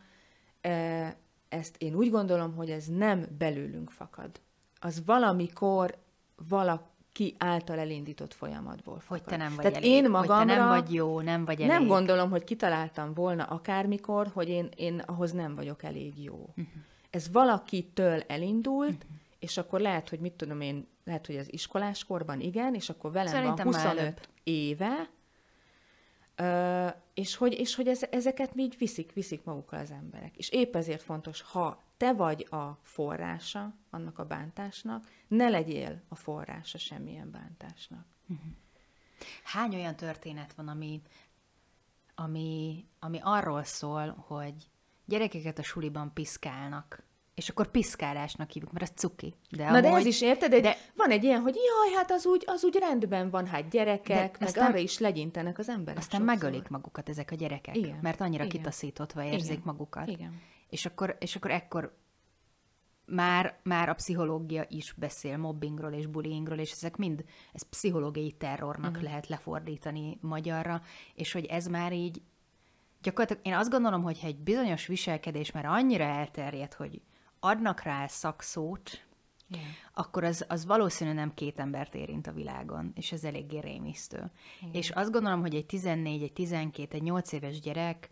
ezt 1.49 1.75
én 1.77 1.95
úgy 1.95 2.09
gondolom, 2.09 2.55
hogy 2.55 2.69
ez 2.69 2.85
nem 2.85 3.25
belőlünk 3.37 3.89
fakad. 3.91 4.29
Az 4.79 5.03
valamikor 5.05 5.97
valaki 6.49 7.35
által 7.37 7.79
elindított 7.79 8.33
folyamatból 8.33 8.99
fakad. 8.99 9.17
hogy 9.17 9.21
te 9.23 9.37
nem 9.37 9.55
vagy 9.55 9.65
Tehát 9.65 9.77
elég, 9.77 9.89
én 9.89 10.09
magamra 10.09 10.37
hogy 10.37 10.47
te 10.47 10.55
nem 10.55 10.67
vagy 10.67 10.93
jó, 10.93 11.21
nem 11.21 11.45
vagy 11.45 11.61
elég. 11.61 11.71
nem 11.71 11.87
gondolom, 11.87 12.29
hogy 12.29 12.43
kitaláltam 12.43 13.13
volna 13.13 13.43
akármikor, 13.43 14.27
hogy 14.33 14.49
én, 14.49 14.69
én 14.75 14.99
ahhoz 14.99 15.31
nem 15.31 15.55
vagyok 15.55 15.83
elég 15.83 16.23
jó. 16.23 16.37
Uh-huh. 16.49 16.65
Ez 17.09 17.31
valakitől 17.31 18.21
elindult, 18.27 19.03
uh-huh. 19.03 19.17
és 19.39 19.57
akkor 19.57 19.79
lehet, 19.79 20.09
hogy 20.09 20.19
mit 20.19 20.33
tudom 20.33 20.61
én, 20.61 20.87
lehet, 21.05 21.25
hogy 21.25 21.37
az 21.37 21.53
iskoláskorban 21.53 22.39
igen, 22.39 22.73
és 22.75 22.89
akkor 22.89 23.11
velem 23.11 23.33
Szerintem 23.33 23.65
van 23.65 23.73
már 23.73 23.85
25 23.85 23.99
előbb. 23.99 24.19
éve, 24.43 25.09
És 27.13 27.35
hogy, 27.35 27.53
és 27.53 27.75
hogy 27.75 27.87
ez, 27.87 28.03
ezeket 28.11 28.51
így 28.55 28.75
viszik, 28.77 29.13
viszik 29.13 29.43
magukkal 29.43 29.79
az 29.79 29.91
emberek. 29.91 30.37
És 30.37 30.49
épp 30.49 30.75
ezért 30.75 31.01
fontos, 31.01 31.41
ha 31.41 31.83
te 31.97 32.13
vagy 32.13 32.47
a 32.49 32.79
forrása 32.81 33.73
annak 33.89 34.19
a 34.19 34.25
bántásnak, 34.25 35.07
ne 35.27 35.49
legyél 35.49 36.01
a 36.07 36.15
forrása 36.15 36.77
semmilyen 36.77 37.31
bántásnak. 37.31 38.05
Hány 39.43 39.75
olyan 39.75 39.95
történet 39.95 40.53
van, 40.53 40.67
ami, 40.67 41.01
ami, 42.15 42.85
ami 42.99 43.19
arról 43.21 43.63
szól, 43.63 44.09
hogy 44.27 44.69
gyerekeket 45.05 45.59
a 45.59 45.63
suliban 45.63 46.13
piszkálnak, 46.13 47.03
és 47.39 47.49
akkor 47.49 47.67
piszkálásnak 47.71 48.49
hívjuk, 48.51 48.71
mert 48.71 48.83
ez 48.91 48.91
cuki. 48.95 49.33
De 49.49 49.69
Na 49.71 49.81
de 49.81 49.87
amúgy- 49.87 49.99
ez 49.99 50.05
is 50.05 50.21
érted, 50.21 50.49
de, 50.51 50.59
de- 50.59 50.77
van 50.95 51.09
egy 51.09 51.23
ilyen, 51.23 51.41
hogy 51.41 51.55
jaj, 51.55 51.95
hát 51.95 52.11
az 52.11 52.25
úgy, 52.25 52.43
az 52.45 52.63
úgy 52.63 52.75
rendben 52.75 53.29
van, 53.29 53.47
hát 53.47 53.69
gyerekek, 53.69 54.31
De 54.31 54.37
meg 54.39 54.47
aztán- 54.47 54.67
arra 54.69 54.77
is 54.77 54.97
legyintenek 54.97 55.57
az 55.57 55.69
emberek 55.69 55.97
Aztán 55.97 56.19
sokszor. 56.19 56.39
megölik 56.39 56.67
magukat 56.67 57.09
ezek 57.09 57.31
a 57.31 57.35
gyerekek, 57.35 57.75
Igen, 57.77 57.97
mert 58.01 58.21
annyira 58.21 58.43
igen. 58.43 58.57
kitaszítotva 58.57 59.23
érzik 59.23 59.51
Igen, 59.51 59.61
magukat. 59.65 60.07
igen. 60.07 60.41
És 60.69 60.85
akkor, 60.85 61.15
és 61.19 61.35
akkor 61.35 61.51
ekkor 61.51 61.97
már, 63.05 63.59
már 63.63 63.89
a 63.89 63.93
pszichológia 63.93 64.65
is 64.69 64.93
beszél 64.97 65.37
mobbingról 65.37 65.91
és 65.93 66.05
bullyingról, 66.05 66.57
és 66.57 66.71
ezek 66.71 66.95
mind, 66.95 67.23
ez 67.53 67.61
pszichológiai 67.61 68.31
terrornak 68.31 68.89
uh-huh. 68.89 69.03
lehet 69.03 69.27
lefordítani 69.27 70.17
magyarra, 70.21 70.81
és 71.15 71.31
hogy 71.31 71.45
ez 71.45 71.67
már 71.67 71.93
így, 71.93 72.21
gyakorlatilag 73.01 73.45
én 73.45 73.53
azt 73.53 73.69
gondolom, 73.69 74.01
hogy 74.03 74.19
egy 74.23 74.37
bizonyos 74.37 74.85
viselkedés 74.85 75.51
már 75.51 75.65
annyira 75.65 76.03
elterjed, 76.03 76.73
hogy 76.73 77.01
adnak 77.39 77.81
rá 77.81 78.07
szakszót, 78.07 79.05
Igen. 79.49 79.63
akkor 79.93 80.23
az, 80.23 80.45
az 80.47 80.65
valószínűleg 80.65 81.19
nem 81.19 81.33
két 81.33 81.59
embert 81.59 81.95
érint 81.95 82.27
a 82.27 82.31
világon, 82.31 82.91
és 82.95 83.11
ez 83.11 83.23
eléggé 83.23 83.59
rémisztő. 83.59 84.31
Igen. 84.61 84.73
És 84.73 84.89
azt 84.89 85.11
gondolom, 85.11 85.41
hogy 85.41 85.55
egy 85.55 85.65
14, 85.65 86.23
egy 86.23 86.33
12, 86.33 86.95
egy 86.95 87.03
8 87.03 87.31
éves 87.31 87.59
gyerek, 87.59 88.09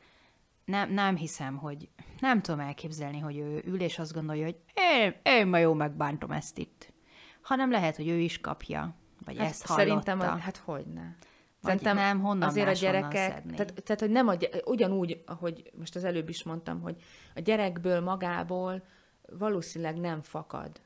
nem, 0.66 0.94
nem 0.94 1.16
hiszem, 1.16 1.58
hogy 1.58 1.90
nem 2.20 2.42
tudom 2.42 2.60
elképzelni, 2.60 3.20
hogy 3.20 3.38
ő 3.38 3.64
ül 3.66 3.82
és 3.82 4.00
azt 4.00 4.14
gondolja, 4.14 4.44
hogy 4.44 4.58
én, 4.74 5.16
én 5.24 5.48
ma 5.48 5.58
jó 5.58 5.74
megbántom 5.74 6.32
ezt 6.32 6.58
itt. 6.58 6.94
Hanem 7.42 7.72
lehet, 7.72 7.96
hogy 7.96 8.08
ő 8.08 8.18
is 8.20 8.40
kapja, 8.42 8.96
vagy 9.26 9.38
Hát 9.38 9.48
ezt 9.50 9.66
hallotta. 9.66 9.88
Szerintem, 9.90 10.20
az- 10.20 10.42
hát 10.42 10.58
hogyne. 10.58 11.16
Vagy 11.62 11.82
nem, 11.82 12.22
honnan 12.22 12.48
azért 12.50 12.68
a 12.68 12.72
gyerekek, 12.72 13.12
tehát, 13.46 13.84
tehát, 13.84 14.00
hogy 14.00 14.10
nem 14.10 14.28
a, 14.28 14.36
gy- 14.36 14.62
ugyanúgy, 14.66 15.24
ahogy 15.26 15.72
most 15.78 15.96
az 15.96 16.04
előbb 16.04 16.30
is 16.30 16.44
mondtam, 16.44 16.82
hogy 16.82 16.96
a 17.36 17.40
gyerekből 17.40 18.00
magából 18.02 18.84
valószínűleg 19.32 19.98
nem 19.98 20.22
fakad. 20.22 20.82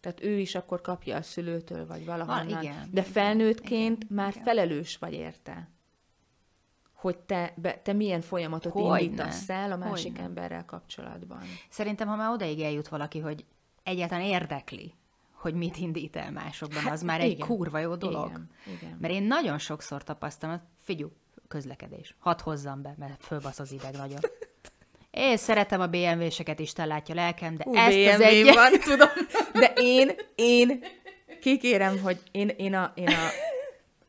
Tehát 0.00 0.22
ő 0.22 0.38
is 0.38 0.54
akkor 0.54 0.80
kapja 0.80 1.16
a 1.16 1.22
szülőtől, 1.22 1.86
vagy 1.86 2.04
valahonnan. 2.04 2.46
Val- 2.48 2.62
igen, 2.62 2.88
De 2.90 3.02
felnőttként 3.02 4.02
igen, 4.04 4.16
már 4.16 4.30
igen. 4.30 4.42
felelős 4.42 4.96
vagy 4.96 5.12
érte. 5.12 5.68
Hogy 6.92 7.18
te, 7.18 7.52
be, 7.56 7.78
te 7.78 7.92
milyen 7.92 8.20
folyamatot 8.20 8.72
Hogyne, 8.72 9.00
indítasz 9.00 9.48
el 9.48 9.72
a 9.72 9.76
másik 9.76 10.10
hogyne. 10.10 10.24
emberrel 10.26 10.64
kapcsolatban. 10.64 11.42
Szerintem, 11.68 12.08
ha 12.08 12.16
már 12.16 12.30
odaig 12.30 12.60
eljut 12.60 12.88
valaki, 12.88 13.18
hogy 13.18 13.44
egyáltalán 13.82 14.24
érdekli, 14.24 14.94
hogy 15.32 15.54
mit 15.54 15.76
indít 15.76 16.16
el 16.16 16.30
másokban, 16.32 16.82
hát, 16.82 16.92
az 16.92 17.02
már 17.02 17.20
egy 17.20 17.30
igen. 17.30 17.46
kurva 17.46 17.78
jó 17.78 17.94
dolog. 17.96 18.28
Igen, 18.28 18.50
igen. 18.76 18.96
Mert 19.00 19.14
én 19.14 19.22
nagyon 19.22 19.58
sokszor 19.58 20.02
tapasztalom, 20.04 20.60
figyú, 20.80 21.12
közlekedés. 21.48 22.14
Hadd 22.18 22.40
hozzam 22.42 22.82
be, 22.82 22.94
mert 22.98 23.22
fölbasz 23.24 23.58
az 23.58 23.72
ideg 23.72 23.96
nagyon. 23.96 24.20
Én 25.16 25.36
szeretem 25.36 25.80
a 25.80 25.86
BMW-seket, 25.86 26.58
Isten 26.58 26.86
látja 26.86 27.14
lelkem, 27.14 27.56
de 27.56 27.64
Ú, 27.66 27.74
ezt 27.74 28.14
az 28.14 28.18
BMW 28.18 28.26
egyet... 28.26 28.54
van, 28.54 28.72
tudom. 28.90 29.08
De 29.52 29.72
én, 29.76 30.10
én 30.34 30.84
kikérem, 31.40 32.00
hogy 32.00 32.18
én, 32.30 32.48
én, 32.48 32.74
a, 32.74 32.92
én, 32.94 33.08
a, 33.08 33.28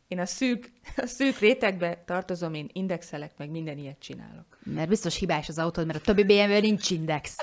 én 0.08 0.20
a, 0.20 0.26
szűk, 0.26 0.72
a 0.96 1.06
szűk 1.06 1.40
rétegbe 1.40 2.04
tartozom, 2.06 2.54
én 2.54 2.70
indexelek, 2.74 3.32
meg 3.38 3.50
minden 3.50 3.78
ilyet 3.78 4.00
csinálok. 4.00 4.58
Mert 4.64 4.90
biztos 4.90 5.18
hibás 5.18 5.50
az 5.50 5.58
autód, 5.58 5.86
mert 5.86 6.00
a 6.00 6.02
többi 6.02 6.24
BMW 6.24 6.60
nincs 6.60 6.90
index. 6.90 7.36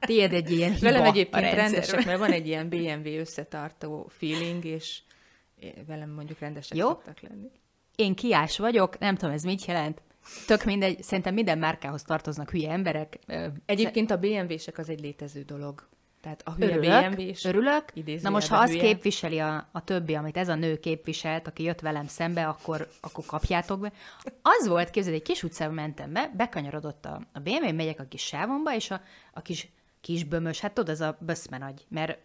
Tiéd 0.00 0.32
egy 0.32 0.50
ilyen 0.50 0.72
hiba 0.72 0.90
Velem 0.90 1.04
egyébként 1.04 1.52
rendesek, 1.52 2.04
mert 2.04 2.18
van 2.18 2.32
egy 2.32 2.46
ilyen 2.46 2.68
BMW 2.68 3.08
összetartó 3.18 4.10
feeling, 4.18 4.64
és 4.64 4.98
velem 5.86 6.10
mondjuk 6.10 6.38
rendesek 6.38 6.78
Jó. 6.78 6.86
szoktak 6.88 7.20
lenni. 7.20 7.50
Én 7.96 8.14
kiás 8.14 8.58
vagyok, 8.58 8.98
nem 8.98 9.16
tudom, 9.16 9.34
ez 9.34 9.42
mit 9.42 9.64
jelent. 9.64 10.02
Tök 10.46 10.64
mindegy, 10.64 11.02
szerintem 11.02 11.34
minden 11.34 11.58
márkához 11.58 12.02
tartoznak 12.02 12.50
hülye 12.50 12.70
emberek. 12.70 13.18
Egyébként 13.66 14.10
a 14.10 14.16
BMW-sek 14.16 14.78
az 14.78 14.88
egy 14.88 15.00
létező 15.00 15.42
dolog. 15.42 15.88
Tehát 16.20 16.42
a 16.44 16.52
hülye 16.52 16.76
Örülök, 16.76 17.14
BMW-s... 17.14 17.44
örülök. 17.44 17.84
Na 18.22 18.30
most, 18.30 18.48
ha 18.48 18.56
azt 18.56 18.72
hülye. 18.72 18.82
képviseli 18.82 19.38
a, 19.38 19.68
a 19.72 19.84
többi, 19.84 20.14
amit 20.14 20.36
ez 20.36 20.48
a 20.48 20.54
nő 20.54 20.78
képviselt, 20.78 21.46
aki 21.46 21.62
jött 21.62 21.80
velem 21.80 22.06
szembe, 22.06 22.46
akkor, 22.46 22.88
akkor 23.00 23.24
kapjátok 23.26 23.80
be. 23.80 23.92
Az 24.42 24.68
volt, 24.68 24.90
képzeld, 24.90 25.14
egy 25.14 25.22
kis 25.22 25.42
utcában 25.42 25.74
mentem 25.74 26.12
be, 26.12 26.30
bekanyarodott 26.36 27.04
a, 27.04 27.20
a 27.32 27.38
BMW, 27.38 27.74
megyek 27.74 28.00
a 28.00 28.04
kis 28.04 28.22
sávomba, 28.22 28.74
és 28.74 28.90
a, 28.90 29.00
a 29.32 29.42
kis, 29.42 29.68
kis 30.00 30.24
bömös, 30.24 30.60
hát 30.60 30.72
tudod, 30.72 30.90
ez 30.90 31.00
a 31.00 31.16
böszme 31.20 31.58
nagy, 31.58 31.86
mert 31.88 32.18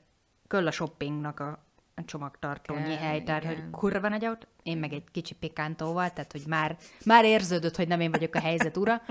köll 0.47 0.68
a 0.68 0.72
shoppingnak 0.72 1.39
a, 1.39 1.64
csomagtartónyi 2.06 2.95
hely, 2.95 3.24
tehát 3.24 3.43
hogy 3.43 3.64
kurva 3.72 4.10
nagy 4.10 4.26
autó, 4.26 4.47
én 4.70 4.78
meg 4.78 4.93
egy 4.93 5.03
kicsi 5.11 5.34
pikántóval, 5.34 6.09
tehát 6.09 6.32
hogy 6.32 6.43
már, 6.47 6.78
már 7.05 7.26
érződött, 7.26 7.76
hogy 7.76 7.88
nem 7.88 7.99
én 7.99 8.11
vagyok 8.11 8.36
a 8.36 8.39
helyzet 8.39 8.78
ura. 8.78 9.01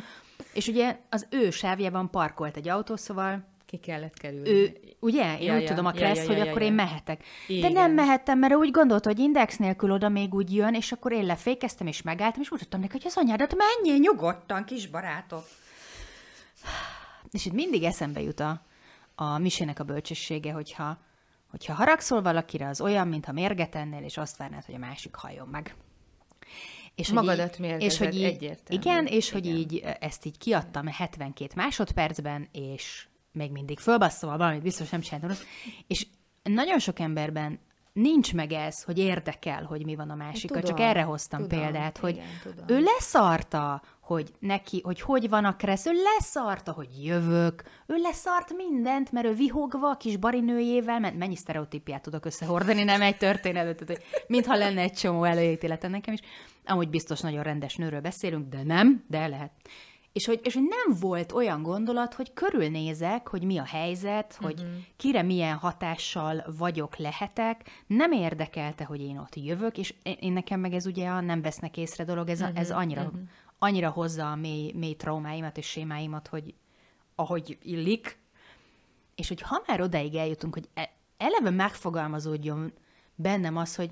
És 0.52 0.66
ugye 0.66 0.96
az 1.10 1.26
ő 1.30 1.50
sávjában 1.50 2.10
parkolt 2.10 2.56
egy 2.56 2.68
autó, 2.68 2.96
szóval 2.96 3.44
Ki 3.66 3.76
kellett 3.76 4.18
kerülni. 4.18 4.48
ő, 4.48 4.80
ugye? 5.00 5.38
Én 5.38 5.46
Ja, 5.46 5.56
úgy 5.56 5.62
ja, 5.62 5.68
tudom 5.68 5.86
a 5.86 5.92
ja, 5.94 6.00
kreszt, 6.00 6.20
ja, 6.22 6.26
hogy 6.26 6.36
ja, 6.36 6.44
akkor 6.50 6.60
ja. 6.60 6.66
én 6.66 6.72
mehetek. 6.72 7.18
De 7.48 7.54
Igen. 7.54 7.72
nem 7.72 7.92
mehettem, 7.92 8.38
mert 8.38 8.54
úgy 8.54 8.70
gondolt, 8.70 9.04
hogy 9.04 9.18
index 9.18 9.56
nélkül 9.56 9.90
oda 9.90 10.08
még 10.08 10.34
úgy 10.34 10.54
jön, 10.54 10.74
és 10.74 10.92
akkor 10.92 11.12
én 11.12 11.24
lefékeztem, 11.24 11.86
és 11.86 12.02
megálltam, 12.02 12.42
és 12.42 12.50
mutattam 12.50 12.80
neki, 12.80 12.92
hogy 12.92 13.06
az 13.06 13.16
anyádat 13.16 13.54
menjél 13.56 14.00
nyugodtan, 14.00 14.64
kis 14.64 14.86
barátok. 14.86 15.44
És 17.30 17.46
itt 17.46 17.52
mindig 17.52 17.82
eszembe 17.82 18.20
jut 18.20 18.40
a, 18.40 18.62
a 19.14 19.38
misének 19.38 19.80
a 19.80 19.84
bölcsessége, 19.84 20.52
hogyha, 20.52 20.98
hogyha 21.50 21.74
haragszol 21.74 22.22
valakire, 22.22 22.68
az 22.68 22.80
olyan, 22.80 23.08
mintha 23.08 23.32
mérget 23.32 23.74
ennél, 23.74 24.02
és 24.02 24.16
azt 24.16 24.36
várnád, 24.36 24.64
hogy 24.64 24.74
a 24.74 24.78
másik 24.78 25.14
halljon 25.14 25.48
meg. 25.48 25.74
És 26.94 27.06
hogy 27.06 27.16
Magadat 27.16 27.54
így- 27.54 27.60
mérgezed, 27.60 27.90
és 27.90 27.98
hogy 27.98 28.14
így, 28.16 28.22
egyértelmű. 28.24 28.82
Igen, 28.82 29.06
és 29.06 29.30
hogy 29.30 29.46
Igen. 29.46 29.58
így 29.58 29.84
ezt 30.00 30.24
így 30.24 30.38
kiadtam 30.38 30.86
72 30.86 31.52
másodpercben, 31.56 32.48
és 32.52 33.06
még 33.32 33.50
mindig 33.50 33.78
fölbasszom, 33.78 34.36
valamit 34.36 34.62
biztos 34.62 34.88
nem 34.88 35.00
csináltam. 35.00 35.30
És 35.86 36.06
nagyon 36.42 36.78
sok 36.78 36.98
emberben 36.98 37.60
nincs 37.92 38.34
meg 38.34 38.52
ez, 38.52 38.82
hogy 38.82 38.98
érdekel, 38.98 39.64
hogy 39.64 39.84
mi 39.84 39.94
van 39.94 40.10
a 40.10 40.14
másikkal. 40.14 40.62
Csak 40.62 40.80
erre 40.80 41.02
hoztam 41.02 41.42
tudom, 41.42 41.58
példát, 41.58 41.98
hogy 41.98 42.14
igen, 42.14 42.26
tudom. 42.42 42.64
ő 42.68 42.80
leszarta, 42.82 43.82
hogy 44.08 44.32
neki, 44.38 44.80
hogy 44.84 45.00
hogy 45.00 45.28
van 45.28 45.44
a 45.44 45.56
kressz, 45.56 45.86
ő 45.86 45.90
leszarta, 45.92 46.72
hogy 46.72 46.88
jövök, 47.04 47.62
ő 47.86 47.94
leszart 47.96 48.52
mindent, 48.56 49.12
mert 49.12 49.26
ő 49.26 49.34
vihogva 49.34 49.90
a 49.90 49.96
kis 49.96 50.16
barinőjével, 50.16 51.00
mert 51.00 51.16
mennyi 51.18 51.36
sztereotípiát 51.36 52.02
tudok 52.02 52.24
összehordani, 52.24 52.84
nem 52.84 53.02
egy 53.02 53.16
történetet, 53.16 53.86
hogy 53.88 54.02
mintha 54.26 54.56
lenne 54.56 54.80
egy 54.80 54.92
csomó 54.92 55.24
előítéletem 55.24 55.90
nekem 55.90 56.14
is. 56.14 56.20
Amúgy 56.66 56.88
biztos 56.90 57.20
nagyon 57.20 57.42
rendes 57.42 57.76
nőről 57.76 58.00
beszélünk, 58.00 58.48
de 58.48 58.62
nem, 58.62 59.04
de 59.08 59.26
lehet. 59.26 59.50
És 60.12 60.26
hogy, 60.26 60.40
és 60.42 60.54
hogy 60.54 60.62
nem 60.62 60.98
volt 61.00 61.32
olyan 61.32 61.62
gondolat, 61.62 62.14
hogy 62.14 62.32
körülnézek, 62.32 63.28
hogy 63.28 63.42
mi 63.42 63.58
a 63.58 63.64
helyzet, 63.64 64.38
hogy 64.40 64.54
Mhm. 64.56 64.66
kire 64.96 65.22
milyen 65.22 65.56
hatással 65.56 66.44
vagyok, 66.58 66.96
lehetek. 66.96 67.60
Nem 67.86 68.12
érdekelte, 68.12 68.84
hogy 68.84 69.00
én 69.00 69.18
ott 69.18 69.34
jövök, 69.36 69.78
és 69.78 69.94
én, 70.02 70.16
én 70.20 70.32
nekem 70.32 70.60
meg 70.60 70.72
ez 70.74 70.86
ugye 70.86 71.08
a 71.08 71.20
nem 71.20 71.42
vesznek 71.42 71.76
észre 71.76 72.04
dolog, 72.04 72.28
ez, 72.28 72.40
a, 72.40 72.50
ez 72.54 72.68
Mhm, 72.68 72.78
annyira, 72.78 73.12
annyira 73.58 73.90
hozza 73.90 74.30
a 74.30 74.34
mély, 74.36 74.72
mély 74.72 74.94
traumáimat 74.94 75.56
és 75.58 75.66
sémáimat, 75.66 76.28
hogy 76.28 76.54
ahogy 77.14 77.58
illik. 77.62 78.18
És 79.14 79.28
hogy 79.28 79.40
ha 79.40 79.62
már 79.66 79.80
odáig 79.80 80.14
eljutunk, 80.14 80.54
hogy 80.54 80.68
e- 80.74 80.92
eleve 81.16 81.50
megfogalmazódjon 81.50 82.72
bennem 83.14 83.56
az, 83.56 83.74
hogy 83.76 83.90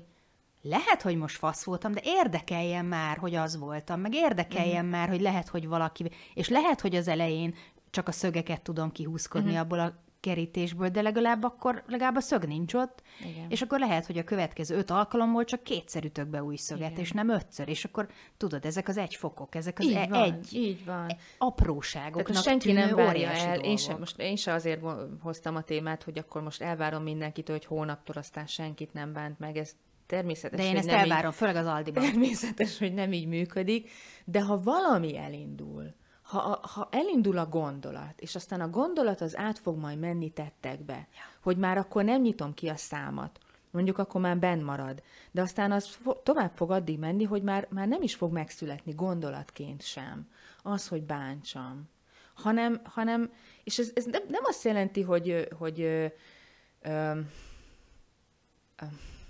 lehet, 0.61 1.01
hogy 1.01 1.15
most 1.17 1.37
fasz 1.37 1.63
voltam, 1.63 1.91
de 1.91 2.01
érdekeljen 2.03 2.85
már, 2.85 3.17
hogy 3.17 3.35
az 3.35 3.57
voltam, 3.57 3.99
meg 3.99 4.13
érdekeljen 4.13 4.83
Mhm. 4.85 4.93
már, 4.93 5.09
hogy 5.09 5.21
lehet, 5.21 5.47
hogy 5.47 5.67
valaki, 5.67 6.11
és 6.33 6.49
lehet, 6.49 6.81
hogy 6.81 6.95
az 6.95 7.07
elején 7.07 7.55
csak 7.89 8.07
a 8.07 8.11
szögeket 8.11 8.61
tudom 8.61 8.91
kihúzkodni 8.91 9.51
Mhm. 9.51 9.59
abból 9.59 9.79
a 9.79 10.03
kerítésből, 10.27 10.89
de 10.89 11.01
legalább 11.01 11.43
akkor 11.43 11.83
legalább 11.87 12.15
a 12.15 12.19
szög 12.19 12.43
nincs 12.43 12.73
ott, 12.73 13.01
Igen. 13.21 13.45
és 13.49 13.61
akkor 13.61 13.79
lehet, 13.79 14.05
hogy 14.05 14.17
a 14.17 14.23
következő 14.23 14.77
öt 14.77 14.91
alkalomból 14.91 15.43
csak 15.43 15.63
kétszer 15.63 16.03
ütök 16.03 16.27
be 16.27 16.43
új 16.43 16.55
szöget, 16.55 16.91
Igen. 16.91 17.01
és 17.03 17.11
nem 17.11 17.29
ötször, 17.29 17.69
és 17.69 17.85
akkor 17.85 18.07
tudod, 18.37 18.65
ezek 18.65 18.87
az 18.87 18.97
egy 18.97 19.15
fokok, 19.15 19.55
ezek 19.55 19.79
az 19.79 19.85
így 19.85 19.93
e- 19.93 20.07
van, 20.07 20.23
egy 20.23 20.53
így 20.53 20.85
van. 20.85 21.11
apróságoknak 21.37 22.25
Tehát 22.27 22.43
senki 22.43 22.71
nem 22.71 22.95
várja 22.95 23.29
el, 23.29 23.59
én 23.59 23.77
sem, 23.77 23.99
most 23.99 24.19
én 24.19 24.35
sem 24.35 24.55
azért 24.55 24.81
hoztam 25.21 25.55
a 25.55 25.61
témát, 25.61 26.03
hogy 26.03 26.17
akkor 26.17 26.41
most 26.41 26.61
elvárom 26.61 27.03
mindenkitől, 27.03 27.55
hogy 27.55 27.65
hónaptól 27.65 28.15
aztán 28.15 28.45
senkit 28.47 28.93
nem 28.93 29.13
bánt 29.13 29.39
meg, 29.39 29.57
ez 29.57 29.75
természetes, 30.05 30.59
De 30.59 30.65
én 30.65 30.75
ezt 30.75 30.89
elvárom, 30.89 31.31
főleg 31.31 31.55
az 31.55 31.65
Aldiban. 31.65 32.03
Így, 32.03 32.09
természetes, 32.11 32.77
hogy 32.77 32.93
nem 32.93 33.13
így 33.13 33.27
működik, 33.27 33.89
de 34.25 34.41
ha 34.41 34.61
valami 34.61 35.17
elindul, 35.17 35.93
ha, 36.27 36.59
ha 36.73 36.87
elindul 36.91 37.37
a 37.37 37.45
gondolat, 37.45 38.21
és 38.21 38.35
aztán 38.35 38.61
a 38.61 38.69
gondolat 38.69 39.21
az 39.21 39.37
át 39.37 39.59
fog 39.59 39.77
majd 39.77 39.99
menni 39.99 40.29
tettekbe, 40.29 40.93
ja. 40.93 41.07
hogy 41.41 41.57
már 41.57 41.77
akkor 41.77 42.03
nem 42.03 42.21
nyitom 42.21 42.53
ki 42.53 42.67
a 42.67 42.75
számat, 42.75 43.39
mondjuk 43.71 43.97
akkor 43.97 44.21
már 44.21 44.37
benn 44.37 44.63
marad, 44.63 45.03
de 45.31 45.41
aztán 45.41 45.71
az 45.71 45.85
fo- 45.87 46.23
tovább 46.23 46.51
fog 46.55 46.71
addig 46.71 46.99
menni, 46.99 47.23
hogy 47.23 47.43
már, 47.43 47.67
már 47.69 47.87
nem 47.87 48.01
is 48.01 48.15
fog 48.15 48.31
megszületni 48.31 48.93
gondolatként 48.93 49.81
sem 49.81 50.29
az, 50.63 50.87
hogy 50.87 51.03
bántsam, 51.03 51.89
hanem, 52.33 52.81
hanem 52.83 53.31
és 53.63 53.77
ez, 53.77 53.91
ez 53.93 54.05
nem, 54.05 54.23
nem 54.27 54.41
azt 54.43 54.63
jelenti, 54.63 55.01
hogy, 55.01 55.29
ö, 55.29 55.43
hogy 55.57 55.81
ö, 55.81 56.05
ö, 56.81 57.19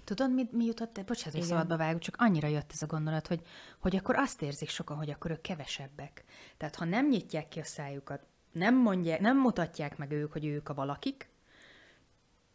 Tudod, 0.07 0.33
mi, 0.33 0.47
mi 0.51 0.65
jutott? 0.65 1.03
Bocsánat, 1.05 1.33
hogy 1.33 1.43
szabadba 1.47 1.77
vágok, 1.77 2.01
csak 2.01 2.15
annyira 2.17 2.47
jött 2.47 2.71
ez 2.71 2.81
a 2.81 2.85
gondolat, 2.85 3.27
hogy, 3.27 3.41
hogy 3.79 3.95
akkor 3.95 4.15
azt 4.15 4.41
érzik 4.41 4.69
sokan, 4.69 4.97
hogy 4.97 5.09
akkor 5.09 5.31
ők 5.31 5.41
kevesebbek. 5.41 6.23
Tehát 6.57 6.75
ha 6.75 6.85
nem 6.85 7.07
nyitják 7.07 7.47
ki 7.47 7.59
a 7.59 7.63
szájukat, 7.63 8.21
nem 8.51 8.75
mondják, 8.75 9.19
nem 9.19 9.37
mutatják 9.37 9.97
meg 9.97 10.11
ők, 10.11 10.31
hogy 10.31 10.45
ők 10.45 10.69
a 10.69 10.73
valakik, 10.73 11.29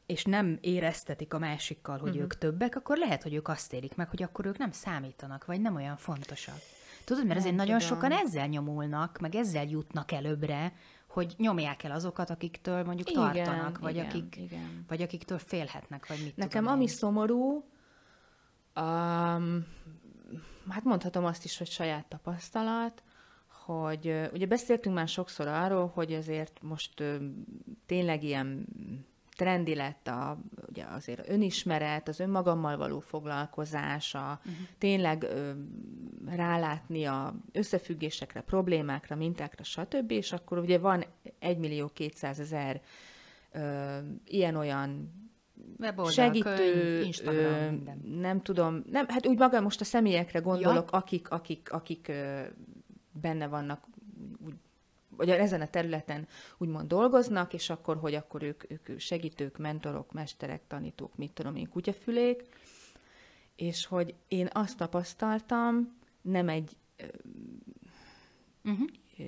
és 0.06 0.24
nem 0.24 0.58
éreztetik 0.60 1.34
a 1.34 1.38
másikkal, 1.38 1.98
hogy 1.98 2.08
uh-huh. 2.08 2.22
ők 2.22 2.38
többek, 2.38 2.76
akkor 2.76 2.96
lehet, 2.96 3.22
hogy 3.22 3.34
ők 3.34 3.48
azt 3.48 3.72
érik 3.72 3.94
meg, 3.94 4.08
hogy 4.08 4.22
akkor 4.22 4.46
ők 4.46 4.58
nem 4.58 4.70
számítanak, 4.70 5.44
vagy 5.44 5.60
nem 5.60 5.74
olyan 5.74 5.96
fontosak. 5.96 6.58
Tudod, 7.04 7.26
mert 7.26 7.38
azért 7.38 7.56
Nem 7.56 7.66
nagyon 7.66 7.80
tudom. 7.80 7.96
sokan 7.96 8.12
ezzel 8.12 8.46
nyomulnak, 8.46 9.18
meg 9.18 9.34
ezzel 9.34 9.64
jutnak 9.64 10.12
előbbre, 10.12 10.72
hogy 11.12 11.34
nyomják 11.38 11.82
el 11.82 11.90
azokat, 11.90 12.30
akiktől 12.30 12.84
mondjuk 12.84 13.10
Igen, 13.10 13.22
tartanak, 13.22 13.78
vagy, 13.78 13.94
igen, 13.94 14.06
akik, 14.06 14.36
igen. 14.36 14.84
vagy 14.88 15.02
akiktől 15.02 15.38
félhetnek, 15.38 16.06
vagy 16.06 16.22
mit 16.24 16.36
Nekem 16.36 16.66
ami 16.66 16.82
én. 16.82 16.88
szomorú, 16.88 17.54
um, 18.76 19.66
hát 20.68 20.84
mondhatom 20.84 21.24
azt 21.24 21.44
is, 21.44 21.58
hogy 21.58 21.66
saját 21.66 22.06
tapasztalat, 22.06 23.02
hogy 23.64 24.28
ugye 24.32 24.46
beszéltünk 24.46 24.94
már 24.94 25.08
sokszor 25.08 25.46
arról, 25.46 25.90
hogy 25.94 26.12
azért 26.12 26.62
most 26.62 27.02
tényleg 27.86 28.22
ilyen 28.22 28.66
trendi 29.42 29.74
lett 29.74 30.08
a, 30.08 30.38
ugye 30.68 30.84
azért 30.84 31.28
önismeret, 31.28 32.08
az 32.08 32.20
önmagammal 32.20 32.76
való 32.76 33.00
foglalkozás, 33.00 34.14
a, 34.14 34.38
uh-huh. 34.38 34.66
tényleg 34.78 35.22
ö, 35.22 35.50
rálátni 36.26 37.04
a 37.04 37.34
összefüggésekre, 37.52 38.40
problémákra, 38.40 39.16
mintákra, 39.16 39.64
stb. 39.64 40.10
És 40.10 40.32
akkor 40.32 40.58
ugye 40.58 40.78
van 40.78 41.04
1 41.38 41.58
millió 41.58 41.88
200 41.88 42.40
ezer 42.40 42.80
ilyen-olyan 44.24 45.12
Weboldal, 45.78 46.12
segítő, 46.12 46.54
könyv, 46.56 47.04
Instagram, 47.06 47.44
ö, 47.44 47.70
minden. 47.70 48.00
nem 48.20 48.40
tudom, 48.40 48.82
nem, 48.90 49.08
hát 49.08 49.26
úgy 49.26 49.38
maga 49.38 49.60
most 49.60 49.80
a 49.80 49.84
személyekre 49.84 50.38
gondolok, 50.38 50.88
ja. 50.92 50.98
akik, 50.98 51.30
akik, 51.30 51.72
akik 51.72 52.08
ö, 52.08 52.40
benne 53.20 53.46
vannak, 53.46 53.84
vagy 55.16 55.30
ezen 55.30 55.60
a 55.60 55.66
területen 55.70 56.26
úgymond 56.58 56.88
dolgoznak, 56.88 57.54
és 57.54 57.70
akkor, 57.70 57.96
hogy 57.96 58.14
akkor 58.14 58.42
ők, 58.42 58.62
ők 58.70 58.98
segítők, 58.98 59.58
mentorok, 59.58 60.12
mesterek, 60.12 60.66
tanítók, 60.66 61.16
mit 61.16 61.32
tudom 61.32 61.56
én, 61.56 61.68
kutyafülék, 61.68 62.42
és 63.56 63.86
hogy 63.86 64.14
én 64.28 64.48
azt 64.52 64.76
tapasztaltam, 64.76 65.96
nem 66.22 66.48
egy 66.48 66.76
Uh-huh. 68.64 68.88
ö, 69.18 69.24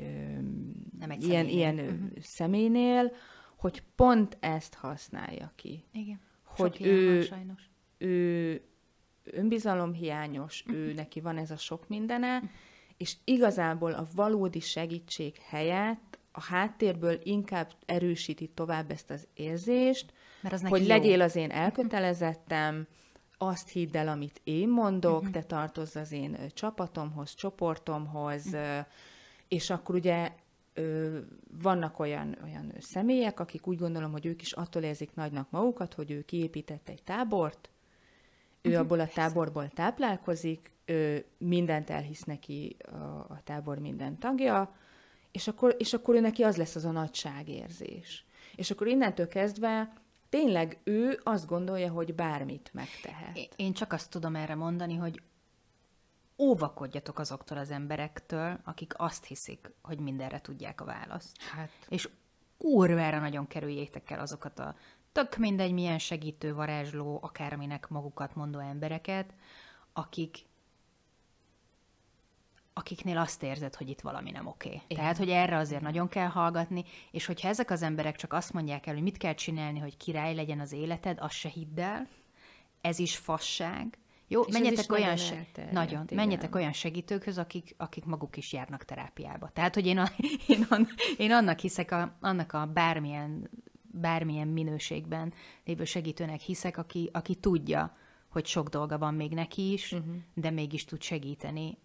Nem 0.99 1.11
egy 1.11 1.23
ilyen, 1.23 1.45
személynél. 1.47 1.55
ilyen 1.57 1.79
uh-huh. 1.79 2.19
személynél, 2.21 3.13
hogy 3.57 3.83
pont 3.95 4.37
ezt 4.41 4.75
használja 4.75 5.53
ki. 5.55 5.85
Igen. 5.93 6.21
Hogy 6.45 6.75
Sok 6.77 6.87
ő- 6.87 7.15
van, 7.15 7.23
sajnos. 7.23 7.71
ő 7.99 8.63
önbizalomhiányos, 9.25 10.65
ő 10.67 10.93
neki 10.93 11.21
van 11.21 11.37
ez 11.39 11.51
a 11.51 11.57
sok 11.57 11.89
mindene, 11.89 12.43
és 13.05 13.17
igazából 13.25 13.93
a 13.93 14.07
valódi 14.15 14.61
segítség 14.61 15.37
helyett 15.49 16.19
a 16.33 16.43
háttérből 16.43 17.19
inkább 17.23 17.71
erősíti 17.87 18.51
tovább 18.55 18.91
ezt 18.91 19.11
az 19.11 19.27
érzést, 19.35 20.13
Mert 20.41 20.55
az 20.55 20.63
hogy 20.63 20.81
jó. 20.81 20.87
legyél 20.87 21.21
az 21.21 21.37
én 21.37 21.51
elkötelezettem, 21.51 22.87
azt 23.39 23.69
hidd 23.69 23.97
el, 23.97 24.09
amit 24.09 24.41
én 24.45 24.69
mondok, 24.69 25.23
Mhm. 25.23 25.31
te 25.31 25.43
tartozz 25.43 25.97
az 25.97 26.13
én 26.13 26.37
csapatomhoz, 26.55 27.35
csoportomhoz, 27.35 28.53
ö, 28.53 28.79
és 29.49 29.71
akkor 29.71 29.95
ugye 29.95 30.33
vannak 31.63 31.99
olyan, 31.99 32.37
olyan 32.45 32.73
személyek, 32.81 33.41
akik 33.41 33.67
úgy 33.67 33.79
gondolom, 33.79 34.13
hogy 34.13 34.27
ők 34.27 34.43
is 34.43 34.53
attól 34.53 34.83
érzik 34.83 35.15
nagynak 35.15 35.51
magukat, 35.51 35.95
hogy 35.95 36.11
ő 36.11 36.23
kiépített 36.23 36.89
egy 36.89 37.03
tábort, 37.03 37.71
ő 38.63 38.69
uh-huh, 38.69 38.85
abból 38.85 39.01
a 39.01 39.07
táborból 39.07 39.69
táplálkozik, 39.69 40.73
ő 40.85 41.25
mindent 41.39 41.91
elhisz 41.91 42.23
neki 42.23 42.77
a, 42.93 42.95
a 43.29 43.41
tábor 43.45 43.79
minden 43.79 44.19
tagja, 44.19 44.77
és 45.31 45.49
akkor, 45.49 45.75
és 45.79 45.93
akkor 45.93 46.15
ő 46.15 46.21
neki 46.21 46.43
az 46.43 46.57
lesz 46.57 46.75
az 46.75 46.85
a 46.85 46.91
nagyságérzés. 46.91 48.25
És 48.57 48.71
akkor 48.71 48.87
innentől 48.87 49.29
kezdve 49.29 49.93
tényleg 50.29 50.79
ő 50.85 51.21
azt 51.23 51.47
gondolja, 51.47 51.91
hogy 51.91 52.15
bármit 52.15 52.71
megtehet. 52.73 53.49
Én 53.57 53.73
csak 53.73 53.93
azt 53.93 54.11
tudom 54.11 54.37
erre 54.37 54.55
mondani, 54.55 54.95
hogy 54.95 55.23
óvakodjatok 56.39 57.19
azoktól 57.19 57.59
az 57.59 57.71
emberektől, 57.71 58.61
akik 58.65 58.93
azt 58.97 59.25
hiszik, 59.25 59.73
hogy 59.83 59.99
mindenre 59.99 60.41
tudják 60.41 60.81
a 60.81 60.85
választ. 60.85 61.43
Hát. 61.43 61.71
És 61.89 62.09
kurvára 62.59 63.19
nagyon 63.19 63.47
kerüljétek 63.47 64.11
el 64.11 64.21
azokat 64.21 64.59
a 64.59 64.75
tök 65.13 65.37
mindegy 65.37 65.73
milyen 65.73 65.99
segítő, 65.99 66.55
varázsló, 66.55 67.19
akárminek 67.23 67.89
magukat 67.89 68.35
mondó 68.35 68.59
embereket, 68.59 69.35
akik 69.93 70.47
akiknél 72.75 73.19
azt 73.19 73.43
érzed, 73.43 73.75
hogy 73.75 73.89
itt 73.89 74.01
valami 74.01 74.31
nem 74.31 74.47
oké. 74.47 74.69
Okay. 74.69 74.97
Tehát, 74.97 75.17
hogy 75.17 75.31
erre 75.31 75.57
azért 75.57 75.83
nagyon 75.83 76.09
kell 76.09 76.29
hallgatni, 76.29 76.85
és 77.11 77.27
hogyha 77.27 77.49
ezek 77.49 77.71
az 77.71 77.83
emberek 77.83 78.17
csak 78.17 78.33
azt 78.33 78.53
mondják 78.53 78.87
el, 78.87 78.95
hogy 78.95 79.03
mit 79.03 79.17
kell 79.17 79.35
csinálni, 79.35 79.79
hogy 79.79 79.97
király 79.97 80.35
legyen 80.35 80.61
az 80.61 80.73
életed, 80.73 81.19
azt 81.21 81.35
se 81.35 81.49
hidd 81.49 81.81
el, 81.81 82.09
ez 82.81 82.99
is 82.99 83.17
fasság, 83.17 83.99
jó, 84.29 84.43
és 84.43 84.53
menjetek 84.53 84.93
olyan, 84.93 85.17
se- 85.17 85.37
elterjedt, 85.37 85.73
nagyon, 85.73 86.03
igen. 86.03 86.17
menjetek 86.17 86.55
olyan 86.55 86.73
segítőkhöz, 86.73 87.39
akik, 87.39 87.75
akik 87.77 88.05
maguk 88.05 88.37
is 88.37 88.53
járnak 88.53 88.85
terápiába. 88.85 89.51
Tehát, 89.53 89.75
hogy 89.75 89.87
én, 89.87 89.99
a, 89.99 90.11
én, 90.47 90.67
an, 90.69 90.89
én 91.17 91.33
annak 91.33 91.59
hiszek, 91.59 91.91
a, 91.91 92.17
annak 92.21 92.53
a 92.53 92.67
bármilyen, 92.67 93.51
bármilyen 93.83 94.49
minőségben 94.49 95.33
lévő 95.65 95.85
segítőnek 95.85 96.41
hiszek, 96.41 96.77
aki, 96.77 97.11
aki 97.13 97.35
tudja, 97.35 97.97
hogy 98.29 98.47
sok 98.47 98.69
dolga 98.69 98.99
van 98.99 99.15
még 99.15 99.33
neki 99.33 99.73
is, 99.73 99.93
uh-huh. 99.93 100.15
de 100.35 100.51
mégis 100.51 100.85
tud 100.85 101.03
segíteni 101.03 101.79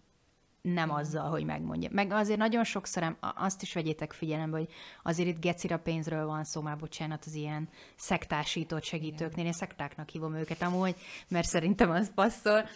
nem 0.62 0.90
azzal, 0.90 1.28
hogy 1.28 1.44
megmondja. 1.44 1.88
Meg 1.92 2.12
azért 2.12 2.38
nagyon 2.38 2.64
sokszor 2.64 3.16
azt 3.20 3.62
is 3.62 3.72
vegyétek 3.72 4.12
figyelembe, 4.12 4.56
hogy 4.56 4.68
azért 5.02 5.28
itt 5.28 5.40
gecira 5.40 5.78
pénzről 5.78 6.26
van 6.26 6.44
szó, 6.44 6.60
már 6.60 6.76
bocsánat, 6.76 7.24
az 7.26 7.34
ilyen 7.34 7.68
szektásított 7.96 8.82
segítőknél. 8.82 9.44
Én 9.44 9.52
szektáknak 9.52 10.08
hívom 10.08 10.34
őket 10.34 10.62
amúgy, 10.62 10.94
mert 11.28 11.46
szerintem 11.46 11.90
az 11.90 12.14
passzol, 12.14 12.68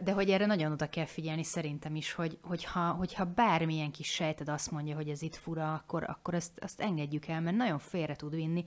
de 0.00 0.12
hogy 0.12 0.30
erre 0.30 0.46
nagyon 0.46 0.72
oda 0.72 0.88
kell 0.88 1.06
figyelni 1.06 1.44
szerintem 1.44 1.96
is, 1.96 2.12
hogy, 2.12 2.38
hogyha, 2.42 2.90
hogyha 2.90 3.24
bármilyen 3.24 3.90
kis 3.90 4.08
sejted 4.08 4.48
azt 4.48 4.70
mondja, 4.70 4.94
hogy 4.94 5.08
ez 5.08 5.22
itt 5.22 5.36
fura, 5.36 5.72
akkor, 5.72 6.04
akkor 6.08 6.34
ezt, 6.34 6.52
azt 6.60 6.80
engedjük 6.80 7.26
el, 7.26 7.40
mert 7.40 7.56
nagyon 7.56 7.78
félre 7.78 8.16
tud 8.16 8.34
vinni, 8.34 8.64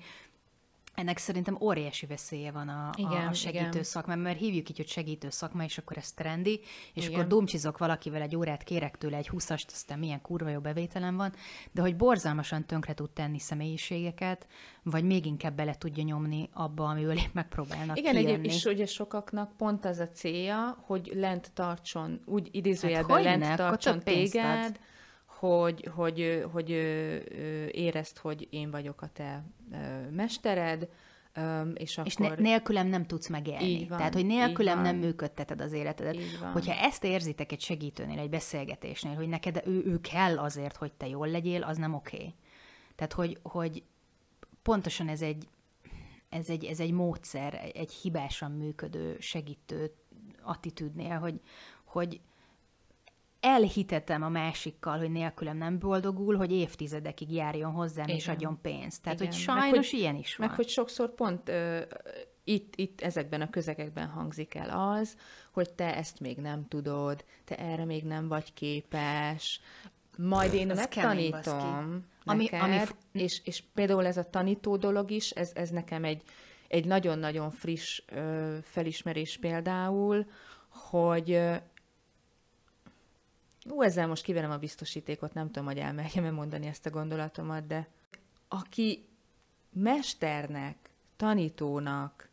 ennek 0.95 1.17
szerintem 1.17 1.57
óriási 1.61 2.05
veszélye 2.05 2.51
van 2.51 2.69
a, 2.69 2.89
igen, 2.95 3.27
a 3.27 3.33
segítő 3.33 3.67
igen. 3.67 3.83
szakma, 3.83 4.15
mert 4.15 4.39
hívjuk 4.39 4.69
így, 4.69 4.77
hogy 4.77 4.87
segítő 4.87 5.29
szakma, 5.29 5.63
és 5.63 5.77
akkor 5.77 5.97
ez 5.97 6.11
trendi, 6.11 6.59
és 6.93 7.05
igen. 7.05 7.13
akkor 7.13 7.27
dumcsizok 7.27 7.77
valakivel 7.77 8.21
egy 8.21 8.35
órát, 8.35 8.63
kérek 8.63 8.97
tőle 8.97 9.17
egy 9.17 9.27
húszast, 9.27 9.71
aztán 9.71 9.99
milyen 9.99 10.21
kurva 10.21 10.49
jó 10.49 10.59
bevételem 10.59 11.15
van, 11.15 11.33
de 11.71 11.81
hogy 11.81 11.95
borzalmasan 11.95 12.65
tönkre 12.65 12.93
tud 12.93 13.09
tenni 13.09 13.39
személyiségeket, 13.39 14.47
vagy 14.83 15.03
még 15.03 15.25
inkább 15.25 15.55
bele 15.55 15.75
tudja 15.75 16.03
nyomni 16.03 16.49
abba, 16.53 16.85
amiből 16.85 17.17
épp 17.17 17.33
megpróbálnak 17.33 17.97
Igen, 17.97 18.15
egy, 18.15 18.45
és 18.45 18.65
ugye 18.65 18.85
sokaknak 18.85 19.57
pont 19.57 19.85
az 19.85 19.99
a 19.99 20.09
célja, 20.09 20.83
hogy 20.85 21.11
lent 21.13 21.51
tartson, 21.53 22.21
úgy 22.25 22.49
idézőjelben 22.51 23.25
hát 23.25 23.39
lent 23.39 23.55
tartson 23.55 23.99
téged, 23.99 24.65
ad 24.65 24.79
hogy, 25.49 25.89
hogy, 25.95 26.45
hogy 26.51 26.69
érezt, 27.71 28.17
hogy 28.17 28.47
én 28.49 28.71
vagyok 28.71 29.01
a 29.01 29.07
te 29.07 29.43
mestered, 30.11 30.89
és, 31.73 31.97
akkor... 31.97 32.07
és 32.07 32.15
ne, 32.15 32.35
nélkülem 32.35 32.87
nem 32.87 33.05
tudsz 33.05 33.27
megélni. 33.27 33.87
van, 33.87 33.97
Tehát, 33.97 34.13
hogy 34.13 34.25
nélkülem 34.25 34.81
nem 34.81 34.95
működteted 34.95 35.61
az 35.61 35.71
életedet. 35.71 36.17
Hogyha 36.53 36.73
ezt 36.73 37.03
érzitek 37.03 37.51
egy 37.51 37.61
segítőnél, 37.61 38.19
egy 38.19 38.29
beszélgetésnél, 38.29 39.15
hogy 39.15 39.27
neked 39.27 39.61
ő, 39.65 39.83
ő 39.85 39.99
kell 39.99 40.37
azért, 40.37 40.75
hogy 40.75 40.93
te 40.93 41.07
jól 41.07 41.27
legyél, 41.27 41.63
az 41.63 41.77
nem 41.77 41.93
oké. 41.93 42.15
Okay. 42.15 42.35
Tehát, 42.95 43.13
hogy, 43.13 43.39
hogy 43.41 43.83
pontosan 44.61 45.07
ez 45.07 45.21
egy, 45.21 45.47
ez 46.29 46.49
egy, 46.49 46.65
ez 46.65 46.79
egy 46.79 46.91
módszer, 46.91 47.71
egy 47.73 47.91
hibásan 47.91 48.51
működő 48.51 49.17
segítő 49.19 49.91
attitűdnél, 50.41 51.17
hogy, 51.17 51.41
hogy 51.83 52.21
elhitetem 53.45 54.23
a 54.23 54.29
másikkal, 54.29 54.97
hogy 54.97 55.11
nélkülem 55.11 55.57
nem 55.57 55.79
boldogul, 55.79 56.35
hogy 56.35 56.51
évtizedekig 56.51 57.31
járjon 57.31 57.71
hozzám 57.71 58.05
Igen. 58.05 58.17
és 58.17 58.27
adjon 58.27 58.59
pénzt. 58.61 59.01
Tehát, 59.01 59.19
Igen. 59.19 59.31
hogy 59.31 59.41
sajnos 59.41 59.69
meg, 59.69 59.89
hogy, 59.89 59.99
ilyen 59.99 60.15
is 60.15 60.35
van. 60.35 60.47
Meg 60.47 60.55
hogy 60.55 60.67
sokszor 60.67 61.13
pont 61.13 61.49
uh, 61.49 61.81
itt, 62.43 62.73
itt 62.75 63.01
ezekben 63.01 63.41
a 63.41 63.49
közegekben 63.49 64.07
hangzik 64.07 64.55
el 64.55 64.97
az, 64.99 65.17
hogy 65.51 65.73
te 65.73 65.95
ezt 65.95 66.19
még 66.19 66.37
nem 66.37 66.67
tudod, 66.67 67.25
te 67.45 67.55
erre 67.55 67.85
még 67.85 68.03
nem 68.03 68.27
vagy 68.27 68.53
képes, 68.53 69.61
majd 70.17 70.53
én 70.53 70.67
megtanítom 70.67 72.05
ami, 72.25 72.43
neked, 72.51 72.61
ami... 72.61 72.79
És, 73.11 73.41
és 73.43 73.63
például 73.73 74.05
ez 74.05 74.17
a 74.17 74.29
tanító 74.29 74.77
dolog 74.77 75.11
is, 75.11 75.29
ez, 75.29 75.51
ez 75.53 75.69
nekem 75.69 76.03
egy, 76.03 76.21
egy 76.67 76.85
nagyon-nagyon 76.85 77.51
friss 77.51 78.01
ö, 78.07 78.57
felismerés 78.63 79.37
például, 79.37 80.25
hogy 80.69 81.39
Ú, 83.69 83.81
ezzel 83.81 84.07
most 84.07 84.23
kiverem 84.23 84.51
a 84.51 84.57
biztosítékot, 84.57 85.33
nem 85.33 85.45
tudom, 85.45 85.65
hogy 85.65 85.77
elmerjem 85.77 86.33
mondani 86.33 86.67
ezt 86.67 86.85
a 86.85 86.89
gondolatomat, 86.89 87.67
de 87.67 87.87
aki 88.47 89.05
mesternek, 89.73 90.77
tanítónak, 91.15 92.29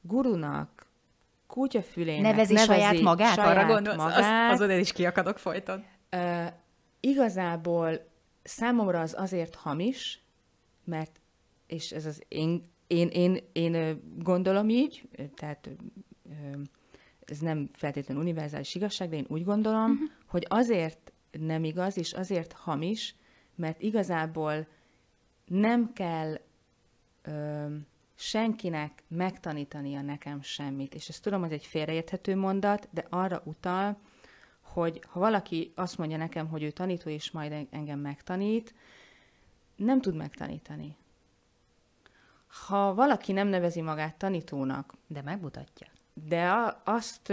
gurunak, 0.00 0.86
kutyafülének 1.46 2.22
nevezi, 2.22 2.52
nevezi 2.52 2.72
saját 2.72 3.00
magát, 3.00 3.34
saját 3.34 3.56
arra 3.56 3.66
gondolsz? 3.66 3.96
Magát, 3.96 4.52
az, 4.52 4.60
azon 4.60 4.78
is 4.78 4.92
kiakadok 4.92 5.38
folyton. 5.38 5.84
Uh, 6.12 6.46
igazából 7.00 8.08
számomra 8.42 9.00
az 9.00 9.14
azért 9.18 9.54
hamis, 9.54 10.22
mert, 10.84 11.20
és 11.66 11.92
ez 11.92 12.06
az 12.06 12.22
én, 12.28 12.70
én, 12.86 13.08
én, 13.08 13.38
én 13.52 14.02
gondolom 14.18 14.68
így, 14.68 15.08
tehát 15.34 15.70
ez 17.24 17.38
nem 17.38 17.68
feltétlenül 17.72 18.22
univerzális 18.22 18.74
igazság, 18.74 19.08
de 19.08 19.16
én 19.16 19.26
úgy 19.28 19.44
gondolom, 19.44 19.90
uh-huh. 19.90 20.08
Hogy 20.28 20.46
azért 20.48 21.12
nem 21.30 21.64
igaz, 21.64 21.96
és 21.96 22.12
azért 22.12 22.52
hamis, 22.52 23.14
mert 23.54 23.80
igazából 23.80 24.66
nem 25.44 25.92
kell 25.92 26.40
ö, 27.22 27.66
senkinek 28.14 29.02
megtanítania 29.08 30.02
nekem 30.02 30.42
semmit. 30.42 30.94
És 30.94 31.08
ezt 31.08 31.22
tudom, 31.22 31.40
hogy 31.40 31.52
egy 31.52 31.64
félreérthető 31.64 32.36
mondat, 32.36 32.88
de 32.90 33.06
arra 33.10 33.42
utal, 33.44 33.98
hogy 34.60 35.02
ha 35.06 35.20
valaki 35.20 35.72
azt 35.74 35.98
mondja 35.98 36.16
nekem, 36.16 36.48
hogy 36.48 36.62
ő 36.62 36.70
tanító, 36.70 37.10
és 37.10 37.30
majd 37.30 37.66
engem 37.70 37.98
megtanít, 37.98 38.74
nem 39.76 40.00
tud 40.00 40.14
megtanítani. 40.14 40.96
Ha 42.66 42.94
valaki 42.94 43.32
nem 43.32 43.48
nevezi 43.48 43.80
magát 43.80 44.16
tanítónak, 44.16 44.94
de 45.06 45.22
megmutatja 45.22 45.86
de 46.26 46.74
azt, 46.84 47.32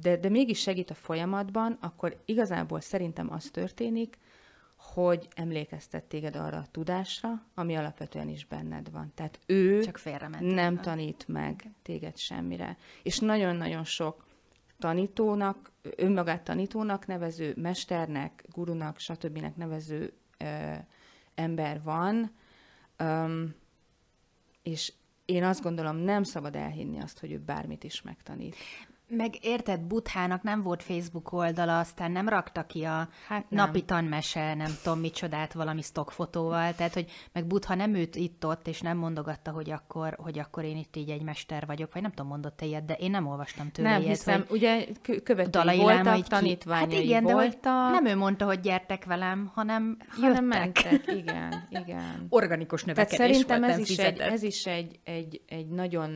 de, 0.00 0.16
de 0.16 0.28
mégis 0.28 0.60
segít 0.60 0.90
a 0.90 0.94
folyamatban, 0.94 1.78
akkor 1.80 2.22
igazából 2.24 2.80
szerintem 2.80 3.32
az 3.32 3.50
történik, 3.52 4.18
hogy 4.76 5.28
emlékeztet 5.34 6.04
téged 6.04 6.36
arra 6.36 6.56
a 6.58 6.66
tudásra, 6.70 7.42
ami 7.54 7.76
alapvetően 7.76 8.28
is 8.28 8.44
benned 8.44 8.90
van. 8.90 9.12
Tehát 9.14 9.40
ő 9.46 9.82
Csak 9.82 9.98
nem 10.40 10.74
van. 10.74 10.82
tanít 10.82 11.24
meg 11.28 11.70
téged 11.82 12.16
semmire. 12.16 12.76
És 13.02 13.18
nagyon-nagyon 13.18 13.84
sok 13.84 14.26
tanítónak, 14.78 15.72
önmagát 15.96 16.42
tanítónak 16.42 17.06
nevező, 17.06 17.54
mesternek, 17.56 18.44
gurunak, 18.54 18.98
stb. 18.98 19.52
nevező 19.56 20.12
ö, 20.38 20.74
ember 21.34 21.82
van, 21.82 22.30
öm, 22.96 23.54
és 24.62 24.92
én 25.24 25.44
azt 25.44 25.62
gondolom, 25.62 25.96
nem 25.96 26.22
szabad 26.22 26.56
elhinni 26.56 27.00
azt, 27.00 27.18
hogy 27.18 27.32
ő 27.32 27.38
bármit 27.38 27.84
is 27.84 28.02
megtanít. 28.02 28.56
Meg 29.10 29.34
érted, 29.40 29.80
Buthának 29.80 30.42
nem 30.42 30.62
volt 30.62 30.82
Facebook 30.82 31.32
oldala, 31.32 31.78
aztán 31.78 32.10
nem 32.10 32.28
rakta 32.28 32.62
ki 32.66 32.84
a 32.84 33.08
hát 33.26 33.50
nem. 33.50 33.66
napi 33.66 33.82
tanmese, 33.82 34.54
nem 34.54 34.70
tudom 34.82 35.00
micsodát 35.00 35.52
valami 35.52 35.82
stockfotóval, 35.82 36.74
tehát 36.74 36.94
hogy 36.94 37.10
meg 37.32 37.46
Butha 37.46 37.74
nem 37.74 37.94
ült 37.94 38.16
itt 38.16 38.46
ott, 38.46 38.68
és 38.68 38.80
nem 38.80 38.96
mondogatta, 38.96 39.50
hogy 39.50 39.70
akkor, 39.70 40.16
hogy 40.22 40.38
akkor 40.38 40.64
én 40.64 40.76
itt 40.76 40.96
így 40.96 41.10
egy 41.10 41.22
mester 41.22 41.66
vagyok, 41.66 41.92
vagy 41.92 42.02
nem 42.02 42.10
tudom, 42.10 42.26
mondott 42.26 42.60
ilyet, 42.60 42.84
de 42.84 42.94
én 42.94 43.10
nem 43.10 43.26
olvastam 43.26 43.70
tőle 43.70 43.90
nem 43.90 44.00
ilyet. 44.00 44.16
hiszem, 44.16 44.44
hogy 44.48 44.56
ugye 44.56 44.86
követői 45.24 45.78
voltak, 45.78 46.26
tanítványai 46.26 46.94
hát 46.94 47.04
igen, 47.04 47.22
voltak. 47.22 47.62
De 47.62 48.00
nem 48.00 48.06
ő 48.06 48.16
mondta, 48.16 48.44
hogy 48.44 48.60
gyertek 48.60 49.04
velem, 49.04 49.50
hanem 49.54 49.96
hanem 50.08 50.44
mentek, 50.44 51.06
igen, 51.20 51.68
igen. 51.70 52.26
Organikus 52.28 52.84
növekedés 52.84 53.16
Tehát 53.16 53.32
szerintem 53.32 53.60
volt, 53.60 53.72
ez, 53.72 53.90
is 53.90 53.98
egy, 53.98 54.18
ez 54.18 54.42
is 54.42 54.66
egy, 54.66 54.98
egy, 55.04 55.40
egy 55.46 55.68
nagyon, 55.68 56.10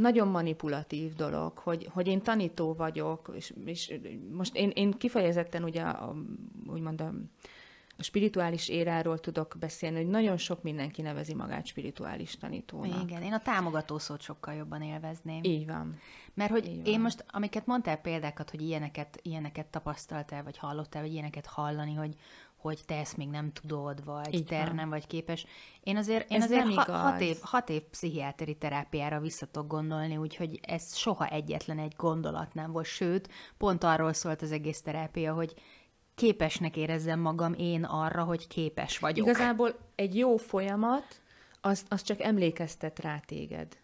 nagyon 0.00 0.28
manipulatív 0.28 1.14
dolog, 1.14 1.58
hogy, 1.58 1.88
hogy 1.92 2.06
én 2.06 2.22
tanító 2.22 2.74
vagyok, 2.74 3.32
és, 3.34 3.52
és 3.64 3.94
most 4.32 4.56
én, 4.56 4.70
én 4.74 4.90
kifejezetten 4.90 5.64
ugye 5.64 5.82
a 5.82 6.14
úgymond 6.66 7.00
a, 7.00 7.12
a 7.98 8.02
spirituális 8.02 8.68
éráról 8.68 9.18
tudok 9.18 9.56
beszélni, 9.60 9.96
hogy 9.96 10.08
nagyon 10.08 10.36
sok 10.36 10.62
mindenki 10.62 11.02
nevezi 11.02 11.34
magát 11.34 11.66
spirituális 11.66 12.36
tanítónak. 12.36 13.02
Igen, 13.02 13.22
én 13.22 13.32
a 13.32 13.40
támogató 13.40 13.98
szót 13.98 14.20
sokkal 14.20 14.54
jobban 14.54 14.82
élvezném. 14.82 15.40
Így 15.42 15.66
van. 15.66 15.98
Mert 16.34 16.50
hogy 16.50 16.66
Így 16.66 16.86
én 16.86 17.00
most, 17.00 17.24
amiket 17.28 17.66
mondtál 17.66 17.96
példákat, 17.96 18.50
hogy 18.50 18.62
ilyeneket, 18.62 19.18
ilyeneket 19.22 19.66
tapasztaltál, 19.66 20.42
vagy 20.42 20.58
hallottál, 20.58 21.02
vagy 21.02 21.12
ilyeneket 21.12 21.46
hallani, 21.46 21.94
hogy, 21.94 22.14
hogy 22.66 22.80
te 22.86 22.98
ezt 22.98 23.16
még 23.16 23.28
nem 23.28 23.52
tudod, 23.52 24.04
vagy 24.04 24.34
Így 24.34 24.44
te 24.44 24.64
van. 24.64 24.74
nem 24.74 24.88
vagy 24.88 25.06
képes. 25.06 25.46
Én 25.80 25.96
azért, 25.96 26.30
én 26.30 26.42
azért 26.42 26.74
ha, 26.74 26.92
hat, 26.92 27.20
év, 27.20 27.36
hat 27.40 27.68
év 27.68 27.82
pszichiáteri 27.82 28.56
terápiára 28.56 29.20
visszatok 29.20 29.66
gondolni, 29.66 30.16
úgyhogy 30.16 30.60
ez 30.62 30.96
soha 30.96 31.26
egyetlen 31.26 31.78
egy 31.78 31.94
gondolat 31.96 32.54
nem 32.54 32.72
volt. 32.72 32.86
Sőt, 32.86 33.28
pont 33.56 33.84
arról 33.84 34.12
szólt 34.12 34.42
az 34.42 34.52
egész 34.52 34.80
terápia, 34.80 35.34
hogy 35.34 35.54
képesnek 36.14 36.76
érezzem 36.76 37.20
magam 37.20 37.54
én 37.54 37.84
arra, 37.84 38.24
hogy 38.24 38.46
képes 38.46 38.98
vagyok. 38.98 39.26
Igazából 39.26 39.74
egy 39.94 40.16
jó 40.16 40.36
folyamat, 40.36 41.20
az, 41.60 41.84
az 41.88 42.02
csak 42.02 42.20
emlékeztet 42.20 42.98
rá 42.98 43.18
téged 43.18 43.76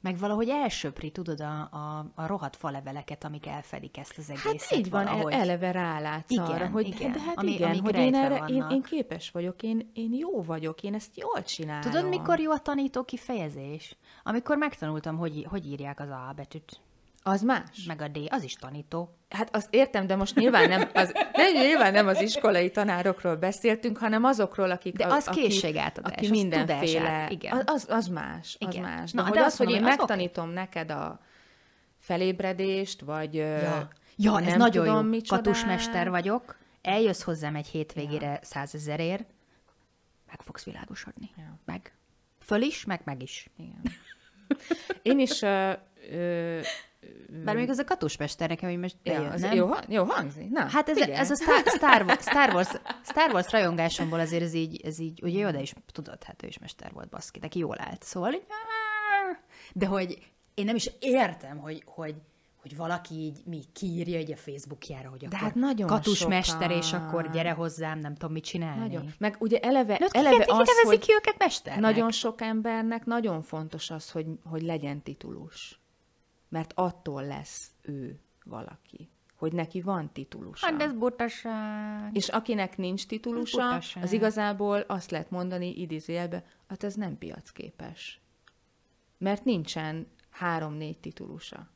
meg 0.00 0.18
valahogy 0.18 0.48
elsöpri, 0.48 1.10
tudod, 1.10 1.40
a, 1.40 1.68
a, 1.70 2.06
a 2.14 2.26
rohadt 2.26 2.56
faleveleket, 2.56 3.24
amik 3.24 3.46
elfedik 3.46 3.96
ezt 3.96 4.18
az 4.18 4.30
egészet. 4.30 4.62
Hát 4.62 4.78
így 4.78 4.90
van, 4.90 5.04
valahogy. 5.04 5.32
eleve 5.32 5.70
rálátsz 5.70 6.30
igen, 6.30 6.44
arra, 6.44 6.68
hogy 6.68 6.86
igen, 6.86 7.12
de 7.12 7.20
hát 7.20 7.38
ami, 7.38 7.52
igen, 7.52 7.80
hogy 7.80 7.96
én 7.96 8.14
erre, 8.14 8.44
én, 8.48 8.66
én 8.70 8.82
képes 8.82 9.30
vagyok, 9.30 9.62
én, 9.62 9.90
én 9.94 10.14
jó 10.14 10.42
vagyok, 10.42 10.82
én 10.82 10.94
ezt 10.94 11.16
jól 11.16 11.42
csinálom. 11.42 11.90
Tudod, 11.90 12.08
mikor 12.08 12.40
jó 12.40 12.50
a 12.50 12.58
tanító 12.58 13.02
kifejezés? 13.02 13.96
Amikor 14.22 14.56
megtanultam, 14.56 15.16
hogy, 15.16 15.46
hogy 15.48 15.66
írják 15.66 16.00
az 16.00 16.08
A 16.08 16.32
betűt. 16.36 16.80
Az 17.28 17.42
más. 17.42 17.84
Meg 17.86 18.00
a 18.00 18.08
D, 18.08 18.18
az 18.28 18.42
is 18.42 18.54
tanító. 18.54 19.16
Hát 19.28 19.56
azt 19.56 19.74
értem, 19.74 20.06
de 20.06 20.16
most 20.16 20.34
nyilván 20.34 20.68
nem 20.68 20.90
az, 20.94 21.12
nem, 21.32 21.52
nyilván 21.52 21.92
nem 21.92 22.06
az 22.06 22.20
iskolai 22.20 22.70
tanárokról 22.70 23.36
beszéltünk, 23.36 23.98
hanem 23.98 24.24
azokról, 24.24 24.70
akik... 24.70 24.96
De 24.96 25.06
az 25.06 25.28
a, 25.28 25.30
készségátadás, 25.30 26.12
aki, 26.12 26.26
aki 26.26 26.38
mindenféle... 26.38 27.28
Igen. 27.30 27.62
Az, 27.64 27.86
az 27.88 28.06
más, 28.06 28.56
az 28.60 28.74
igen. 28.74 28.82
más. 28.82 29.12
De, 29.12 29.20
Na, 29.20 29.28
hogy 29.28 29.38
de 29.38 29.44
az, 29.44 29.56
hogy 29.56 29.70
én 29.70 29.82
megtanítom 29.82 30.44
okay. 30.44 30.54
neked 30.54 30.90
a 30.90 31.20
felébredést, 31.98 33.00
vagy... 33.00 33.34
Ja, 33.34 33.88
ja 34.16 34.40
ez 34.40 34.54
nagyon 34.54 34.84
tudom, 34.84 35.04
jó. 35.04 35.10
Micsodán. 35.10 35.42
Katusmester 35.42 36.10
vagyok, 36.10 36.58
eljössz 36.82 37.22
hozzám 37.22 37.54
egy 37.54 37.66
hétvégére 37.66 38.30
ja. 38.30 38.38
százezerért, 38.42 39.28
meg 40.26 40.40
fogsz 40.42 40.64
világosodni. 40.64 41.30
Ja. 41.36 41.58
Meg. 41.64 41.92
Föl 42.40 42.62
is, 42.62 42.84
meg 42.84 43.00
meg 43.04 43.22
is. 43.22 43.50
Igen. 43.56 43.82
Én 45.02 45.18
is... 45.18 45.42
Ö, 45.42 45.72
ö, 46.10 46.60
bár 47.44 47.56
még 47.56 47.68
az 47.68 47.78
a 47.78 47.84
katusmester 47.84 48.48
nekem, 48.48 48.70
hogy 48.70 48.78
most 48.78 48.96
bejön, 49.04 49.22
ja, 49.22 49.38
nem? 49.38 49.52
Jó, 49.52 49.70
jó 49.88 50.04
hangzik. 50.04 50.50
Na, 50.50 50.68
hát 50.68 50.88
ez, 50.88 50.98
ez 50.98 51.30
a 51.30 51.34
Star, 51.34 51.62
Star, 51.66 52.02
Wars, 52.02 52.20
Star, 52.20 52.54
Wars, 52.54 52.68
Star 53.04 53.30
Wars 53.32 53.50
rajongásomból 53.50 54.20
azért 54.20 54.42
ez 54.42 54.54
így, 54.54 54.80
ez 54.84 54.98
így, 54.98 55.22
ugye 55.22 55.46
oda 55.46 55.60
is 55.60 55.74
tudod, 55.92 56.22
hát 56.22 56.42
ő 56.42 56.46
is 56.46 56.58
mester 56.58 56.92
volt, 56.92 57.08
baszki, 57.08 57.38
neki 57.38 57.58
jól 57.58 57.76
állt. 57.80 58.02
Szóval, 58.02 58.34
de 59.72 59.86
hogy 59.86 60.18
én 60.54 60.64
nem 60.64 60.74
is 60.74 60.90
értem, 61.00 61.58
hogy, 61.58 61.82
hogy, 61.86 62.14
hogy 62.60 62.76
valaki 62.76 63.14
így 63.14 63.38
mi 63.44 63.62
kiírja 63.72 64.18
egy 64.18 64.32
a 64.32 64.36
Facebookjára, 64.36 65.08
hogy 65.08 65.28
De 65.28 65.36
hát 65.36 65.54
nagyon 65.54 65.86
katusmester, 65.86 66.70
és 66.70 66.92
akkor 66.92 67.30
gyere 67.30 67.50
hozzám, 67.50 67.98
nem 67.98 68.14
tudom 68.14 68.32
mit 68.32 68.44
csinálni. 68.44 68.80
Nagyon. 68.80 69.12
Meg 69.18 69.36
ugye 69.38 69.58
eleve, 69.58 69.96
De 69.98 70.06
eleve 70.10 70.44
ki, 70.44 70.50
az, 70.50 70.68
hogy 70.84 70.98
ki 70.98 71.12
őket 71.12 71.38
mesternek? 71.38 71.82
nagyon 71.82 72.10
sok 72.10 72.40
embernek 72.40 73.04
nagyon 73.04 73.42
fontos 73.42 73.90
az, 73.90 74.10
hogy, 74.10 74.26
hogy 74.44 74.62
legyen 74.62 75.02
titulus 75.02 75.80
mert 76.48 76.72
attól 76.74 77.26
lesz 77.26 77.70
ő 77.82 78.20
valaki 78.44 79.10
hogy 79.36 79.52
neki 79.52 79.80
van 79.80 80.12
titulusa. 80.12 80.66
Hát 80.66 80.82
ez 80.82 80.92
butaság. 80.92 82.16
És 82.16 82.28
akinek 82.28 82.76
nincs 82.76 83.06
titulusa, 83.06 83.80
az 84.00 84.12
igazából 84.12 84.80
azt 84.80 85.10
lehet 85.10 85.30
mondani 85.30 85.80
idézőjelbe, 85.80 86.44
hát 86.68 86.84
ez 86.84 86.94
nem 86.94 87.18
piacképes. 87.18 88.20
Mert 89.18 89.44
nincsen 89.44 90.06
három-négy 90.30 90.98
titulusa. 90.98 91.68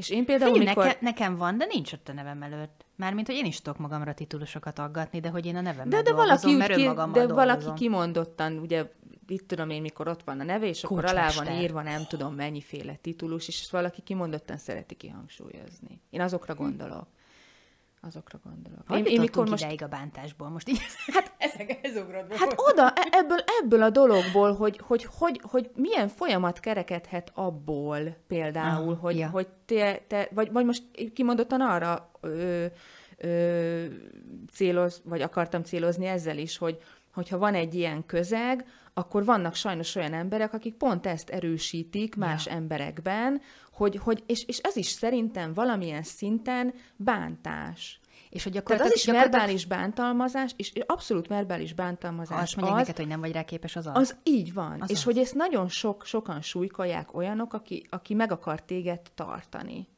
És 0.00 0.10
én 0.10 0.24
például, 0.24 0.52
Figyelj, 0.52 0.68
mikor... 0.68 0.84
Neke, 0.84 0.98
nekem 1.00 1.36
van, 1.36 1.58
de 1.58 1.64
nincs 1.64 1.92
ott 1.92 2.08
a 2.08 2.12
nevem 2.12 2.42
előtt. 2.42 2.84
Mármint, 2.96 3.26
hogy 3.26 3.36
én 3.36 3.44
is 3.44 3.60
tudok 3.60 3.78
magamra 3.78 4.14
titulusokat 4.14 4.78
aggatni, 4.78 5.20
de 5.20 5.28
hogy 5.28 5.46
én 5.46 5.56
a 5.56 5.60
nevem 5.60 5.88
de, 5.88 6.02
de 6.02 6.12
valaki 6.12 6.54
mert 6.54 6.74
ki, 6.74 6.82
De 6.82 6.94
dolgozom. 6.94 7.34
valaki 7.34 7.72
kimondottan, 7.74 8.58
ugye 8.58 8.92
itt 9.26 9.48
tudom 9.48 9.70
én, 9.70 9.80
mikor 9.80 10.08
ott 10.08 10.22
van 10.22 10.40
a 10.40 10.44
neve, 10.44 10.66
és 10.66 10.84
akkor 10.84 11.04
alá 11.04 11.30
van 11.30 11.60
írva 11.60 11.82
nem 11.82 12.06
tudom 12.08 12.34
mennyiféle 12.34 12.94
titulus, 12.94 13.48
és 13.48 13.70
valaki 13.70 14.02
kimondottan 14.02 14.56
szereti 14.56 14.94
kihangsúlyozni. 14.94 16.00
Én 16.10 16.20
azokra 16.20 16.54
gondolok. 16.54 17.06
Azokra 18.02 18.40
gondolok. 18.44 18.88
Hogy 18.88 18.98
én, 18.98 19.04
én 19.04 19.20
mikor 19.20 19.48
most 19.48 19.62
ideig 19.62 19.82
a 19.82 19.88
bántásból? 19.88 20.48
Most 20.48 20.68
így 20.68 20.80
hát, 21.14 21.32
ezek, 21.38 21.78
ez 21.82 21.96
ugrott 21.96 22.36
Hát 22.36 22.54
oda, 22.56 22.90
e- 22.90 23.08
ebből, 23.10 23.38
ebből 23.62 23.82
a 23.82 23.90
dologból, 23.90 24.54
hogy, 24.54 24.80
hogy, 24.82 25.08
hogy, 25.18 25.40
hogy 25.42 25.70
milyen 25.74 26.08
folyamat 26.08 26.60
kerekedhet 26.60 27.30
abból 27.34 28.16
például, 28.26 28.92
ah, 28.92 28.98
hogy, 28.98 29.18
ja. 29.18 29.28
hogy 29.28 29.48
te, 29.64 30.00
te 30.06 30.28
vagy, 30.34 30.52
vagy 30.52 30.64
most 30.64 30.82
kimondottan 31.14 31.60
arra 31.60 32.10
ö, 32.20 32.66
ö, 33.16 33.84
céloz, 34.52 35.02
vagy 35.04 35.22
akartam 35.22 35.62
célozni 35.62 36.06
ezzel 36.06 36.38
is, 36.38 36.58
hogy 36.58 36.78
hogyha 37.12 37.38
van 37.38 37.54
egy 37.54 37.74
ilyen 37.74 38.06
közeg, 38.06 38.66
akkor 38.94 39.24
vannak 39.24 39.54
sajnos 39.54 39.94
olyan 39.94 40.12
emberek, 40.12 40.52
akik 40.52 40.74
pont 40.74 41.06
ezt 41.06 41.28
erősítik 41.28 42.16
más 42.16 42.46
ja. 42.46 42.52
emberekben, 42.52 43.40
hogy, 43.72 43.96
hogy 43.96 44.22
és, 44.26 44.44
és 44.44 44.58
ez 44.58 44.76
is 44.76 44.86
szerintem 44.86 45.54
valamilyen 45.54 46.02
szinten 46.02 46.74
bántás. 46.96 48.00
És 48.30 48.44
hogy 48.44 48.56
akkor 48.56 48.76
Tehát 48.76 48.92
az 48.92 48.98
is 48.98 49.06
verbális 49.06 49.66
bántalmazás, 49.66 50.52
és 50.56 50.72
abszolút 50.86 51.26
verbális 51.26 51.74
bántalmazás. 51.74 52.36
Ha 52.36 52.42
azt 52.42 52.56
mondják 52.56 52.80
az, 52.80 52.86
neked, 52.86 53.02
hogy 53.02 53.10
nem 53.10 53.20
vagy 53.20 53.32
rá 53.32 53.42
képes, 53.42 53.76
az 53.76 53.86
az. 53.86 53.92
Az 53.94 54.16
így 54.22 54.52
van. 54.52 54.80
Az 54.80 54.90
és 54.90 54.96
az. 54.96 55.02
hogy 55.02 55.18
ezt 55.18 55.34
nagyon 55.34 55.68
sok, 55.68 56.04
sokan 56.04 56.42
súlykolják 56.42 57.14
olyanok, 57.14 57.52
aki, 57.52 57.86
aki 57.90 58.14
meg 58.14 58.32
akar 58.32 58.62
téged 58.62 59.00
tartani. 59.14 59.88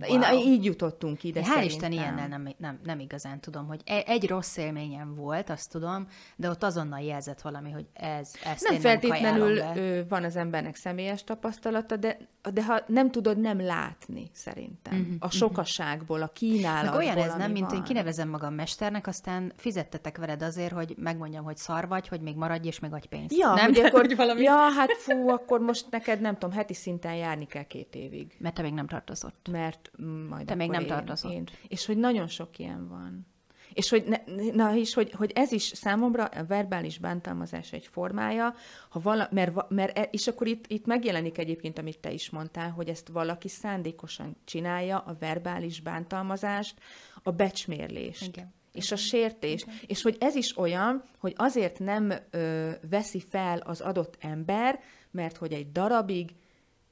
Wow. 0.00 0.20
Én, 0.22 0.38
így 0.38 0.64
jutottunk 0.64 1.24
ide 1.24 1.42
Hál' 1.42 1.64
Isten 1.64 1.92
ilyennel 1.92 2.28
nem, 2.28 2.48
nem, 2.56 2.78
nem 2.84 2.98
igazán 2.98 3.40
tudom, 3.40 3.66
hogy 3.66 3.80
e- 3.84 4.04
egy 4.06 4.28
rossz 4.28 4.56
élményem 4.56 5.14
volt, 5.14 5.50
azt 5.50 5.70
tudom, 5.70 6.06
de 6.36 6.48
ott 6.48 6.62
azonnal 6.62 7.00
jelzett 7.00 7.40
valami, 7.40 7.70
hogy 7.70 7.86
ez, 7.92 8.32
ezt 8.44 8.68
nem 8.68 8.80
feltétlenül 8.80 9.54
nem 9.54 10.04
van 10.08 10.24
az 10.24 10.36
embernek 10.36 10.76
személyes 10.76 11.24
tapasztalata, 11.24 11.96
de, 11.96 12.18
de 12.52 12.64
ha 12.64 12.82
nem 12.86 13.10
tudod 13.10 13.38
nem 13.38 13.60
látni, 13.60 14.30
szerintem. 14.32 15.00
Uh-huh, 15.00 15.14
a 15.18 15.30
sokaságból, 15.30 16.22
a 16.22 16.28
kínálatból, 16.28 16.98
Meg 16.98 17.16
olyan 17.16 17.28
ez 17.28 17.34
nem, 17.34 17.52
mint 17.52 17.66
van. 17.66 17.76
én 17.76 17.82
kinevezem 17.82 18.28
magam 18.28 18.54
mesternek, 18.54 19.06
aztán 19.06 19.52
fizettetek 19.56 20.18
veled 20.18 20.42
azért, 20.42 20.72
hogy 20.72 20.94
megmondjam, 20.98 21.44
hogy 21.44 21.56
szar 21.56 21.88
vagy, 21.88 22.08
hogy 22.08 22.20
még 22.20 22.36
maradj, 22.36 22.66
és 22.66 22.78
még 22.78 22.92
adj 22.92 23.06
pénzt. 23.06 23.36
Ja, 23.36 23.54
nem? 23.54 23.74
Hogy 23.74 23.84
akkor, 23.84 24.00
hogy 24.00 24.16
valami... 24.16 24.42
ja, 24.42 24.56
hát 24.56 24.92
fú, 24.92 25.28
akkor 25.28 25.60
most 25.60 25.86
neked 25.90 26.20
nem 26.20 26.32
tudom, 26.32 26.52
heti 26.52 26.74
szinten 26.74 27.14
járni 27.14 27.46
kell 27.46 27.62
két 27.62 27.94
évig. 27.94 28.36
Mert 28.38 28.54
te 28.54 28.62
még 28.62 28.72
nem 28.72 28.86
tartozott. 28.86 29.48
Mert 29.50 29.83
majd 30.28 30.46
Te 30.46 30.54
még 30.54 30.70
nem 30.70 30.86
tartozol. 30.86 31.32
Én. 31.32 31.44
És 31.68 31.86
hogy 31.86 31.96
nagyon 31.96 32.26
sok 32.26 32.58
ilyen 32.58 32.88
van. 32.88 33.26
És 33.74 33.88
hogy, 33.88 34.04
ne, 34.04 34.16
na, 34.52 34.76
és 34.76 34.94
hogy, 34.94 35.12
hogy 35.12 35.32
ez 35.34 35.52
is 35.52 35.62
számomra 35.62 36.24
a 36.24 36.44
verbális 36.44 36.98
bántalmazás 36.98 37.72
egy 37.72 37.86
formája, 37.86 38.54
ha 38.88 39.00
vala, 39.00 39.28
mert, 39.30 39.68
mert, 39.68 39.98
e, 39.98 40.02
és 40.02 40.26
akkor 40.26 40.46
itt, 40.46 40.64
itt 40.66 40.86
megjelenik 40.86 41.38
egyébként, 41.38 41.78
amit 41.78 41.98
te 41.98 42.12
is 42.12 42.30
mondtál, 42.30 42.70
hogy 42.70 42.88
ezt 42.88 43.08
valaki 43.08 43.48
szándékosan 43.48 44.36
csinálja, 44.44 44.98
a 44.98 45.16
verbális 45.18 45.80
bántalmazást, 45.80 46.74
a 47.22 47.30
becsmérlést. 47.30 48.26
Igen. 48.26 48.54
És 48.72 48.92
a 48.92 48.96
sértést. 48.96 49.64
Igen. 49.66 49.78
És 49.86 50.02
hogy 50.02 50.16
ez 50.20 50.34
is 50.34 50.58
olyan, 50.58 51.04
hogy 51.18 51.32
azért 51.36 51.78
nem 51.78 52.12
ö, 52.30 52.70
veszi 52.90 53.20
fel 53.20 53.58
az 53.58 53.80
adott 53.80 54.16
ember, 54.20 54.80
mert 55.10 55.36
hogy 55.36 55.52
egy 55.52 55.72
darabig 55.72 56.34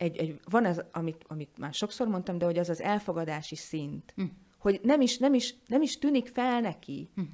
egy, 0.03 0.16
egy, 0.16 0.40
van 0.44 0.64
az, 0.64 0.84
amit, 0.92 1.24
amit 1.28 1.59
már 1.59 1.74
sokszor 1.74 2.07
mondtam, 2.07 2.38
de 2.38 2.44
hogy 2.44 2.59
az 2.59 2.68
az 2.68 2.80
elfogadási 2.80 3.57
szint. 3.57 4.14
Mm. 4.22 4.26
Hogy 4.59 4.80
nem 4.82 5.00
is, 5.00 5.18
nem, 5.18 5.34
is, 5.34 5.55
nem 5.66 5.82
is 5.82 5.98
tűnik 5.98 6.28
fel 6.28 6.61
neki. 6.61 7.11
Mm. 7.20 7.24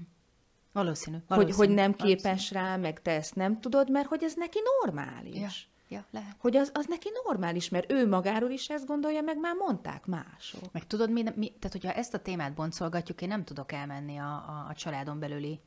Valószínű. 0.73 1.17
valószínű. 1.29 1.57
Hogy, 1.57 1.67
hogy 1.67 1.75
nem 1.75 1.95
képes 1.95 2.23
valószínű. 2.23 2.61
rá, 2.61 2.77
meg 2.77 3.03
te 3.03 3.11
ezt 3.11 3.35
nem 3.35 3.61
tudod, 3.61 3.91
mert 3.91 4.07
hogy 4.07 4.23
ez 4.23 4.35
neki 4.35 4.59
normális. 4.83 5.41
Ja. 5.41 5.49
Ja, 5.91 6.05
lehet. 6.11 6.37
Hogy 6.39 6.57
az, 6.57 6.71
az 6.75 6.87
neki 6.87 7.09
normális, 7.25 7.69
mert 7.69 7.93
ő 7.93 8.09
magáról 8.09 8.51
is 8.51 8.69
ezt 8.69 8.87
gondolja, 8.87 9.21
meg 9.21 9.39
már 9.39 9.55
mondták 9.55 10.07
mások. 10.07 10.73
Meg 10.73 10.87
tudod, 10.87 11.11
mi, 11.11 11.23
mi, 11.35 11.49
tehát 11.49 11.73
hogyha 11.73 11.93
ezt 11.93 12.15
a 12.15 12.19
témát 12.19 12.55
boncolgatjuk, 12.55 13.23
én 13.23 13.29
nem 13.29 13.45
tudok 13.45 13.73
elmenni 13.73 14.17
a, 14.17 14.33
a, 14.33 14.67
a 14.69 14.75
családon 14.75 15.19
belüli 15.19 15.61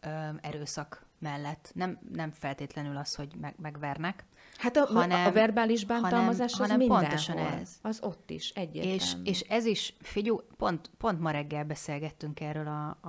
ö, 0.00 0.08
erőszak 0.40 1.06
mellett. 1.18 1.70
Nem, 1.74 1.98
nem 2.12 2.32
feltétlenül 2.32 2.96
az, 2.96 3.14
hogy 3.14 3.34
meg, 3.40 3.54
megvernek, 3.58 4.24
Hát 4.56 4.76
a, 4.76 4.86
hanem, 4.86 5.26
a 5.26 5.32
verbális 5.32 5.84
bántalmazás 5.84 6.52
hanem, 6.52 6.80
az 6.80 6.86
hanem 6.86 7.00
pontosan 7.00 7.38
ez. 7.38 7.78
Az 7.82 8.00
ott 8.02 8.30
is, 8.30 8.50
egyértelmű. 8.50 8.94
És, 8.94 9.14
és 9.24 9.40
ez 9.40 9.64
is, 9.64 9.94
figyelj, 10.00 10.38
pont, 10.56 10.90
pont 10.98 11.20
ma 11.20 11.30
reggel 11.30 11.64
beszélgettünk 11.64 12.40
erről 12.40 12.66
a, 12.66 12.98
a, 13.00 13.08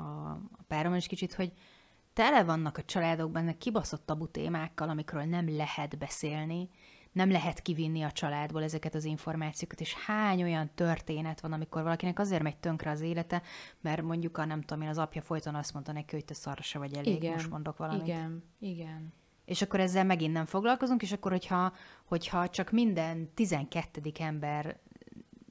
a 0.52 0.64
páromon 0.68 0.98
is 0.98 1.08
kicsit, 1.08 1.34
hogy 1.34 1.52
tele 2.14 2.44
vannak 2.44 2.78
a 2.78 2.84
családokban 2.84 3.58
kibaszott 3.58 4.06
tabu 4.06 4.28
témákkal, 4.28 4.89
amikről 4.89 5.24
nem 5.24 5.56
lehet 5.56 5.98
beszélni, 5.98 6.70
nem 7.12 7.32
lehet 7.32 7.62
kivinni 7.62 8.02
a 8.02 8.12
családból 8.12 8.64
ezeket 8.64 8.96
az 8.96 9.04
információkat, 9.04 9.82
és 9.82 9.94
hány 9.94 10.44
olyan 10.44 10.72
történet 10.76 11.41
van, 11.41 11.54
amikor 11.54 11.84
valakinek 11.84 12.20
azért 12.20 12.44
megy 12.44 12.58
tönkre 12.58 12.91
az 12.91 13.02
élete, 13.02 13.41
mert 13.82 14.02
mondjuk 14.02 14.38
a 14.38 14.46
nem 14.46 14.62
tudom 14.62 14.84
én, 14.84 14.89
az 14.89 14.98
apja 14.98 15.22
folyton 15.22 15.56
azt 15.56 15.74
mondta 15.74 15.91
neki, 15.91 16.16
hogy 16.16 16.26
te 16.26 16.34
szarra 16.34 16.62
se 16.62 16.80
vagy 16.80 16.94
elég, 16.94 17.16
igen, 17.16 17.32
most 17.32 17.50
mondok 17.50 17.78
valamit. 17.78 18.08
Igen, 18.08 18.44
igen. 18.60 19.14
És 19.46 19.62
akkor 19.62 19.80
ezzel 19.80 20.04
megint 20.04 20.34
nem 20.34 20.46
foglalkozunk, 20.46 21.02
és 21.02 21.12
akkor, 21.12 21.32
hogyha, 21.32 21.74
hogyha 22.06 22.50
csak 22.50 22.72
minden 22.72 23.34
12. 23.34 24.02
ember 24.20 24.80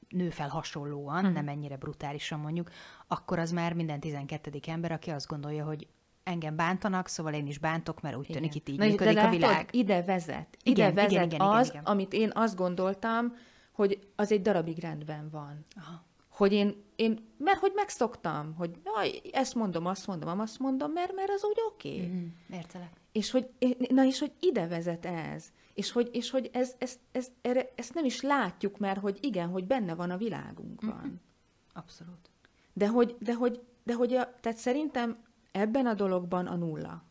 nő 0.08 0.30
fel 0.30 0.48
hasonlóan, 0.48 1.18
uh-huh. 1.18 1.32
nem 1.32 1.48
ennyire 1.48 1.76
brutálisan 1.76 2.40
mondjuk, 2.40 2.70
akkor 3.06 3.38
az 3.38 3.50
már 3.50 3.72
minden 3.72 4.00
12. 4.00 4.50
ember, 4.66 4.92
aki 4.92 5.10
azt 5.10 5.26
gondolja, 5.26 5.64
hogy 5.64 5.86
engem 6.22 6.56
bántanak, 6.56 7.08
szóval 7.08 7.32
én 7.32 7.46
is 7.46 7.58
bántok, 7.58 8.00
mert 8.00 8.16
úgy 8.16 8.24
igen. 8.24 8.36
tűnik 8.36 8.54
itt 8.54 8.68
így 8.68 8.78
Na, 8.78 8.86
működik 8.86 9.14
de 9.14 9.22
a 9.22 9.30
világ. 9.30 9.68
ide 9.70 10.02
vezet. 10.02 10.56
Ide 10.62 10.82
igen, 10.82 10.94
vezet 10.94 11.10
igen, 11.10 11.24
igen, 11.24 11.40
az, 11.40 11.68
igen, 11.68 11.80
igen. 11.80 11.92
amit 11.92 12.12
én 12.12 12.30
azt 12.34 12.56
gondoltam, 12.56 13.34
hogy 13.72 13.98
az 14.16 14.32
egy 14.32 14.42
darabig 14.42 14.78
rendben 14.78 15.28
van. 15.30 15.64
Aha. 15.76 16.04
Hogy 16.28 16.52
én, 16.52 16.84
én, 16.96 17.34
mert 17.38 17.58
hogy 17.58 17.72
megszoktam, 17.74 18.54
hogy 18.54 18.70
jaj, 18.84 19.20
ezt 19.32 19.54
mondom, 19.54 19.86
azt 19.86 20.06
mondom, 20.06 20.40
azt 20.40 20.58
mondom, 20.58 20.92
mert, 20.92 21.14
mert 21.14 21.30
az 21.30 21.44
úgy 21.44 21.58
oké. 21.72 21.94
Okay. 21.94 22.06
Mm, 22.06 22.26
értelek. 22.50 23.01
És 23.12 23.30
hogy, 23.30 23.48
na 23.88 24.04
és 24.04 24.18
hogy 24.18 24.32
ide 24.40 24.66
vezet 24.66 25.06
ez. 25.06 25.52
És 25.74 25.92
hogy, 25.92 26.08
és 26.12 26.30
hogy 26.30 26.50
ez, 26.52 26.74
ez, 26.78 26.98
ez, 27.12 27.28
erre, 27.42 27.72
ezt 27.74 27.94
nem 27.94 28.04
is 28.04 28.20
látjuk, 28.20 28.78
mert 28.78 29.00
hogy 29.00 29.18
igen, 29.20 29.48
hogy 29.48 29.64
benne 29.64 29.94
van 29.94 30.10
a 30.10 30.16
világunkban. 30.16 31.00
Mm-hmm. 31.00 31.14
Abszolút. 31.72 32.30
De 32.72 32.88
hogy, 32.88 33.16
de 33.18 33.34
hogy, 33.34 33.60
de 33.84 33.94
hogy 33.94 34.14
a, 34.14 34.34
tehát 34.40 34.58
szerintem 34.58 35.24
ebben 35.52 35.86
a 35.86 35.94
dologban 35.94 36.46
a 36.46 36.56
nulla. 36.56 37.04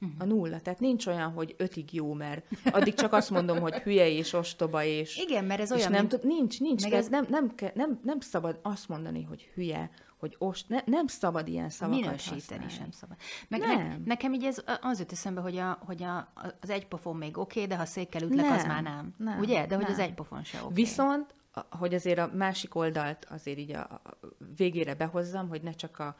Uh-huh. 0.00 0.16
A 0.18 0.24
nulla. 0.24 0.60
Tehát 0.60 0.80
nincs 0.80 1.06
olyan, 1.06 1.30
hogy 1.30 1.54
ötig 1.58 1.92
jó, 1.92 2.12
mert 2.12 2.46
addig 2.64 2.94
csak 2.94 3.12
azt 3.12 3.30
mondom, 3.30 3.60
hogy 3.60 3.74
hülye 3.74 4.08
és 4.08 4.32
ostoba, 4.32 4.84
és... 4.84 5.16
Igen, 5.16 5.44
mert 5.44 5.60
ez 5.60 5.72
olyan, 5.72 5.90
és 5.90 5.96
nem 5.96 6.06
mint... 6.06 6.20
tud, 6.20 6.30
Nincs, 6.30 6.60
nincs. 6.60 6.82
Meg 6.82 6.92
ez... 6.92 7.08
nem, 7.08 7.26
nem, 7.28 7.52
nem, 7.74 8.00
nem 8.02 8.20
szabad 8.20 8.58
azt 8.62 8.88
mondani, 8.88 9.22
hogy 9.22 9.50
hülye, 9.54 9.90
hogy 10.18 10.34
ost, 10.38 10.68
ne, 10.68 10.78
nem 10.84 11.06
szabad 11.06 11.48
ilyen 11.48 11.70
szavakat 11.70 12.00
Minősíteni 12.00 12.40
használni. 12.40 12.70
sem 12.70 12.90
szabad. 12.90 13.16
Meg 13.48 13.60
nem. 13.60 13.88
Ne, 13.88 13.96
nekem 14.04 14.32
így 14.32 14.44
ez 14.44 14.62
az 14.80 14.98
jut 14.98 15.12
eszembe, 15.12 15.40
hogy, 15.40 15.56
a, 15.56 15.78
hogy 15.86 16.02
a, 16.02 16.32
az 16.60 16.70
egy 16.70 16.86
pofon 16.86 17.16
még 17.16 17.38
oké, 17.38 17.62
okay, 17.62 17.70
de 17.70 17.76
ha 17.76 17.84
székkel 17.84 18.22
ütlek, 18.22 18.44
nem, 18.44 18.52
az 18.52 18.64
már 18.64 18.82
nem. 18.82 19.14
nem. 19.16 19.38
Ugye? 19.38 19.66
De 19.66 19.74
hogy 19.74 19.84
nem. 19.84 19.92
az 19.92 19.98
egy 19.98 20.14
pofon 20.14 20.44
se 20.44 20.56
oké. 20.56 20.64
Okay. 20.64 20.82
Viszont, 20.82 21.34
hogy 21.70 21.94
azért 21.94 22.18
a 22.18 22.30
másik 22.34 22.74
oldalt 22.74 23.24
azért 23.30 23.58
így 23.58 23.72
a, 23.72 23.80
a 23.80 24.18
végére 24.56 24.94
behozzam, 24.94 25.48
hogy 25.48 25.62
ne 25.62 25.72
csak 25.72 25.98
a 25.98 26.16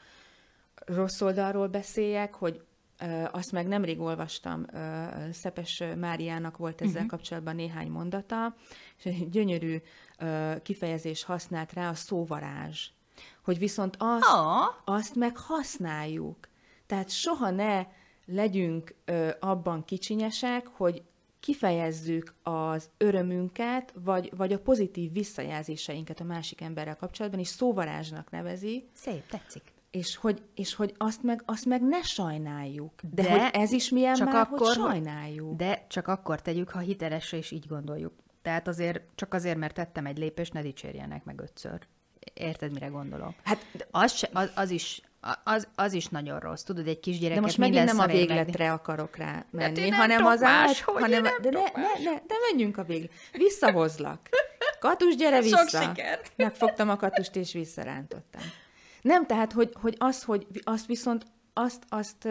rossz 0.86 1.20
oldalról 1.20 1.66
beszéljek, 1.66 2.34
hogy 2.34 2.62
azt 3.30 3.53
meg 3.53 3.66
nemrég 3.66 4.01
olvastam, 4.01 4.66
Szepes 5.32 5.82
Máriának 5.96 6.57
volt 6.57 6.80
ezzel 6.80 6.94
uh-huh. 6.94 7.09
kapcsolatban 7.09 7.55
néhány 7.55 7.90
mondata, 7.90 8.55
és 8.99 9.05
egy 9.05 9.28
gyönyörű 9.28 9.76
kifejezés 10.62 11.24
használt 11.24 11.72
rá, 11.72 11.88
a 11.88 11.94
szóvarázs. 11.94 12.90
Hogy 13.44 13.58
viszont 13.58 13.96
azt, 13.98 14.24
oh. 14.34 14.94
azt 14.96 15.14
meg 15.14 15.36
használjuk. 15.36 16.48
Tehát 16.86 17.10
soha 17.10 17.50
ne 17.50 17.86
legyünk 18.26 18.94
abban 19.40 19.84
kicsinyesek, 19.84 20.66
hogy 20.66 21.02
kifejezzük 21.40 22.34
az 22.42 22.90
örömünket, 22.96 23.92
vagy, 24.04 24.32
vagy 24.36 24.52
a 24.52 24.58
pozitív 24.58 25.12
visszajelzéseinket 25.12 26.20
a 26.20 26.24
másik 26.24 26.60
emberrel 26.60 26.96
kapcsolatban, 26.96 27.40
és 27.40 27.48
szóvarázsnak 27.48 28.30
nevezi. 28.30 28.88
Szép, 28.92 29.26
tetszik 29.26 29.76
és 29.90 30.16
hogy, 30.16 30.42
és 30.54 30.74
hogy 30.74 30.94
azt, 30.96 31.22
meg, 31.22 31.42
azt 31.46 31.64
meg 31.64 31.82
ne 31.82 32.02
sajnáljuk. 32.02 32.92
De, 33.10 33.22
de 33.22 33.30
hogy 33.30 33.50
ez 33.52 33.72
is 33.72 33.88
milyen 33.90 34.14
csak 34.14 34.32
már, 34.32 34.46
akkor, 34.46 34.66
hogy 34.66 34.74
sajnáljuk. 34.74 35.56
De 35.56 35.84
csak 35.88 36.08
akkor 36.08 36.42
tegyük, 36.42 36.70
ha 36.70 36.78
hitelesre 36.78 37.36
és 37.36 37.50
így 37.50 37.66
gondoljuk. 37.66 38.12
Tehát 38.42 38.68
azért, 38.68 39.00
csak 39.14 39.34
azért, 39.34 39.58
mert 39.58 39.74
tettem 39.74 40.06
egy 40.06 40.18
lépést, 40.18 40.52
ne 40.52 40.62
dicsérjenek 40.62 41.24
meg 41.24 41.40
ötször. 41.40 41.86
Érted, 42.34 42.72
mire 42.72 42.86
gondolok? 42.86 43.34
Hát, 43.44 43.66
az, 43.90 44.12
se, 44.12 44.28
az, 44.32 44.50
az 44.54 44.70
is 44.70 45.02
az, 45.44 45.68
az 45.74 45.92
is 45.92 46.06
nagyon 46.06 46.38
rossz, 46.38 46.62
tudod, 46.62 46.86
egy 46.86 47.00
kisgyereket 47.00 47.34
De 47.34 47.40
most 47.40 47.58
megint 47.58 47.84
nem 47.84 47.98
a 47.98 48.06
végletre 48.06 48.64
meg... 48.64 48.72
akarok 48.72 49.16
rá 49.16 49.44
menni, 49.50 49.88
hanem 49.88 50.26
az 50.26 50.42
át, 50.42 50.78
hanem, 50.78 51.22
de 51.22 51.50
ne, 51.50 51.50
ne, 51.50 52.02
ne, 52.04 52.10
ne 52.10 52.34
menjünk 52.50 52.78
a 52.78 52.82
végletre. 52.82 53.16
Visszahozlak. 53.32 54.28
Katus, 54.78 55.16
gyere 55.16 55.40
vissza. 55.42 55.68
Sok 55.68 55.82
sikert. 55.82 56.32
Megfogtam 56.36 56.88
a 56.88 56.96
katust, 56.96 57.36
és 57.36 57.52
visszarántottam. 57.52 58.42
Nem, 59.02 59.26
tehát, 59.26 59.52
hogy, 59.52 59.72
hogy 59.80 59.96
az, 59.98 60.22
hogy 60.22 60.46
azt 60.62 60.86
viszont, 60.86 61.24
azt, 61.52 61.82
azt 61.88 62.28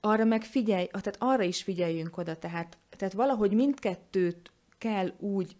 arra 0.00 0.24
meg 0.24 0.42
figyelj, 0.42 0.86
tehát 0.86 1.16
arra 1.18 1.42
is 1.42 1.62
figyeljünk 1.62 2.16
oda, 2.16 2.36
tehát, 2.36 2.78
tehát 2.96 3.14
valahogy 3.14 3.52
mindkettőt 3.52 4.52
kell 4.78 5.12
úgy 5.18 5.56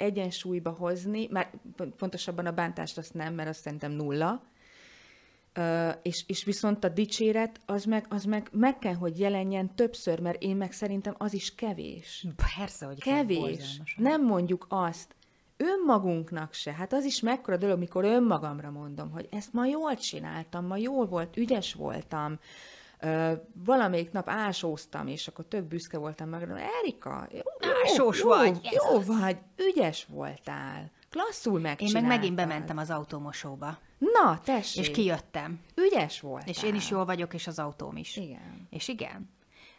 egyensúlyba 0.00 0.70
hozni, 0.70 1.28
mert 1.30 1.54
pontosabban 1.96 2.46
a 2.46 2.52
bántást 2.52 2.98
azt 2.98 3.14
nem, 3.14 3.34
mert 3.34 3.48
azt 3.48 3.60
szerintem 3.60 3.92
nulla, 3.92 4.48
Uh, 5.58 5.94
és, 6.02 6.24
és 6.26 6.44
viszont 6.44 6.84
a 6.84 6.88
dicséret 6.88 7.60
az 7.66 7.84
meg, 7.84 8.06
az 8.08 8.24
meg 8.24 8.48
meg 8.52 8.78
kell, 8.78 8.94
hogy 8.94 9.18
jelenjen 9.18 9.74
többször, 9.74 10.20
mert 10.20 10.42
én 10.42 10.56
meg 10.56 10.72
szerintem 10.72 11.14
az 11.18 11.32
is 11.32 11.54
kevés. 11.54 12.26
Persze, 12.56 12.86
hogy 12.86 13.00
kevés. 13.02 13.80
Nem 13.96 14.24
mondjuk 14.24 14.66
azt, 14.68 15.14
önmagunknak 15.56 16.52
se. 16.52 16.72
Hát 16.72 16.92
az 16.92 17.04
is 17.04 17.20
mekkora 17.20 17.56
dolog, 17.56 17.78
mikor 17.78 18.04
önmagamra 18.04 18.70
mondom, 18.70 19.10
hogy 19.10 19.28
ezt 19.30 19.52
ma 19.52 19.66
jól 19.66 19.96
csináltam, 19.96 20.66
ma 20.66 20.76
jól 20.76 21.06
volt, 21.06 21.36
ügyes 21.36 21.74
voltam, 21.74 22.38
valamelyik 23.64 24.12
nap 24.12 24.28
ásóztam, 24.28 25.06
és 25.06 25.28
akkor 25.28 25.44
tök 25.44 25.64
büszke 25.64 25.98
voltam 25.98 26.28
meg, 26.28 26.50
Erika, 26.82 27.28
jó, 27.32 27.40
Ásós 27.84 28.20
jó, 28.20 28.28
vagy. 28.28 28.60
Jó, 28.62 28.92
jó 28.92 29.00
vagy, 29.00 29.38
ügyes 29.56 30.06
voltál, 30.08 30.90
klasszul 31.10 31.60
megcsináltad. 31.60 32.02
Én 32.02 32.08
meg 32.08 32.18
megint 32.18 32.36
bementem 32.36 32.78
az 32.78 32.90
autómosóba. 32.90 33.78
Na, 33.98 34.40
tessék. 34.44 34.86
És 34.86 34.90
kijöttem. 34.90 35.60
Ügyes 35.74 36.20
voltál. 36.20 36.48
És 36.48 36.62
én 36.62 36.74
is 36.74 36.90
jól 36.90 37.04
vagyok, 37.04 37.34
és 37.34 37.46
az 37.46 37.58
autóm 37.58 37.96
is. 37.96 38.16
Igen. 38.16 38.66
És 38.70 38.88
igen. 38.88 39.30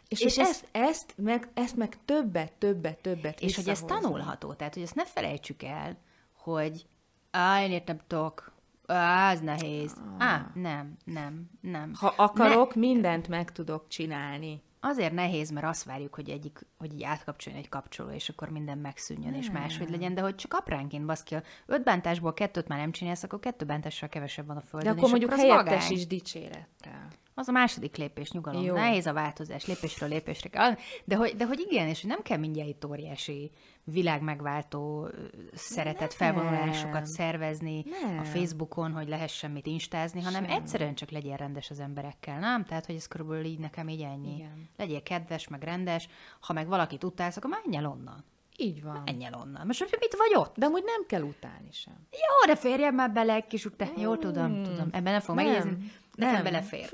És, 0.08 0.20
és 0.20 0.38
ezt, 0.38 0.68
ezt, 0.72 1.14
meg, 1.16 1.48
ezt 1.54 1.76
meg 1.76 1.96
többet, 2.04 2.52
többet, 2.52 2.98
többet 2.98 3.40
És 3.40 3.56
hogy 3.56 3.68
ez 3.68 3.80
tanulható, 3.80 4.52
tehát 4.52 4.74
hogy 4.74 4.82
ezt 4.82 4.94
ne 4.94 5.06
felejtsük 5.06 5.62
el, 5.62 5.98
hogy 6.36 6.86
á, 7.30 7.62
én 7.62 7.70
értem 7.70 7.98
tudok, 8.06 8.51
á, 8.94 9.30
ez 9.30 9.40
nehéz. 9.40 9.94
Ah. 10.18 10.26
Á, 10.26 10.50
nem, 10.54 10.96
nem, 11.04 11.50
nem. 11.60 11.92
Ha 11.98 12.14
akarok, 12.16 12.74
ne... 12.74 12.80
mindent 12.80 13.28
meg 13.28 13.52
tudok 13.52 13.88
csinálni. 13.88 14.62
Azért 14.84 15.12
nehéz, 15.12 15.50
mert 15.50 15.66
azt 15.66 15.84
várjuk, 15.84 16.14
hogy 16.14 16.30
egyik, 16.30 16.66
hogy 16.78 16.92
így 16.92 17.02
átkapcsoljon 17.02 17.62
egy 17.62 17.68
kapcsoló, 17.68 18.10
és 18.10 18.28
akkor 18.28 18.48
minden 18.48 18.78
megszűnjön, 18.78 19.30
nem. 19.30 19.40
és 19.40 19.50
máshogy 19.50 19.90
legyen, 19.90 20.14
de 20.14 20.20
hogy 20.20 20.34
csak 20.34 20.54
apránként 20.54 21.06
baszki, 21.06 21.36
öt 21.66 21.84
bántásból 21.84 22.34
kettőt 22.34 22.68
már 22.68 22.78
nem 22.78 22.90
csinálsz, 22.92 23.22
akkor 23.22 23.38
kettő 23.38 23.64
bántással 23.64 24.08
kevesebb 24.08 24.46
van 24.46 24.56
a 24.56 24.60
földön. 24.60 24.92
De 24.92 24.98
akkor 24.98 25.10
mondjuk 25.10 25.34
helyettes 25.34 25.90
is 25.90 26.06
dicsérettel. 26.06 27.08
Az 27.34 27.48
a 27.48 27.52
második 27.52 27.96
lépés, 27.96 28.30
nyugalom. 28.30 28.62
Jó. 28.62 28.74
Nehéz 28.74 29.06
a 29.06 29.12
változás, 29.12 29.66
lépésről 29.66 30.08
lépésre 30.08 30.48
kell. 30.48 30.74
De 31.04 31.16
hogy, 31.16 31.36
de 31.36 31.46
hogy 31.46 31.66
igen, 31.70 31.88
és 31.88 32.02
nem 32.02 32.22
kell 32.22 32.38
mindjárt 32.38 32.68
itt 32.68 32.84
óriási 32.84 33.50
világmegváltó 33.84 35.08
szeretet 35.54 36.16
nem. 36.18 36.32
felvonulásokat 36.32 37.06
szervezni 37.06 37.84
nem. 38.02 38.18
a 38.18 38.24
Facebookon, 38.24 38.92
hogy 38.92 39.08
lehessen 39.08 39.50
mit 39.50 39.66
instázni, 39.66 40.22
hanem 40.22 40.44
Sem. 40.44 40.52
egyszerűen 40.52 40.94
csak 40.94 41.10
legyen 41.10 41.36
rendes 41.36 41.70
az 41.70 41.80
emberekkel, 41.80 42.38
nem? 42.38 42.64
Tehát, 42.64 42.86
hogy 42.86 42.94
ez 42.94 43.06
körülbelül 43.06 43.44
így 43.44 43.58
nekem 43.58 43.88
így 43.88 44.02
ennyi. 44.02 44.34
Igen. 44.34 44.68
Legyél 44.76 45.02
kedves, 45.02 45.48
meg 45.48 45.62
rendes, 45.62 46.08
ha 46.40 46.52
meg 46.52 46.66
valakit 46.66 47.04
utálsz, 47.04 47.36
akkor 47.36 47.50
menj 47.50 47.76
el 47.76 47.86
onnan. 47.86 48.24
Így 48.56 48.82
van. 48.82 49.02
Menj 49.04 49.24
el 49.24 49.34
onnan. 49.34 49.66
Most 49.66 49.98
mit 50.00 50.16
vagy 50.16 50.34
ott? 50.34 50.56
De 50.56 50.66
amúgy 50.66 50.84
nem 50.84 51.06
kell 51.06 51.22
utálni 51.22 51.72
sem. 51.72 51.94
Jó, 52.10 52.46
de 52.52 52.56
férjem 52.56 52.94
már 52.94 53.12
bele 53.12 53.34
egy 53.34 53.46
kis 53.46 53.64
után. 53.64 53.88
Mm. 53.98 54.00
Jó, 54.00 54.16
tudom, 54.16 54.62
tudom. 54.62 54.88
Ebben 54.92 55.12
nem 55.12 55.20
fog 55.20 55.34
megjegyezni. 55.34 55.76
Nekem 56.16 56.34
nem. 56.34 56.42
belefér. 56.42 56.90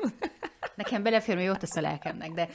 Nekem 0.74 1.02
belefér, 1.02 1.34
mert 1.34 1.46
jót 1.46 1.58
tesz 1.58 1.76
a 1.76 1.80
lelkemnek, 1.80 2.30
de, 2.30 2.48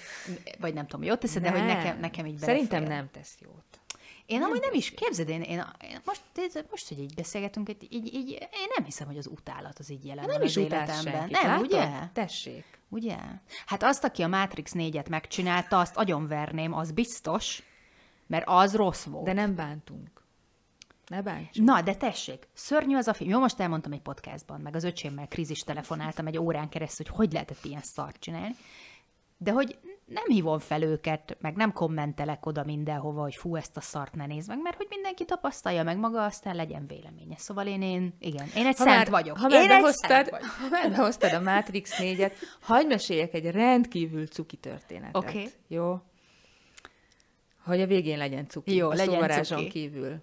vagy 0.59 0.74
nem 0.74 0.88
tudom, 0.88 1.05
jót 1.05 1.20
tesz, 1.20 1.34
de 1.34 1.51
hogy 1.51 1.66
nekem, 1.66 1.99
nekem 1.99 2.26
így 2.26 2.39
belefér. 2.39 2.55
Szerintem 2.55 2.84
nem 2.84 3.09
tesz 3.11 3.36
jót. 3.39 3.80
Én 4.26 4.39
nem 4.39 4.49
amúgy 4.49 4.61
nem 4.61 4.74
is, 4.74 4.91
képzeld, 4.91 5.30
én, 5.30 5.41
én, 5.41 5.66
én 5.82 5.99
most, 6.05 6.22
most, 6.70 6.88
hogy 6.88 6.99
így 6.99 7.14
beszélgetünk, 7.14 7.70
így, 7.70 8.14
így, 8.14 8.32
én 8.32 8.68
nem 8.76 8.86
hiszem, 8.86 9.07
hogy 9.07 9.18
az 9.18 9.28
utálat 9.28 9.80
az 9.80 9.91
így 9.91 10.05
jelen 10.05 10.26
nem 10.26 10.38
van 10.38 10.43
is 10.43 10.57
az 10.57 10.64
életemben. 10.64 11.14
Senki. 11.14 11.32
Nem, 11.32 11.45
Látod? 11.47 11.66
ugye? 11.66 11.89
Tessék. 12.14 12.66
Ugye? 12.89 13.18
Hát 13.66 13.84
azt, 13.84 14.03
aki 14.03 14.22
a 14.22 14.28
Matrix 14.28 14.72
4-et 14.76 15.09
megcsinálta, 15.09 15.80
azt 15.80 15.97
agyonverném, 15.97 16.74
az 16.74 16.91
biztos, 16.91 17.64
mert 18.28 18.43
az 18.47 18.76
rossz 18.76 19.03
volt. 19.03 19.26
De 19.26 19.34
nem 19.34 19.55
bántunk. 19.55 20.12
Ne 21.08 21.22
bánts. 21.22 21.60
Na, 21.60 21.82
de 21.82 21.95
tessék, 21.95 22.47
szörnyű 22.54 22.95
az 22.95 23.08
a 23.08 23.14
film. 23.14 23.30
Jó, 23.30 23.39
most 23.39 23.60
elmondtam 23.60 23.91
egy 23.91 24.01
podcastban, 24.01 24.62
meg 24.62 24.76
az 24.76 24.84
öcsémmel 24.84 25.28
krízis 25.28 25.60
telefonáltam 25.60 26.28
egy 26.28 26.38
órán 26.38 26.70
keresztül, 26.70 27.06
hogy 27.10 27.16
hogy 27.16 27.34
lehetett 27.34 27.66
ilyen 27.66 27.82
szart 27.82 28.20
csinálni. 28.20 28.56
De 29.38 29.51
hogy 29.51 29.80
nem 30.06 30.24
hívom 30.28 30.60
fel 30.60 30.82
őket, 30.82 31.38
meg 31.41 31.56
nem 31.56 31.74
kommentelek 31.74 32.45
oda 32.45 32.64
mindenhova, 32.64 33.22
hogy 33.22 33.36
fú, 33.36 33.56
ezt 33.56 33.78
a 33.78 33.82
szart 33.82 34.16
ne 34.16 34.26
nézd 34.26 34.47
meg, 34.47 34.62
mert 34.62 34.78
hogy 34.78 34.88
mindenki 34.89 35.26
tapasztalja 35.26 35.84
meg 35.84 35.97
maga, 35.97 36.24
aztán 36.24 36.56
legyen 36.56 36.88
véleménye. 36.88 37.38
Szóval 37.38 37.68
én, 37.68 37.82
én 37.82 38.16
igen, 38.20 38.47
én 38.56 38.66
egy 38.66 38.78
ha 38.78 38.84
szent 38.84 38.97
már, 38.97 39.10
vagyok. 39.10 39.38
Ha 39.38 39.47
már, 39.47 39.68
behoztad, 39.68 40.30
ha 40.30 40.70
már 40.70 40.91
behoztad 40.91 41.34
a 41.34 41.41
Matrix 41.41 41.95
4-et, 41.97 42.32
hagyd 42.62 42.88
meséljek 42.88 43.34
egy 43.34 43.51
rendkívül 43.51 44.28
cuki 44.28 44.58
történetet. 44.58 45.16
Oké. 45.16 45.28
Okay. 45.28 45.51
Jó? 45.68 46.01
hogy 47.64 47.82
a 47.82 47.86
végén 47.86 48.18
legyen 48.18 48.47
cuki. 48.47 48.76
Jó, 48.76 48.89
a 48.89 48.93
legyen 48.93 49.43
cuki. 49.43 49.68
kívül. 49.68 50.22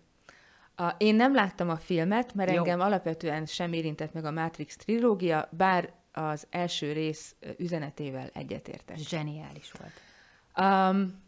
A, 0.81 0.95
én 0.99 1.14
nem 1.14 1.35
láttam 1.35 1.68
a 1.68 1.76
filmet, 1.76 2.35
mert 2.35 2.51
Jó. 2.51 2.57
engem 2.57 2.81
alapvetően 2.81 3.47
sem 3.47 3.72
érintett 3.72 4.12
meg 4.12 4.24
a 4.24 4.31
Matrix 4.31 4.76
trilógia, 4.76 5.49
bár 5.51 5.93
az 6.12 6.47
első 6.51 6.93
rész 6.93 7.35
üzenetével 7.59 8.31
egyetértek. 8.33 8.97
Zseniális 8.97 9.72
volt. 9.72 9.93
Um, 10.57 11.22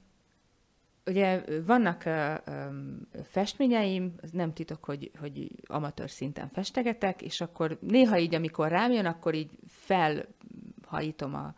ugye 1.06 1.42
vannak 1.66 2.02
uh, 2.06 2.34
um, 2.46 3.08
festményeim, 3.24 4.14
nem 4.32 4.52
titok, 4.52 4.84
hogy, 4.84 5.10
hogy 5.20 5.50
amatőr 5.66 6.10
szinten 6.10 6.48
festegetek, 6.52 7.22
és 7.22 7.40
akkor 7.40 7.78
néha 7.80 8.18
így, 8.18 8.34
amikor 8.34 8.68
rám 8.68 8.92
jön, 8.92 9.06
akkor 9.06 9.34
így 9.34 9.50
felhajítom 9.66 11.34
a, 11.34 11.54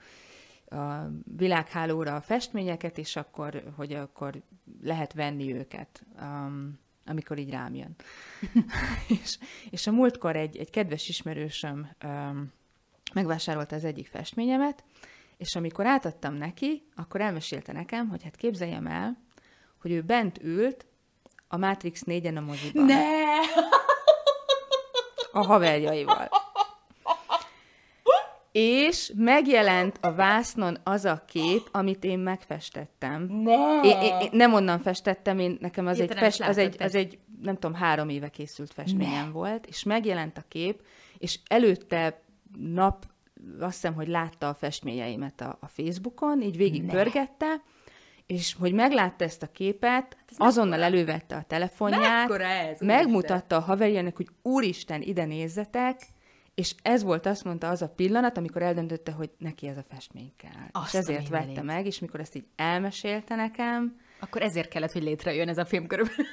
a 0.76 1.10
világhálóra 1.36 2.14
a 2.14 2.20
festményeket, 2.20 2.98
és 2.98 3.16
akkor, 3.16 3.62
hogy 3.76 3.92
akkor 3.92 4.42
lehet 4.82 5.12
venni 5.12 5.54
őket, 5.54 6.04
um, 6.20 6.82
amikor 7.06 7.38
így 7.38 7.50
rám 7.50 7.74
jön. 7.74 7.94
és, 9.22 9.38
és 9.70 9.86
a 9.86 9.92
múltkor 9.92 10.36
egy, 10.36 10.56
egy 10.56 10.70
kedves 10.70 11.08
ismerősöm 11.08 11.90
um, 12.04 12.52
megvásárolta 13.14 13.76
az 13.76 13.84
egyik 13.84 14.06
festményemet, 14.06 14.84
és 15.36 15.54
amikor 15.54 15.86
átadtam 15.86 16.34
neki, 16.34 16.86
akkor 16.94 17.20
elmesélte 17.20 17.72
nekem, 17.72 18.08
hogy 18.08 18.22
hát 18.22 18.36
képzeljem 18.36 18.86
el, 18.86 19.22
hogy 19.80 19.90
ő 19.90 20.02
bent 20.02 20.42
ült 20.42 20.86
a 21.48 21.56
Matrix 21.56 22.02
4-en 22.06 22.36
a 22.36 22.40
moziban. 22.40 22.84
Ne! 22.84 23.02
A 25.32 25.44
haverjaival. 25.46 26.28
És 28.56 29.12
megjelent 29.16 29.98
a 30.00 30.12
vásznon 30.12 30.78
az 30.82 31.04
a 31.04 31.24
kép, 31.28 31.68
amit 31.72 32.04
én 32.04 32.18
megfestettem. 32.18 33.22
Ne! 33.22 33.80
Én, 33.82 34.00
én, 34.00 34.20
én 34.20 34.28
nem 34.32 34.54
onnan 34.54 34.78
festettem, 34.78 35.38
én, 35.38 35.56
nekem 35.60 35.86
az, 35.86 36.00
egy, 36.00 36.14
fest, 36.14 36.40
az, 36.40 36.58
egy, 36.58 36.76
az 36.78 36.94
egy, 36.94 37.18
nem 37.42 37.54
tudom, 37.54 37.74
három 37.74 38.08
éve 38.08 38.28
készült 38.28 38.72
festményem 38.72 39.26
Ne. 39.26 39.32
volt, 39.32 39.66
és 39.66 39.82
megjelent 39.82 40.38
a 40.38 40.44
kép, 40.48 40.82
és 41.18 41.38
előtte 41.46 42.22
nap, 42.58 43.06
azt 43.60 43.72
hiszem, 43.74 43.94
hogy 43.94 44.08
látta 44.08 44.48
a 44.48 44.54
festményeimet 44.54 45.40
a, 45.40 45.58
a 45.60 45.66
Facebookon, 45.66 46.42
így 46.42 46.56
végig 46.56 46.82
Ne. 46.82 46.92
pörgette, 46.92 47.62
és 48.26 48.54
hogy 48.58 48.72
meglátta 48.72 49.24
ezt 49.24 49.42
a 49.42 49.50
képet, 49.52 50.16
azonnal 50.36 50.82
elővette 50.82 51.36
a 51.36 51.42
telefonját, 51.42 52.28
Mekkora 52.28 52.44
ez, 52.44 52.80
megmutatta 52.80 53.56
a 53.56 53.60
haverjának, 53.60 54.16
hogy 54.16 54.28
úristen, 54.42 55.02
ide 55.02 55.24
nézzetek, 55.24 56.00
és 56.54 56.74
ez 56.82 57.02
volt, 57.02 57.26
azt 57.26 57.44
mondta, 57.44 57.68
az 57.68 57.82
a 57.82 57.88
pillanat, 57.88 58.36
amikor 58.36 58.62
eldöntötte, 58.62 59.12
hogy 59.12 59.30
neki 59.38 59.66
ez 59.66 59.76
a 59.76 59.84
festmény 59.88 60.32
kell. 60.36 60.68
Azt 60.70 60.94
és 60.94 60.98
ezért 60.98 61.28
vette 61.28 61.62
meg, 61.62 61.86
és 61.86 61.98
mikor 61.98 62.20
ezt 62.20 62.34
így 62.34 62.46
elmesélte 62.56 63.34
nekem, 63.34 63.96
Akkor 64.20 64.42
ezért 64.42 64.68
kellett, 64.68 64.92
hogy 64.92 65.02
létrejön 65.02 65.48
ez 65.48 65.58
a 65.58 65.64
film 65.64 65.86
körülbelül. 65.86 66.26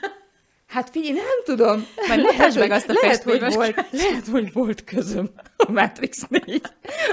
Hát 0.71 0.89
figyelj, 0.89 1.13
nem 1.13 1.43
tudom. 1.45 1.85
Majd 2.07 2.19
mutasd 2.21 2.57
meg 2.59 2.71
azt 2.71 2.89
a 2.89 2.93
lehet, 3.01 3.23
hogy 3.23 3.53
volt, 3.53 3.85
lehet, 3.91 4.27
hogy 4.27 4.53
volt 4.53 4.83
közöm 4.83 5.29
a 5.57 5.71
Matrix 5.71 6.25
4 6.27 6.61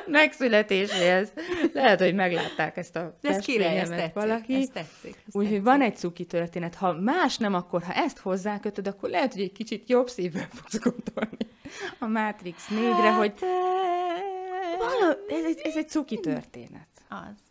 megszületéséhez. 0.07 1.33
Lehet, 1.73 2.01
hogy 2.01 2.15
meglátták 2.15 2.77
ezt 2.77 2.97
a 2.97 3.19
De 3.21 3.29
ez 3.29 3.45
király, 3.45 3.79
ez 3.79 3.89
tetszik. 3.89 4.13
valaki. 4.15 4.55
Ez 4.55 4.69
tetszik. 4.73 5.17
Úgyhogy 5.33 5.63
van 5.63 5.81
egy 5.83 5.97
cuki 5.97 6.25
történet. 6.25 6.75
Ha 6.75 6.93
más 6.93 7.37
nem, 7.37 7.55
akkor 7.55 7.83
ha 7.83 7.93
ezt 7.93 8.19
hozzákötöd, 8.19 8.87
akkor 8.87 9.09
lehet, 9.11 9.33
hogy 9.33 9.43
egy 9.43 9.53
kicsit 9.53 9.89
jobb 9.89 10.09
szívvel 10.09 10.49
fogsz 10.53 10.79
gondolni 10.79 11.47
a 11.99 12.07
Matrix 12.07 12.65
4-re, 12.71 13.13
hogy 13.13 13.33
Hát, 13.41 13.43
eh, 13.43 14.79
vala, 14.79 15.17
ez, 15.29 15.57
ez 15.63 15.77
egy 15.77 15.89
cuki 15.89 16.21
történet. 16.21 16.89
Az. 17.09 17.48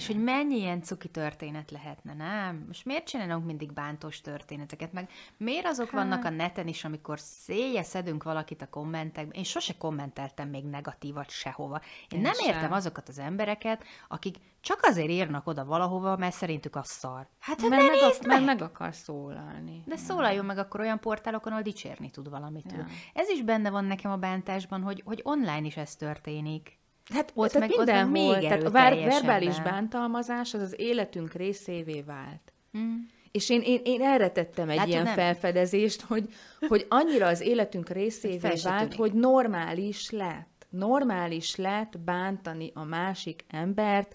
És 0.00 0.06
hogy 0.06 0.22
mennyi 0.22 0.56
ilyen 0.56 0.82
cuki 0.82 1.08
történet 1.08 1.70
lehetne, 1.70 2.14
nem? 2.14 2.64
Most 2.66 2.84
miért 2.84 3.06
csinálunk 3.06 3.44
mindig 3.44 3.72
bántós 3.72 4.20
történeteket? 4.20 4.92
Meg 4.92 5.10
miért 5.36 5.66
azok 5.66 5.90
Hát. 5.90 5.94
vannak 5.94 6.24
a 6.24 6.30
neten 6.30 6.66
is, 6.68 6.84
amikor 6.84 7.18
széje 7.20 7.82
szedünk 7.82 8.22
valakit 8.22 8.62
a 8.62 8.68
kommentekben? 8.68 9.36
Én 9.36 9.44
sose 9.44 9.74
kommenteltem 9.78 10.48
még 10.48 10.64
negatívat 10.64 11.30
sehova. 11.30 11.80
Én, 12.08 12.18
Én 12.18 12.20
nem 12.20 12.32
sem. 12.34 12.54
értem 12.54 12.72
azokat 12.72 13.08
az 13.08 13.18
embereket, 13.18 13.84
akik 14.08 14.36
csak 14.60 14.78
azért 14.82 15.10
írnak 15.10 15.46
oda 15.46 15.64
valahova, 15.64 16.16
mert 16.16 16.34
szerintük 16.34 16.76
az 16.76 16.88
szar. 16.88 17.26
Hát, 17.38 17.60
Mert 17.60 17.70
mert 17.70 17.82
meg, 17.90 18.02
ak- 18.02 18.26
meg! 18.26 18.36
meg, 18.36 18.44
meg 18.44 18.62
akar 18.62 18.94
szólalni. 18.94 19.82
De 19.86 19.96
szólaljon 19.96 20.44
meg 20.44 20.58
akkor 20.58 20.80
olyan 20.80 21.00
portálokon, 21.00 21.52
ahol 21.52 21.64
dicsérni 21.64 22.10
tud 22.10 22.30
valamit. 22.30 22.72
Ja. 22.72 22.86
Ez 23.14 23.28
is 23.28 23.42
benne 23.42 23.70
van 23.70 23.84
nekem 23.84 24.10
a 24.10 24.16
bántásban, 24.16 24.82
hogy, 24.82 25.02
hogy 25.04 25.20
online 25.24 25.66
is 25.66 25.76
ez 25.76 25.96
történik. 25.96 26.78
Hát 27.12 27.32
Ott 27.34 27.44
ott 27.44 27.50
tehát 27.52 27.68
meg- 27.68 27.78
ott 27.78 27.86
meg 27.86 28.04
mindenhol. 28.10 28.36
még 28.38 28.48
tehát 28.48 28.62
a 28.64 28.70
ver- 28.70 29.04
verbális 29.04 29.60
bántalmazás 29.60 30.54
az 30.54 30.60
az 30.60 30.74
életünk 30.80 31.32
részévé 31.32 32.00
vált. 32.02 32.52
Mm. 32.78 32.94
És 33.32 33.50
én, 33.50 33.60
én, 33.64 33.80
én 33.84 34.02
erre 34.02 34.30
tettem 34.30 34.68
egy 34.68 34.76
Látod, 34.76 34.90
ilyen 34.90 35.02
nem- 35.02 35.14
felfedezést, 35.14 36.00
hogy, 36.00 36.28
hogy 36.68 36.86
annyira 36.88 37.26
az 37.26 37.40
életünk 37.40 37.88
részévé 37.88 38.38
vált, 38.62 38.78
tűnik. 38.80 38.96
hogy 38.98 39.12
normális 39.12 40.10
lett. 40.10 40.66
Normális 40.70 41.56
lett 41.56 41.98
bántani 41.98 42.70
a 42.74 42.84
másik 42.84 43.44
embert 43.48 44.14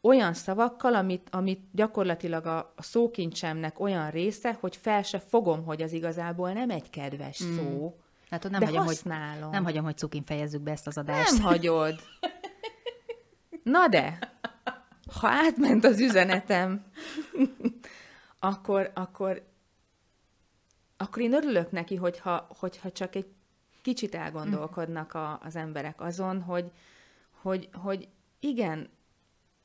olyan 0.00 0.34
szavakkal, 0.34 0.94
amit, 0.94 1.28
amit 1.30 1.60
gyakorlatilag 1.72 2.46
a, 2.46 2.72
a 2.76 2.82
szókincsemnek 2.82 3.80
olyan 3.80 4.10
része, 4.10 4.56
hogy 4.60 4.76
fel 4.76 5.02
se 5.02 5.18
fogom, 5.18 5.64
hogy 5.64 5.82
az 5.82 5.92
igazából 5.92 6.52
nem 6.52 6.70
egy 6.70 6.90
kedves 6.90 7.42
Mm. 7.44 7.56
szó. 7.56 7.96
Látod, 8.28 8.50
nem 8.50 8.60
de 8.60 8.66
hagyom, 8.66 8.84
hogy, 8.84 9.00
nem 9.50 9.64
hagyom, 9.64 9.84
hogy 9.84 9.96
cukin 9.96 10.24
fejezzük 10.24 10.60
be 10.60 10.70
ezt 10.70 10.86
az 10.86 10.98
adást. 10.98 11.32
Nem 11.32 11.42
hagyod. 11.42 12.00
Na 13.62 13.88
de, 13.88 14.18
ha 15.20 15.28
átment 15.28 15.84
az 15.84 16.00
üzenetem, 16.00 16.84
akkor, 18.38 18.90
akkor, 18.94 19.48
akkor 20.96 21.22
én 21.22 21.32
örülök 21.32 21.70
neki, 21.70 21.96
hogyha, 21.96 22.46
hogyha 22.58 22.92
csak 22.92 23.14
egy 23.14 23.26
kicsit 23.82 24.14
elgondolkodnak 24.14 25.14
a, 25.14 25.40
az 25.42 25.56
emberek 25.56 26.00
azon, 26.00 26.42
hogy, 26.42 26.72
hogy, 27.30 27.68
hogy 27.72 28.08
igen, 28.40 28.90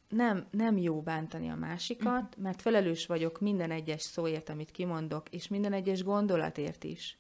nem, 0.09 0.47
nem 0.51 0.77
jó 0.77 1.01
bántani 1.01 1.49
a 1.49 1.55
másikat, 1.55 2.37
mert 2.37 2.61
felelős 2.61 3.05
vagyok 3.05 3.39
minden 3.39 3.71
egyes 3.71 4.01
szóért, 4.01 4.49
amit 4.49 4.71
kimondok, 4.71 5.29
és 5.29 5.47
minden 5.47 5.73
egyes 5.73 6.03
gondolatért 6.03 6.83
is. 6.83 7.17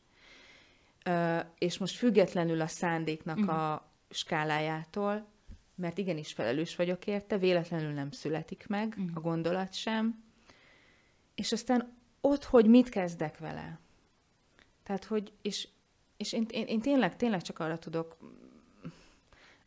És 1.57 1.77
most 1.77 1.95
függetlenül 1.95 2.61
a 2.61 2.67
szándéknak 2.67 3.49
a 3.49 3.91
skálájától, 4.09 5.27
mert 5.75 5.97
igenis 5.97 6.33
felelős 6.33 6.75
vagyok 6.75 7.07
érte, 7.07 7.37
véletlenül 7.37 7.91
nem 7.91 8.11
születik 8.11 8.67
meg 8.67 8.97
a 9.13 9.19
gondolat 9.19 9.73
sem, 9.73 10.23
és 11.35 11.51
aztán 11.51 11.97
ott, 12.21 12.43
hogy 12.43 12.65
mit 12.65 12.89
kezdek 12.89 13.37
vele. 13.37 13.79
Tehát, 14.83 15.03
hogy, 15.03 15.33
és, 15.41 15.67
és 16.17 16.33
én, 16.33 16.45
én, 16.49 16.65
én 16.65 16.79
tényleg, 16.79 17.15
tényleg 17.15 17.41
csak 17.41 17.59
arra 17.59 17.79
tudok 17.79 18.17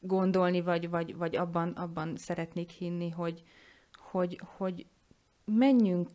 gondolni, 0.01 0.61
vagy, 0.61 0.91
vagy, 0.91 1.17
vagy 1.17 1.37
abban, 1.37 1.71
abban 1.71 2.17
szeretnék 2.17 2.71
hinni, 2.71 3.11
hogy, 3.11 3.43
hogy, 3.93 4.41
hogy 4.57 4.87
menjünk, 5.45 6.11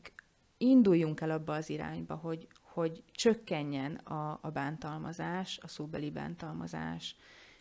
induljunk 0.58 1.22
el 1.22 1.32
abba 1.32 1.54
az 1.54 1.70
irányba, 1.70 2.16
hogy, 2.16 2.48
hogy 2.74 3.04
csökkenjen 3.12 3.96
a, 3.96 4.40
a 4.42 4.50
bántalmazás, 4.50 5.60
a 5.62 5.68
szóbeli 5.68 6.12
bántalmazás, 6.12 7.16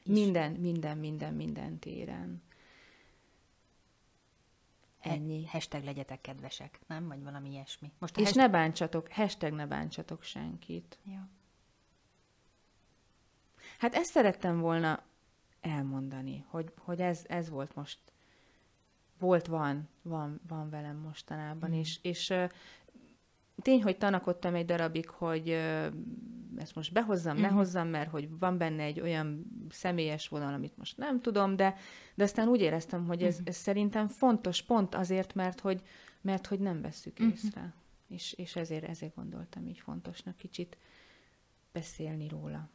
minden, 0.04 0.52
minden, 0.52 0.98
minden, 0.98 1.34
minden 1.34 1.78
téren. 1.78 2.42
Ennyi. 5.00 5.46
Hashtag 5.46 5.84
legyetek 5.84 6.20
kedvesek, 6.20 6.80
nem? 6.86 7.08
Vagy 7.08 7.22
valami 7.22 7.50
ilyesmi. 7.50 7.92
Most 7.98 8.16
És 8.16 8.22
hashtag... 8.22 8.42
ne 8.42 8.48
bántsatok, 8.48 9.12
hashtag 9.12 9.52
ne 9.52 9.66
bántsatok 9.66 10.22
senkit. 10.22 10.98
Ja. 11.04 11.28
Hát 13.78 13.94
ezt 13.94 14.10
szerettem 14.10 14.60
volna 14.60 15.02
elmondani, 15.60 16.44
hogy, 16.48 16.72
hogy 16.76 17.00
ez, 17.00 17.24
ez 17.28 17.48
volt 17.48 17.74
most, 17.74 17.98
volt, 19.18 19.46
van, 19.46 19.88
van, 20.02 20.40
van 20.48 20.70
velem 20.70 20.96
mostanában, 20.96 21.70
mm. 21.70 21.72
és, 21.72 21.98
és 22.02 22.34
tény, 23.60 23.82
hogy 23.82 23.98
tanakodtam 23.98 24.54
egy 24.54 24.64
darabig, 24.64 25.08
hogy 25.08 25.48
ezt 26.56 26.74
most 26.74 26.92
behozzam, 26.92 27.36
mm. 27.36 27.40
ne 27.40 27.48
hozzam, 27.48 27.88
mert 27.88 28.10
hogy 28.10 28.38
van 28.38 28.58
benne 28.58 28.82
egy 28.82 29.00
olyan 29.00 29.44
személyes 29.70 30.28
vonal, 30.28 30.54
amit 30.54 30.76
most 30.76 30.96
nem 30.96 31.20
tudom, 31.20 31.56
de, 31.56 31.74
de 32.14 32.24
aztán 32.24 32.48
úgy 32.48 32.60
éreztem, 32.60 33.06
hogy 33.06 33.22
ez, 33.22 33.38
ez 33.44 33.56
szerintem 33.56 34.08
fontos 34.08 34.62
pont 34.62 34.94
azért, 34.94 35.34
mert 35.34 35.60
hogy, 35.60 35.82
mert 36.20 36.46
hogy 36.46 36.60
nem 36.60 36.80
vesszük 36.80 37.18
észre. 37.18 37.74
És, 38.08 38.32
és 38.32 38.56
ezért, 38.56 38.84
ezért 38.84 39.14
gondoltam 39.14 39.66
így 39.66 39.78
fontosnak 39.78 40.36
kicsit 40.36 40.76
beszélni 41.72 42.28
róla. 42.28 42.68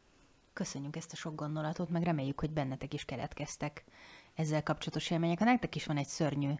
Köszönjük 0.52 0.96
ezt 0.96 1.12
a 1.12 1.16
sok 1.16 1.34
gondolatot, 1.34 1.90
meg 1.90 2.02
reméljük, 2.02 2.40
hogy 2.40 2.50
bennetek 2.50 2.94
is 2.94 3.04
keletkeztek 3.04 3.84
ezzel 4.34 4.62
kapcsolatos 4.62 5.10
élmények. 5.10 5.38
Ha 5.38 5.44
nektek 5.44 5.74
is 5.74 5.86
van 5.86 5.96
egy 5.96 6.06
szörnyű 6.06 6.52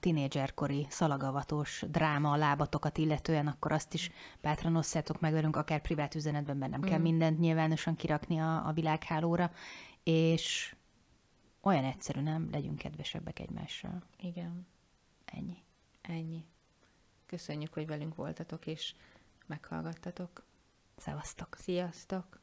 tinédzserkori 0.00 0.86
szalagavatós 0.90 1.84
dráma 1.88 2.30
a 2.30 2.36
lábatokat 2.36 2.98
illetően, 2.98 3.46
akkor 3.46 3.72
azt 3.72 3.94
is 3.94 4.10
bátran 4.40 4.76
osszátok 4.76 5.20
meg 5.20 5.32
velünk, 5.32 5.56
akár 5.56 5.80
privát 5.80 6.14
üzenetben, 6.14 6.56
mert 6.56 6.70
nem 6.70 6.80
kell 6.80 6.98
mindent 6.98 7.38
nyilvánosan 7.38 7.96
kirakni 7.96 8.38
a, 8.38 8.66
a 8.66 8.72
világhálóra, 8.72 9.52
és 10.02 10.74
olyan 11.60 11.84
egyszerű, 11.84 12.20
nem? 12.20 12.48
Legyünk 12.50 12.78
kedvesebbek 12.78 13.38
egymással. 13.38 14.02
Igen. 14.18 14.66
Ennyi. 15.24 15.62
Ennyi. 16.00 16.44
Köszönjük, 17.26 17.72
hogy 17.72 17.86
velünk 17.86 18.14
voltatok, 18.14 18.66
és 18.66 18.94
meghallgattatok. 19.46 20.44
Szevasztok! 20.96 21.56
Sziasztok! 21.58 22.41